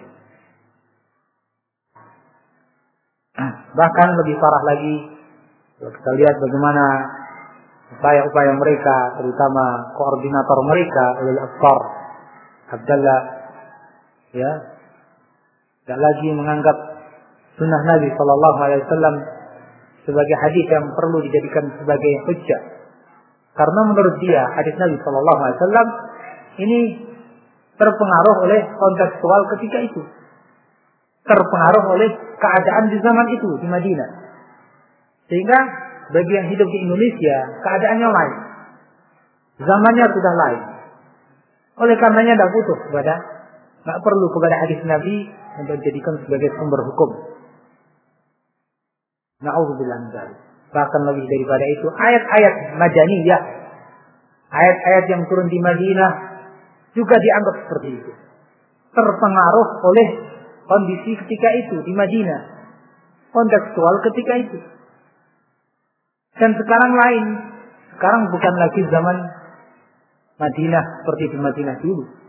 Bahkan 3.72 4.08
lebih 4.24 4.36
parah 4.38 4.64
lagi, 4.68 4.96
kita 5.80 6.12
lihat 6.20 6.36
bagaimana 6.38 6.86
upaya-upaya 7.98 8.52
mereka, 8.56 8.98
terutama 9.20 9.96
koordinator 9.96 10.60
mereka, 10.68 11.06
oleh 11.24 11.36
Akbar 11.40 11.78
Abdullah, 12.72 13.22
ya, 14.32 14.52
tidak 15.92 16.08
lagi 16.08 16.32
menganggap 16.32 16.78
sunnah 17.60 17.84
Nabi 17.84 18.08
Shallallahu 18.16 18.60
Alaihi 18.64 18.80
Wasallam 18.88 19.16
sebagai 20.08 20.36
hadis 20.40 20.66
yang 20.72 20.88
perlu 20.96 21.20
dijadikan 21.20 21.68
sebagai 21.84 22.14
hujjah. 22.32 22.62
Karena 23.60 23.82
menurut 23.92 24.16
dia 24.24 24.40
hadis 24.56 24.72
Nabi 24.80 24.96
Shallallahu 25.04 25.40
Alaihi 25.44 25.58
Wasallam 25.60 25.88
ini 26.64 26.80
terpengaruh 27.76 28.36
oleh 28.48 28.60
kontekstual 28.72 29.42
ketika 29.60 29.84
itu, 29.84 30.02
terpengaruh 31.28 31.84
oleh 31.92 32.08
keadaan 32.40 32.88
di 32.88 32.98
zaman 33.04 33.28
itu 33.36 33.50
di 33.60 33.68
Madinah. 33.68 34.10
Sehingga 35.28 35.60
bagi 36.08 36.34
yang 36.40 36.48
hidup 36.56 36.68
di 36.72 36.88
Indonesia 36.88 37.36
keadaannya 37.68 38.10
lain, 38.16 38.36
zamannya 39.60 40.08
sudah 40.08 40.34
lain. 40.48 40.62
Oleh 41.84 42.00
karenanya 42.00 42.40
tidak 42.40 42.52
butuh 42.56 42.78
kepada 42.88 43.41
Nggak 43.82 44.00
perlu 44.06 44.26
kepada 44.30 44.56
hadis 44.66 44.80
Nabi 44.86 45.16
untuk 45.58 45.76
dijadikan 45.82 46.16
sebagai 46.22 46.50
sumber 46.54 46.82
hukum. 46.86 47.10
Na'udzubillah 49.42 50.00
Bahkan 50.72 51.02
lebih 51.04 51.26
daripada 51.28 51.66
itu, 51.68 51.88
ayat-ayat 51.90 52.54
madaniyah, 52.78 53.42
ayat-ayat 54.54 55.06
yang 55.10 55.22
turun 55.28 55.50
di 55.50 55.60
Madinah 55.60 56.12
juga 56.94 57.16
dianggap 57.18 57.56
seperti 57.66 57.90
itu. 57.98 58.12
Terpengaruh 58.92 59.68
oleh 59.82 60.08
kondisi 60.68 61.12
ketika 61.26 61.50
itu 61.66 61.76
di 61.84 61.94
Madinah. 61.98 62.42
Kontekstual 63.32 63.96
ketika 64.12 64.34
itu. 64.44 64.60
Dan 66.38 66.52
sekarang 66.56 66.94
lain. 66.96 67.26
Sekarang 67.96 68.22
bukan 68.30 68.54
lagi 68.60 68.82
zaman 68.92 69.18
Madinah 70.40 70.84
seperti 71.04 71.24
di 71.32 71.38
Madinah 71.40 71.76
dulu. 71.80 72.21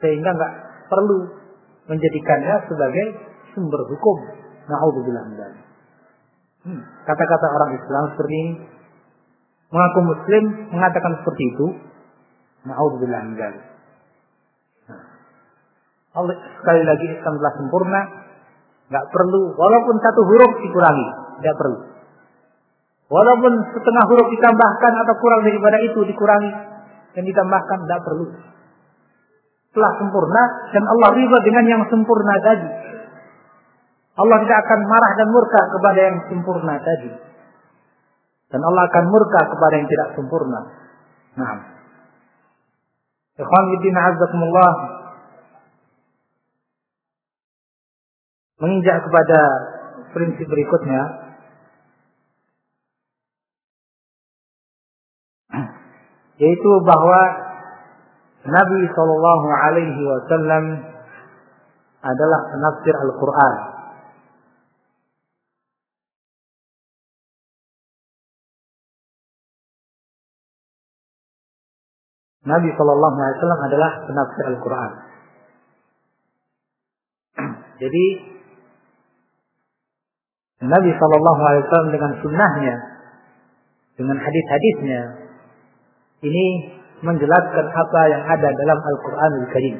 Sehingga 0.00 0.30
nggak 0.32 0.52
perlu 0.88 1.18
menjadikannya 1.86 2.54
sebagai 2.66 3.06
sumber 3.52 3.80
hukum. 3.88 4.18
Na'udzubillah 4.70 5.24
hmm. 6.64 6.82
Kata-kata 7.04 7.46
orang 7.50 7.70
Islam 7.76 8.04
seperti 8.14 8.34
ini. 8.34 8.52
Mengaku 9.70 10.00
muslim 10.02 10.44
mengatakan 10.74 11.12
seperti 11.22 11.42
itu. 11.54 11.66
Na'udzubillah 12.66 13.22
nah. 14.88 15.04
Allah 16.10 16.36
sekali 16.58 16.82
lagi 16.82 17.06
Islam 17.10 17.34
telah 17.38 17.54
sempurna. 17.58 18.00
Nggak 18.90 19.06
perlu, 19.14 19.54
walaupun 19.54 19.96
satu 20.02 20.20
huruf 20.26 20.52
dikurangi, 20.66 21.06
tidak 21.38 21.54
perlu. 21.62 21.78
Walaupun 23.06 23.52
setengah 23.70 24.04
huruf 24.10 24.26
ditambahkan 24.34 24.92
atau 25.06 25.14
kurang 25.22 25.46
daripada 25.46 25.78
itu 25.78 26.02
dikurangi 26.10 26.50
dan 27.14 27.22
ditambahkan, 27.22 27.78
tidak 27.86 28.02
perlu 28.02 28.26
telah 29.70 29.92
sempurna 30.02 30.42
dan 30.74 30.82
Allah 30.82 31.08
riba 31.14 31.38
dengan 31.46 31.64
yang 31.66 31.82
sempurna 31.86 32.34
tadi. 32.42 32.68
Allah 34.18 34.36
tidak 34.42 34.58
akan 34.66 34.80
marah 34.90 35.12
dan 35.16 35.28
murka 35.30 35.60
kepada 35.70 36.00
yang 36.02 36.18
sempurna 36.26 36.74
tadi. 36.82 37.10
Dan 38.50 38.60
Allah 38.66 38.82
akan 38.90 39.04
murka 39.14 39.40
kepada 39.46 39.74
yang 39.78 39.88
tidak 39.88 40.08
sempurna. 40.18 40.60
Nah. 41.38 41.56
Ikhwan 43.38 43.64
fillah 43.78 44.04
azzakumullah. 44.10 44.72
Menginjak 48.60 49.06
kepada 49.06 49.40
prinsip 50.12 50.44
berikutnya. 50.50 51.02
Yaitu 56.42 56.70
bahwa 56.84 57.49
Nabi 58.40 58.80
Shallallahu 58.88 59.46
Alaihi 59.52 60.00
Wasallam 60.00 60.64
adalah 62.00 62.40
penafsir 62.48 62.94
Al-Quran. 62.96 63.56
Nabi 72.48 72.68
Shallallahu 72.72 73.16
Alaihi 73.20 73.36
Wasallam 73.36 73.62
adalah 73.68 73.90
penafsir 74.08 74.44
Al-Quran. 74.56 74.90
Jadi 77.76 78.06
Nabi 80.64 80.90
Shallallahu 80.96 81.40
Alaihi 81.44 81.62
Wasallam 81.68 81.92
dengan 81.92 82.12
sunnahnya, 82.24 82.74
dengan 84.00 84.16
hadis-hadisnya, 84.16 85.00
ini 86.24 86.79
menjelaskan 87.00 87.66
apa 87.72 88.00
yang 88.12 88.22
ada 88.28 88.48
dalam 88.52 88.78
Al-Quranul 88.78 89.46
Karim. 89.52 89.76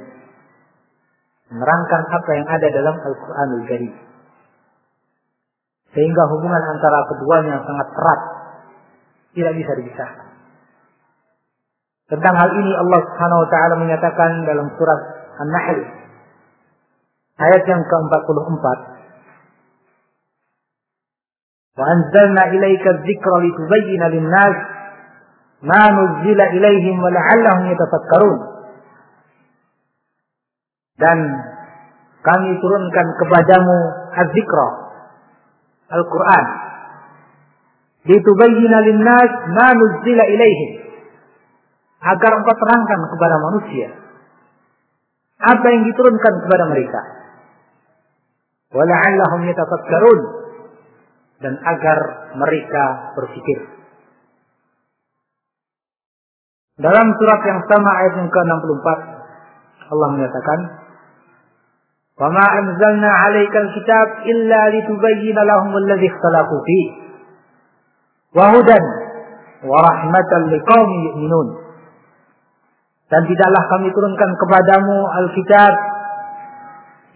Menerangkan 1.50 2.02
apa 2.08 2.30
yang 2.36 2.46
ada 2.48 2.66
dalam 2.72 2.96
Al-Quranul 2.96 3.64
Karim. 3.68 3.92
Sehingga 5.90 6.22
hubungan 6.30 6.62
antara 6.62 6.98
keduanya 7.10 7.56
sangat 7.66 7.88
erat. 7.92 8.20
Tidak 9.30 9.54
bisa 9.58 9.72
dipisahkan. 9.78 10.28
Tentang 12.10 12.34
hal 12.34 12.50
ini 12.58 12.72
Allah 12.74 13.00
Subhanahu 13.06 13.40
wa 13.46 13.48
taala 13.54 13.74
menyatakan 13.78 14.42
dalam 14.42 14.66
surat 14.74 15.00
An-Nahl 15.38 15.78
ayat 17.38 17.62
yang 17.70 17.82
ke-44 17.86 18.66
Wa 21.78 21.84
anzalna 21.86 22.42
ilaika 22.50 22.98
dzikra 23.06 23.36
litubayyana 23.46 24.06
lin-nas 24.10 24.56
ma 25.64 25.82
nuzila 25.92 26.44
ilaihim 26.56 26.96
wa 27.00 27.10
la'allahum 27.12 27.64
yatafakkarun. 27.68 28.38
Dan 31.00 31.18
kami 32.20 32.50
turunkan 32.60 33.06
kepadamu 33.24 33.76
az-zikra 34.14 34.68
Al-Qur'an. 35.90 36.46
Litubayyana 38.04 38.78
lin-nas 38.84 39.32
ma 39.52 39.68
nuzila 39.76 40.24
ilaihim. 40.28 40.70
Agar 42.00 42.32
engkau 42.32 42.56
terangkan 42.56 43.00
kepada 43.12 43.36
manusia 43.36 43.88
apa 45.40 45.66
yang 45.72 45.88
diturunkan 45.88 46.34
kepada 46.44 46.64
mereka. 46.68 47.00
Wa 48.76 48.84
la'allahum 48.84 49.48
yatafakkarun. 49.48 50.20
Dan 51.40 51.56
agar 51.56 51.98
mereka 52.36 53.16
berpikir 53.16 53.79
dalam 56.80 57.06
surat 57.20 57.40
yang 57.44 57.60
sama 57.68 57.90
ayat 58.00 58.12
yang 58.24 58.30
ke-64 58.32 58.86
Allah 59.90 60.08
menyatakan 60.16 60.58
"Wa 62.16 62.28
ma 62.32 62.46
anzalna 62.56 63.10
'alaikal 63.10 63.68
kitab 63.76 64.24
illa 64.24 64.60
litubayyana 64.72 65.44
lahum 65.44 65.76
alladhi 65.76 66.08
ikhtalafu 66.08 66.56
fi. 66.64 66.80
Wa 68.32 68.54
hudan 68.56 68.84
wa 69.68 69.76
rahmatan 69.76 70.42
liqaumin 70.56 71.00
yu'minun." 71.12 71.48
Dan 73.10 73.28
tidaklah 73.28 73.62
kami 73.76 73.90
turunkan 73.90 74.30
kepadamu 74.38 74.96
Alkitab 75.20 75.74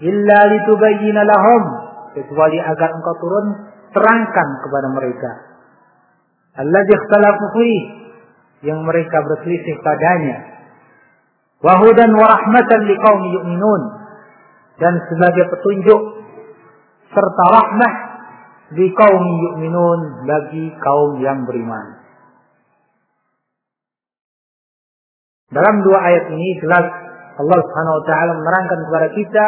illa 0.02 0.38
litubayyana 0.50 1.22
lahum 1.24 1.62
kecuali 2.12 2.58
agar 2.60 2.88
engkau 2.92 3.14
turun 3.16 3.46
terangkan 3.96 4.48
kepada 4.60 4.88
mereka. 4.92 5.30
Alladhi 6.58 6.92
ikhtalafu 6.92 7.44
fihi 7.54 8.03
yang 8.64 8.80
mereka 8.82 9.20
berselisih 9.28 9.76
padanya. 9.84 10.36
Wahudan 11.60 12.10
wa 12.16 12.26
rahmatan 12.28 12.80
liqaumi 12.88 13.28
yu'minun 13.40 13.82
dan 14.80 14.94
sebagai 15.08 15.48
petunjuk 15.54 16.00
serta 17.14 17.44
rahmah 17.46 17.92
di 18.74 18.90
kaum 18.96 19.22
yu'minun 19.22 20.00
bagi 20.26 20.72
kaum 20.82 21.20
yang 21.22 21.46
beriman. 21.46 22.02
Dalam 25.54 25.86
dua 25.86 25.98
ayat 26.02 26.34
ini 26.34 26.58
jelas 26.58 26.86
Allah 27.38 27.58
Subhanahu 27.62 27.96
wa 28.02 28.04
taala 28.08 28.32
menerangkan 28.34 28.78
kepada 28.90 29.08
kita 29.14 29.46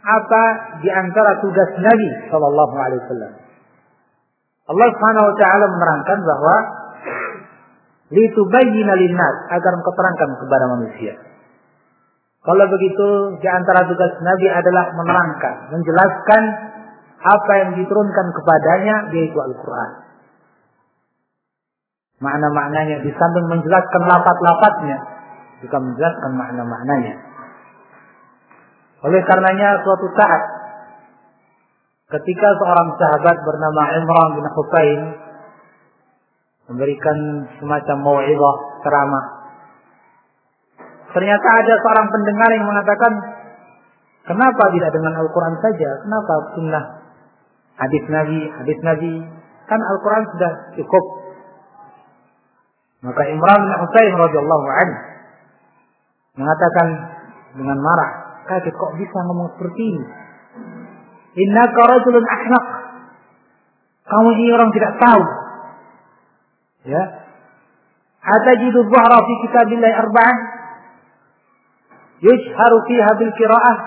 apa 0.00 0.44
di 0.80 0.88
antara 0.88 1.44
tugas 1.44 1.70
Nabi 1.76 2.08
sallallahu 2.32 2.74
alaihi 2.80 3.00
wasallam. 3.04 3.32
Allah 4.70 4.88
Subhanahu 4.88 5.26
wa 5.28 5.36
taala 5.36 5.64
menerangkan 5.68 6.18
bahwa 6.24 6.56
litubayyina 8.10 8.94
linnas 8.98 9.36
agar 9.54 9.72
engkau 9.78 9.94
terangkan 9.94 10.30
kepada 10.42 10.64
manusia. 10.76 11.14
Kalau 12.40 12.64
begitu 12.72 13.06
di 13.38 13.48
antara 13.52 13.84
tugas 13.84 14.16
Nabi 14.24 14.48
adalah 14.48 14.96
menerangkan, 14.96 15.54
menjelaskan 15.76 16.42
apa 17.20 17.52
yang 17.60 17.70
diturunkan 17.76 18.26
kepadanya 18.32 18.96
yaitu 19.12 19.36
Al-Qur'an. 19.36 19.92
Makna-maknanya 22.20 23.04
di 23.04 23.10
samping 23.12 23.46
menjelaskan 23.48 24.02
lapat-lapatnya 24.08 24.98
juga 25.60 25.76
menjelaskan 25.80 26.32
makna-maknanya. 26.36 27.14
Oleh 29.04 29.20
karenanya 29.24 29.80
suatu 29.80 30.08
saat 30.16 30.42
ketika 32.10 32.48
seorang 32.56 32.88
sahabat 32.96 33.36
bernama 33.40 33.82
Imran 33.96 34.28
bin 34.36 34.46
Husain 34.48 35.00
memberikan 36.70 37.18
semacam 37.58 37.96
mau'izah 38.06 38.56
ceramah. 38.86 39.24
Ternyata 41.10 41.48
ada 41.50 41.74
seorang 41.82 42.06
pendengar 42.14 42.48
yang 42.54 42.64
mengatakan, 42.70 43.12
kenapa 44.30 44.64
tidak 44.70 44.90
dengan 44.94 45.18
Al-Quran 45.18 45.54
saja? 45.58 45.90
Kenapa 46.06 46.32
sunnah 46.54 46.84
hadis 47.74 48.04
Nabi, 48.06 48.40
hadis 48.62 48.78
Nabi? 48.86 49.12
Kan 49.66 49.82
Al-Quran 49.82 50.24
sudah 50.30 50.52
cukup. 50.78 51.04
Maka 53.02 53.22
Imran 53.26 53.60
bin 53.66 53.74
Husain 53.82 54.12
radhiyallahu 54.14 54.66
anhu 54.70 54.98
mengatakan 56.38 56.88
dengan 57.58 57.78
marah, 57.82 58.10
kaget 58.46 58.74
kok 58.78 58.94
bisa 58.94 59.18
ngomong 59.26 59.50
seperti 59.58 59.82
ini? 59.82 60.04
Innaka 61.42 61.82
rajulun 61.90 62.22
ahmaq. 62.22 62.64
Kamu 64.06 64.28
ini 64.38 64.50
orang 64.54 64.70
tidak 64.74 64.94
tahu 64.98 65.22
Ya. 66.84 67.02
Atajidu 68.20 68.80
dhahra 68.88 69.18
fi 69.24 69.32
kitabillah 69.48 69.92
arba'ah? 70.04 70.38
Yushharu 72.20 72.76
fiha 72.84 73.10
bil 73.16 73.32
qiraah. 73.32 73.78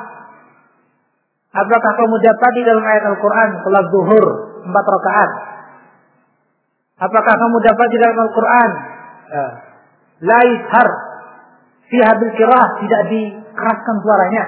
Apakah 1.53 1.91
kamu 2.02 2.15
dapati 2.18 2.65
dalam 2.65 2.82
ayat 2.82 3.03
Al-Quran 3.14 3.49
salat 3.61 3.86
zuhur 3.94 4.26
empat 4.65 4.86
rakaat? 4.90 5.32
Apakah 6.98 7.34
kamu 7.38 7.57
dapati 7.61 7.95
dalam 8.02 8.18
Al-Quran 8.18 8.72
uh, 9.38 9.52
la 10.26 10.40
yushar 10.49 10.88
fiha 11.94 12.11
bil 12.18 12.34
qiraah 12.34 12.68
tidak 12.82 13.02
dikeraskan 13.14 13.95
suaranya? 14.02 14.44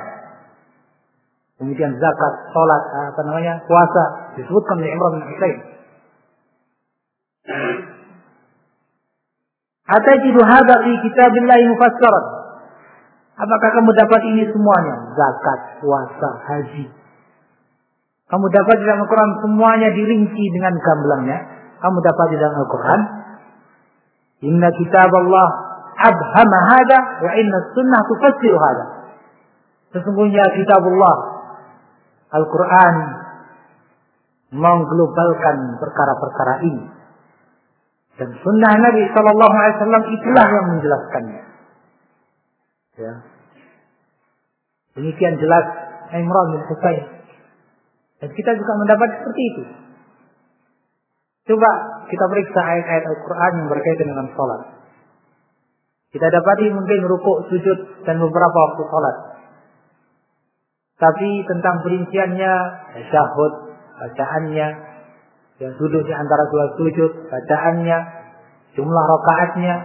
Kemudian 1.55 1.93
zakat, 1.95 2.33
salat, 2.51 2.83
apa 3.15 3.21
namanya, 3.31 3.63
puasa 3.63 4.35
disebutkan 4.35 4.75
oleh 4.75 4.91
Imran 4.91 5.23
bin 5.23 5.23
Husain. 5.29 5.74
Atajidu 9.85 10.41
hadha 10.41 10.75
fi 10.81 10.91
kitabillah 11.05 11.57
mufassaran. 11.69 12.25
Apakah 13.35 13.69
kamu 13.75 13.91
dapat 13.93 14.21
ini 14.31 14.43
semuanya? 14.49 14.95
Zakat, 15.13 15.59
puasa, 15.83 16.29
haji. 16.47 16.85
Kamu 18.25 18.45
dapat 18.49 18.75
di 18.81 18.83
dalam 18.89 19.05
Al-Quran 19.05 19.31
semuanya 19.45 19.89
dirinci 19.93 20.45
dengan 20.49 20.73
gamblangnya. 20.81 21.39
Kamu 21.77 21.97
dapat 22.01 22.27
di 22.33 22.37
dalam 22.41 22.57
Al-Quran. 22.65 23.01
Inna 24.49 24.69
kitab 24.73 25.11
Allah 25.13 25.47
abhama 25.95 26.59
hada 26.73 26.99
wa 27.21 27.31
inna 27.37 27.57
sunnah 27.75 28.01
tufassiru 28.09 28.57
hada. 28.57 28.85
Sesungguhnya 29.93 30.43
kitab 30.57 30.81
Allah 30.81 31.15
Al-Quran 32.33 32.95
mengglobalkan 34.55 35.77
perkara-perkara 35.77 36.65
ini. 36.65 36.94
Dan 38.15 38.29
sunnah 38.39 38.73
Nabi 38.79 39.03
Shallallahu 39.11 39.55
Alaihi 39.59 39.75
Wasallam 39.75 40.03
itulah 40.07 40.47
yang 40.47 40.65
menjelaskannya. 40.71 41.41
Ya. 42.95 43.13
Demikian 44.95 45.35
jelas 45.35 45.65
Imran 46.15 46.47
bin 46.55 46.63
Husain. 46.63 47.05
Dan 48.23 48.29
kita 48.31 48.51
juga 48.55 48.73
mendapat 48.79 49.19
seperti 49.19 49.41
itu. 49.51 49.63
Coba 51.45 51.69
kita 52.07 52.25
periksa 52.31 52.61
ayat-ayat 52.63 53.03
Al-Quran 53.05 53.51
yang 53.59 53.67
berkaitan 53.69 54.07
dengan 54.07 54.27
sholat. 54.33 54.61
Kita 56.15 56.31
dapati 56.31 56.71
mungkin 56.71 56.99
rukuk, 57.11 57.51
sujud, 57.51 58.07
dan 58.07 58.15
beberapa 58.23 58.57
waktu 58.71 58.83
sholat. 58.87 59.15
Tapi 60.95 61.43
tentang 61.43 61.83
perinciannya, 61.83 62.53
syahud, 63.11 63.53
bacaannya, 63.99 64.94
yang 65.63 65.71
duduk 65.79 66.03
di 66.03 66.13
antara 66.13 66.43
dua 66.51 66.65
sujud, 66.75 67.31
bacaannya, 67.31 67.97
jumlah 68.75 69.05
rakaatnya, 69.07 69.75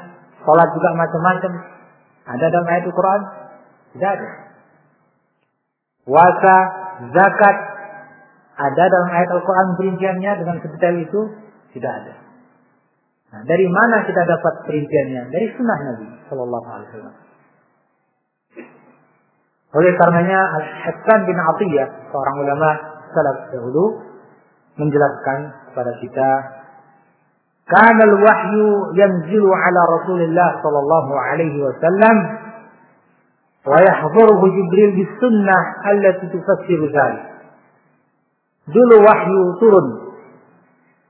sholat 0.43 0.69
juga 0.75 0.89
macam-macam. 0.99 1.53
Ada 2.27 2.47
dalam 2.51 2.67
ayat 2.67 2.85
Al-Quran? 2.91 3.21
Tidak 3.95 4.11
ada. 4.11 4.29
Puasa, 6.07 6.57
zakat, 7.15 7.57
ada 8.61 8.83
dalam 8.91 9.09
ayat 9.15 9.31
Al-Quran 9.31 9.69
perinciannya 9.79 10.33
dengan 10.43 10.57
sedetail 10.59 10.97
itu? 11.01 11.21
Tidak 11.71 11.93
ada. 11.93 12.15
Nah, 13.31 13.41
dari 13.47 13.67
mana 13.71 14.03
kita 14.03 14.27
dapat 14.27 14.67
perinciannya? 14.67 15.31
Dari 15.31 15.47
sunnah 15.55 15.79
Nabi 15.87 16.07
Shallallahu 16.27 16.67
Alaihi 16.67 16.89
Wasallam. 16.91 17.17
Oleh 19.71 19.93
karenanya 19.95 20.41
Al-Hasan 20.59 21.31
bin 21.31 21.39
Atiyah, 21.39 21.89
seorang 22.11 22.37
ulama 22.43 22.69
salaf 23.15 23.55
dahulu, 23.55 24.03
menjelaskan 24.75 25.60
kepada 25.71 25.93
kita 26.03 26.31
karena 27.71 28.05
wahyu 28.19 28.91
yanzilu 28.99 29.47
ala 29.47 29.81
Rasulullah 29.95 30.59
sallallahu 30.59 31.13
alaihi 31.15 31.63
wasallam 31.63 32.17
wa 33.63 33.79
yahdhuruhu 33.79 34.45
Jibril 34.51 34.99
bis 34.99 35.13
sunnah 35.23 35.63
allati 35.87 36.35
tufassiru 36.35 36.91
dzalik. 36.91 37.25
Dulu 38.75 38.97
wahyu 39.07 39.41
turun 39.63 39.87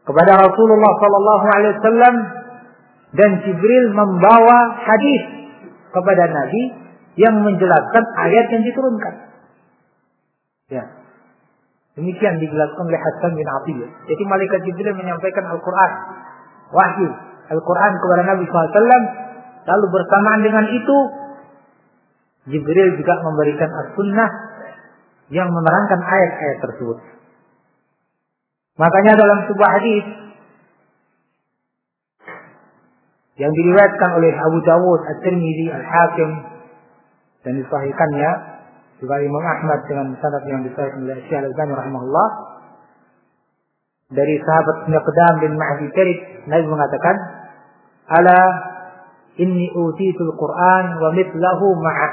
kepada 0.05 0.37
Rasulullah 0.37 0.93
sallallahu 1.01 1.47
alaihi 1.49 1.75
wasallam 1.81 2.15
dan 3.17 3.31
Jibril 3.49 3.85
membawa 3.97 4.77
hadis 4.85 5.23
kepada 5.97 6.29
Nabi 6.29 6.63
yang 7.17 7.41
menjelaskan 7.41 8.05
ayat 8.21 8.47
yang 8.53 8.63
diturunkan. 8.69 9.15
Ya. 10.71 11.00
Demikian 12.01 12.41
dijelaskan 12.41 12.89
oleh 12.89 12.97
Hasan 12.97 13.37
bin 13.37 13.45
Atiyah. 13.45 13.91
Jadi 14.09 14.23
malaikat 14.25 14.65
Jibril 14.65 14.97
menyampaikan 14.97 15.45
Al-Quran. 15.53 15.93
Wahyu. 16.73 17.09
Al-Quran 17.53 17.93
kepada 18.01 18.23
Nabi 18.25 18.49
SAW. 18.49 19.05
Lalu 19.69 19.87
bersamaan 19.93 20.41
dengan 20.41 20.65
itu. 20.73 20.99
Jibril 22.49 22.97
juga 22.97 23.21
memberikan 23.21 23.69
as-sunnah. 23.69 24.31
Yang 25.29 25.53
menerangkan 25.53 26.01
ayat-ayat 26.01 26.59
tersebut. 26.65 26.99
Makanya 28.81 29.13
dalam 29.21 29.39
sebuah 29.45 29.71
hadis 29.77 30.05
yang 33.37 33.53
diriwayatkan 33.53 34.11
oleh 34.17 34.33
Abu 34.41 34.59
Dawud, 34.65 35.01
At-Tirmidzi, 35.05 35.69
Al-Hakim 35.69 36.31
dan 37.45 37.53
disahihkannya 37.61 38.50
juga 39.01 39.17
Imam 39.25 39.41
Ahmad 39.41 39.81
dengan 39.89 40.13
sanad 40.21 40.45
yang 40.45 40.61
disahihkan 40.61 41.09
oleh 41.09 41.25
Syekh 41.25 41.41
Al-Albani 41.41 41.73
rahimahullah 41.73 42.29
dari 44.13 44.37
sahabat 44.45 44.93
Miqdam 44.93 45.35
bin 45.41 45.57
Ma'di 45.57 45.89
Karib 45.97 46.21
Nabi 46.53 46.67
mengatakan 46.69 47.17
ala 48.13 48.41
inni 49.41 49.73
utitul 49.73 50.37
Quran 50.37 50.85
wa 51.01 51.09
mithlahu 51.17 51.67
ma'a. 51.81 52.11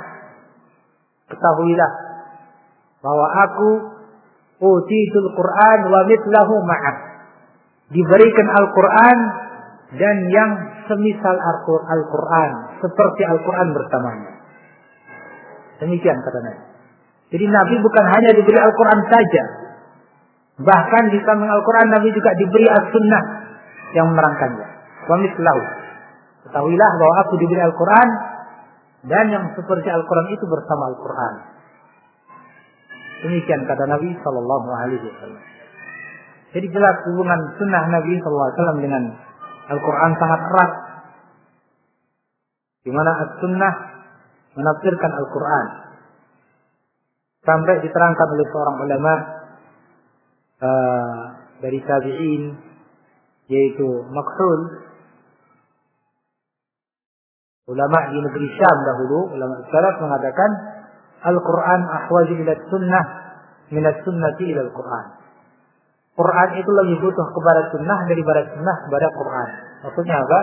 Ketahuilah 1.27 1.91
bahwa 3.03 3.27
aku 3.49 3.69
utitul 4.63 5.27
Quran 5.35 5.79
wa 5.91 6.01
mithlahu 6.07 6.55
ma'a. 6.63 6.93
Diberikan 7.91 8.47
Al-Quran 8.47 9.17
dan 9.99 10.15
yang 10.31 10.51
semisal 10.87 11.35
Al-Quran 11.35 12.51
seperti 12.79 13.21
Al-Quran 13.27 13.67
bersamanya. 13.75 14.31
Demikian 15.83 16.15
kata 16.23 16.39
Nabi 16.47 16.66
jadi 17.27 17.45
Nabi 17.51 17.75
bukan 17.83 18.05
hanya 18.07 18.31
diberi 18.39 18.55
Al-Quran 18.55 18.99
saja. 19.11 19.43
Bahkan 20.63 21.03
di 21.11 21.19
samping 21.27 21.51
Al-Quran 21.51 21.87
Nabi 21.91 22.09
juga 22.15 22.31
diberi 22.39 22.65
As-Sunnah 22.71 23.23
yang 23.93 24.07
menerangkannya. 24.15 24.67
Wamislahu. 25.11 25.61
Ketahuilah 26.47 26.91
bahwa 27.03 27.15
aku 27.27 27.33
diberi 27.35 27.61
Al-Quran 27.67 28.07
dan 29.11 29.25
yang 29.27 29.43
seperti 29.59 29.91
Al-Quran 29.91 30.27
itu 30.31 30.45
bersama 30.47 30.83
Al-Quran. 30.95 31.33
Demikian 33.27 33.61
kata 33.67 33.83
Nabi 33.91 34.15
Shallallahu. 34.23 34.65
Jadi 36.55 36.67
jelas 36.71 36.95
hubungan 37.11 37.39
sunnah 37.59 37.83
Nabi 37.91 38.15
Shallallahu 38.23 38.47
Alaihi 38.47 38.55
Wasallam 38.55 38.79
dengan 38.79 39.03
Al-Quran 39.67 40.11
sangat 40.15 40.41
erat. 40.47 40.71
Di 42.87 42.91
mana 42.95 43.11
As-Sunnah 43.19 43.73
menafsirkan 44.55 45.11
Al-Quran 45.11 45.86
sampai 47.47 47.79
diterangkan 47.79 48.27
oleh 48.35 48.45
seorang 48.51 48.77
ulama 48.83 49.13
uh, 50.59 51.19
dari 51.63 51.79
tabi'in 51.79 52.43
yaitu 53.47 53.87
Makhul. 54.11 54.83
Ulama 57.67 57.99
di 58.11 58.19
negeri 58.23 58.47
Syam 58.55 58.77
dahulu 58.83 59.35
ulama 59.35 59.59
salaf 59.67 59.99
mengatakan 59.99 60.51
Al-Quran 61.23 61.81
ahwaju 61.83 62.33
ila 62.39 62.53
sunnah 62.71 63.05
minat 63.71 64.03
sunnati 64.03 64.43
ila 64.51 64.61
Al-Quran. 64.67 65.05
Quran 66.15 66.49
itu 66.59 66.71
lebih 66.83 66.97
butuh 67.03 67.27
kepada 67.31 67.61
sunnah 67.71 67.99
daripada 68.07 68.41
sunnah 68.55 68.75
kepada 68.87 69.07
Quran. 69.15 69.49
Maksudnya 69.83 70.15
apa? 70.15 70.39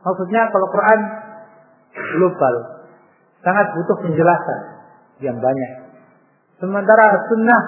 maksudnya 0.00 0.48
kalau 0.48 0.66
Quran 0.72 1.00
global 1.92 2.54
sangat 3.44 3.66
butuh 3.76 3.96
penjelasan 4.04 4.60
yang 5.20 5.36
banyak 5.36 5.70
Sementara 6.60 7.06
sunnah 7.24 7.62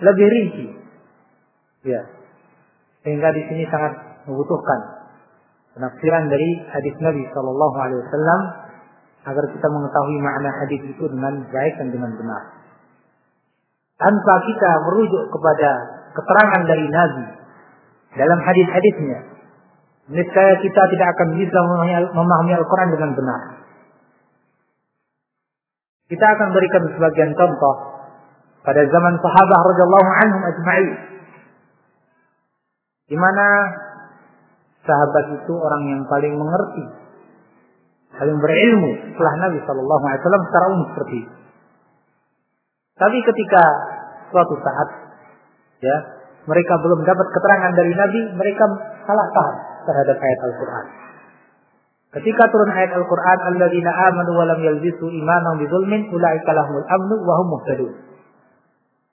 lebih 0.00 0.26
rinci. 0.26 0.66
Ya. 1.84 2.02
Sehingga 3.04 3.28
di 3.36 3.42
sini 3.52 3.64
sangat 3.68 4.24
membutuhkan 4.24 4.80
penafsiran 5.76 6.28
dari 6.28 6.50
hadis 6.72 6.96
Nabi 7.00 7.24
Shallallahu 7.32 7.76
Alaihi 7.76 8.00
Wasallam 8.04 8.40
agar 9.20 9.44
kita 9.52 9.68
mengetahui 9.68 10.18
makna 10.24 10.50
hadis 10.64 10.80
itu 10.88 11.04
dengan 11.04 11.44
baik 11.52 11.74
dan 11.76 11.88
dengan 11.92 12.10
benar. 12.16 12.42
Tanpa 14.00 14.34
kita 14.48 14.70
merujuk 14.88 15.28
kepada 15.28 15.70
keterangan 16.16 16.62
dari 16.64 16.86
Nabi 16.88 17.24
dalam 18.16 18.40
hadis-hadisnya, 18.40 19.18
niscaya 20.08 20.54
kita 20.64 20.82
tidak 20.96 21.08
akan 21.12 21.28
bisa 21.36 21.58
memahami 22.16 22.52
Al-Quran 22.56 22.88
dengan 22.96 23.10
benar. 23.12 23.40
Kita 26.08 26.26
akan 26.26 26.48
berikan 26.56 26.82
sebagian 26.96 27.30
contoh 27.36 27.99
pada 28.60 28.82
zaman 28.84 29.14
sahabat 29.20 29.60
radhiyallahu 29.72 30.10
anhum 30.24 30.42
ajma'in. 30.44 30.96
Di 33.10 33.16
mana 33.18 33.46
sahabat 34.84 35.24
itu 35.42 35.52
orang 35.56 35.82
yang 35.88 36.02
paling 36.06 36.34
mengerti, 36.36 36.84
paling 38.14 38.38
berilmu 38.38 38.90
setelah 39.10 39.34
Nabi 39.48 39.58
Shallallahu 39.64 40.04
Alaihi 40.06 40.20
Wasallam 40.22 40.44
secara 40.46 40.64
umum 40.70 40.86
seperti 40.94 41.16
itu. 41.24 41.34
Tapi 43.00 43.18
ketika 43.24 43.62
suatu 44.28 44.54
saat 44.60 44.88
ya 45.80 45.96
mereka 46.44 46.74
belum 46.80 47.00
dapat 47.04 47.26
keterangan 47.32 47.72
dari 47.76 47.92
Nabi, 47.96 48.20
mereka 48.36 48.64
salah 49.08 49.26
paham 49.32 49.56
terhadap 49.88 50.16
ayat 50.20 50.40
Al-Quran. 50.52 50.86
Ketika 52.10 52.42
turun 52.50 52.70
ayat 52.74 52.90
Al-Quran, 52.96 53.38
Alladzina 53.54 53.92
amanu 54.10 54.34
wa 54.34 54.44
lam 54.48 54.58
yalbisu 54.58 55.06
imanahum 55.14 55.62
bizulmin, 55.62 56.10
ulaika 56.10 56.50
lahumul 56.50 56.82
amnu 56.82 57.16
wa 57.22 57.34
hum 57.38 57.46
muhtadun. 57.54 57.92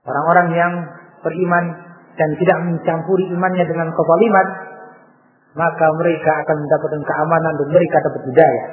Orang-orang 0.08 0.48
yang 0.56 0.74
beriman 1.20 1.66
dan 2.16 2.30
tidak 2.40 2.58
mencampuri 2.64 3.28
imannya 3.28 3.68
dengan 3.68 3.92
kezaliman, 3.92 4.48
maka 5.54 5.88
mereka 6.00 6.32
akan 6.48 6.58
mendapatkan 6.64 7.02
keamanan 7.04 7.54
dan 7.60 7.68
mereka 7.76 7.98
dapat 8.08 8.22
hidayah. 8.32 8.68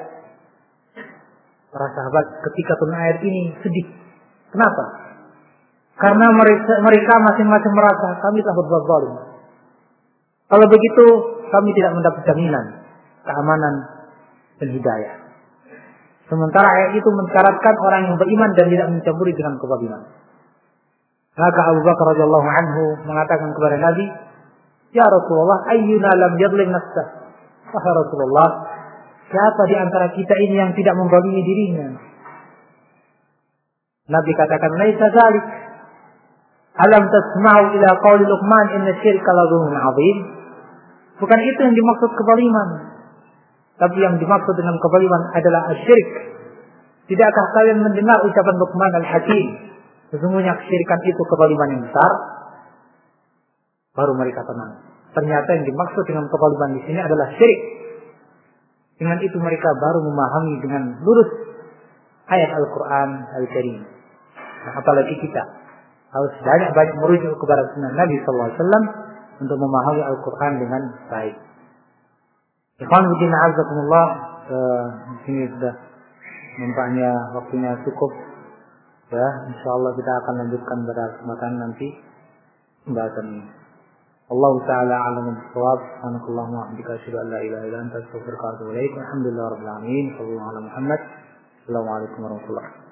Para 1.74 1.90
sahabat 1.90 2.24
ketika 2.38 2.72
turun 2.78 2.94
ayat 2.94 3.18
ini 3.26 3.50
sedih. 3.58 3.86
Kenapa? 4.54 4.84
Karena 5.98 6.26
mereka 6.86 7.14
masing-masing 7.18 7.74
merasa 7.74 8.06
kami 8.22 8.38
telah 8.38 8.56
berbuat 8.62 8.84
zalim. 8.86 9.14
Kalau 10.54 10.66
begitu 10.70 11.06
kami 11.50 11.70
tidak 11.74 11.92
mendapat 11.98 12.22
jaminan 12.30 12.66
keamanan 13.26 13.74
dan 14.62 14.68
hidayah. 14.70 15.14
Sementara 16.30 16.68
ayat 16.70 16.90
itu 16.94 17.08
mensyaratkan 17.10 17.74
orang 17.84 18.02
yang 18.06 18.16
beriman 18.16 18.50
dan 18.54 18.66
tidak 18.70 18.88
mencampuri 18.94 19.32
dengan 19.34 19.58
kezaliman. 19.58 20.02
Maka 21.34 21.60
Abu 21.66 21.80
Bakar 21.82 22.14
radhiyallahu 22.14 22.46
anhu 22.46 22.84
mengatakan 23.10 23.50
kepada 23.50 23.76
Nabi, 23.82 24.06
"Ya 24.94 25.02
Rasulullah, 25.02 25.66
ayyuna 25.74 26.10
lam 26.14 26.32
yadlim 26.38 26.70
nafsah?" 26.70 27.06
Wahai 27.74 27.92
Rasulullah, 28.06 28.48
siapa 29.26 29.62
di 29.66 29.74
antara 29.74 30.06
kita 30.14 30.34
ini 30.46 30.54
yang 30.62 30.70
tidak 30.78 30.94
membagi 30.94 31.34
dirinya? 31.34 31.98
Nabi 34.14 34.30
katakan, 34.38 34.70
"Laisa 34.78 35.06
dzalik." 35.10 35.46
Alam 36.74 37.06
tasma'u 37.06 37.64
ila 37.78 37.88
qawli 38.02 38.26
Luqman 38.26 38.66
inna 38.78 38.94
syirka 39.02 39.30
la 39.34 39.44
'adzim? 39.50 40.18
Bukan 41.18 41.40
itu 41.42 41.60
yang 41.66 41.74
dimaksud 41.74 42.10
kezaliman. 42.14 42.68
Tapi 43.74 43.98
yang 43.98 44.14
dimaksud 44.22 44.54
dengan 44.54 44.78
kezaliman 44.78 45.22
adalah 45.34 45.62
syirik. 45.82 46.10
Tidakkah 47.10 47.46
kalian 47.58 47.82
mendengar 47.82 48.22
ucapan 48.22 48.54
Luqman 48.58 48.92
al-Hakim? 49.02 49.73
Sesungguhnya 50.14 50.54
kesyirikan 50.54 51.00
itu 51.10 51.22
kezaliman 51.26 51.68
yang 51.74 51.82
besar. 51.90 52.10
Baru 53.98 54.14
mereka 54.14 54.46
tenang. 54.46 54.94
Ternyata 55.10 55.48
yang 55.58 55.66
dimaksud 55.66 56.04
dengan 56.06 56.30
kezaliman 56.30 56.70
di 56.78 56.80
sini 56.86 57.00
adalah 57.02 57.26
syirik. 57.34 57.60
Dengan 58.94 59.18
itu 59.18 59.34
mereka 59.42 59.74
baru 59.74 60.06
memahami 60.06 60.54
dengan 60.62 60.82
lurus 61.02 61.30
ayat 62.30 62.46
Al-Quran 62.54 63.10
Al-Karim. 63.42 63.82
Nah, 64.64 64.72
apalagi 64.78 65.18
kita 65.18 65.42
harus 66.14 66.34
banyak-banyak 66.46 66.94
merujuk 67.02 67.34
kepada 67.34 67.62
sunnah 67.74 67.92
Nabi 67.98 68.14
SAW 68.22 68.54
untuk 69.42 69.58
memahami 69.58 70.02
Al-Quran 70.14 70.52
dengan 70.62 70.82
baik. 71.10 71.36
Ikhwan 72.86 73.02
Bidin 73.02 73.34
Azakumullah, 73.34 74.06
di 75.10 75.16
sini 75.26 75.42
sudah 75.58 75.74
nampaknya 76.62 77.10
waktunya 77.34 77.70
cukup. 77.82 78.33
Ya, 79.14 79.28
insya 79.46 79.68
Allah 79.70 79.94
kita 79.94 80.10
akan 80.10 80.34
lanjutkan 80.42 80.78
pada 80.90 81.04
kesempatan 81.14 81.52
nanti 81.62 81.88
pembahasan 82.82 83.26
ini. 83.30 83.46
Allah 84.24 84.54
Ta'ala 84.66 84.96
alam 85.14 85.26
bisawab. 85.38 85.78
Subhanakallahumma 86.02 86.58
wa 86.58 86.64
bihamdika 86.74 86.98
asyhadu 86.98 87.18
an 87.22 87.28
la 87.30 87.40
ilaha 87.44 87.64
illa 87.70 87.78
anta 87.86 87.96
astaghfiruka 88.02 88.42
wa 88.42 88.52
atubu 88.58 88.70
ilaik. 88.74 88.92
Rabbil 88.98 89.38
alamin. 89.38 90.04
Sallallahu 90.18 90.50
ala 90.50 90.60
Muhammad. 90.66 91.00
Assalamualaikum 91.62 92.18
warahmatullahi. 92.26 92.83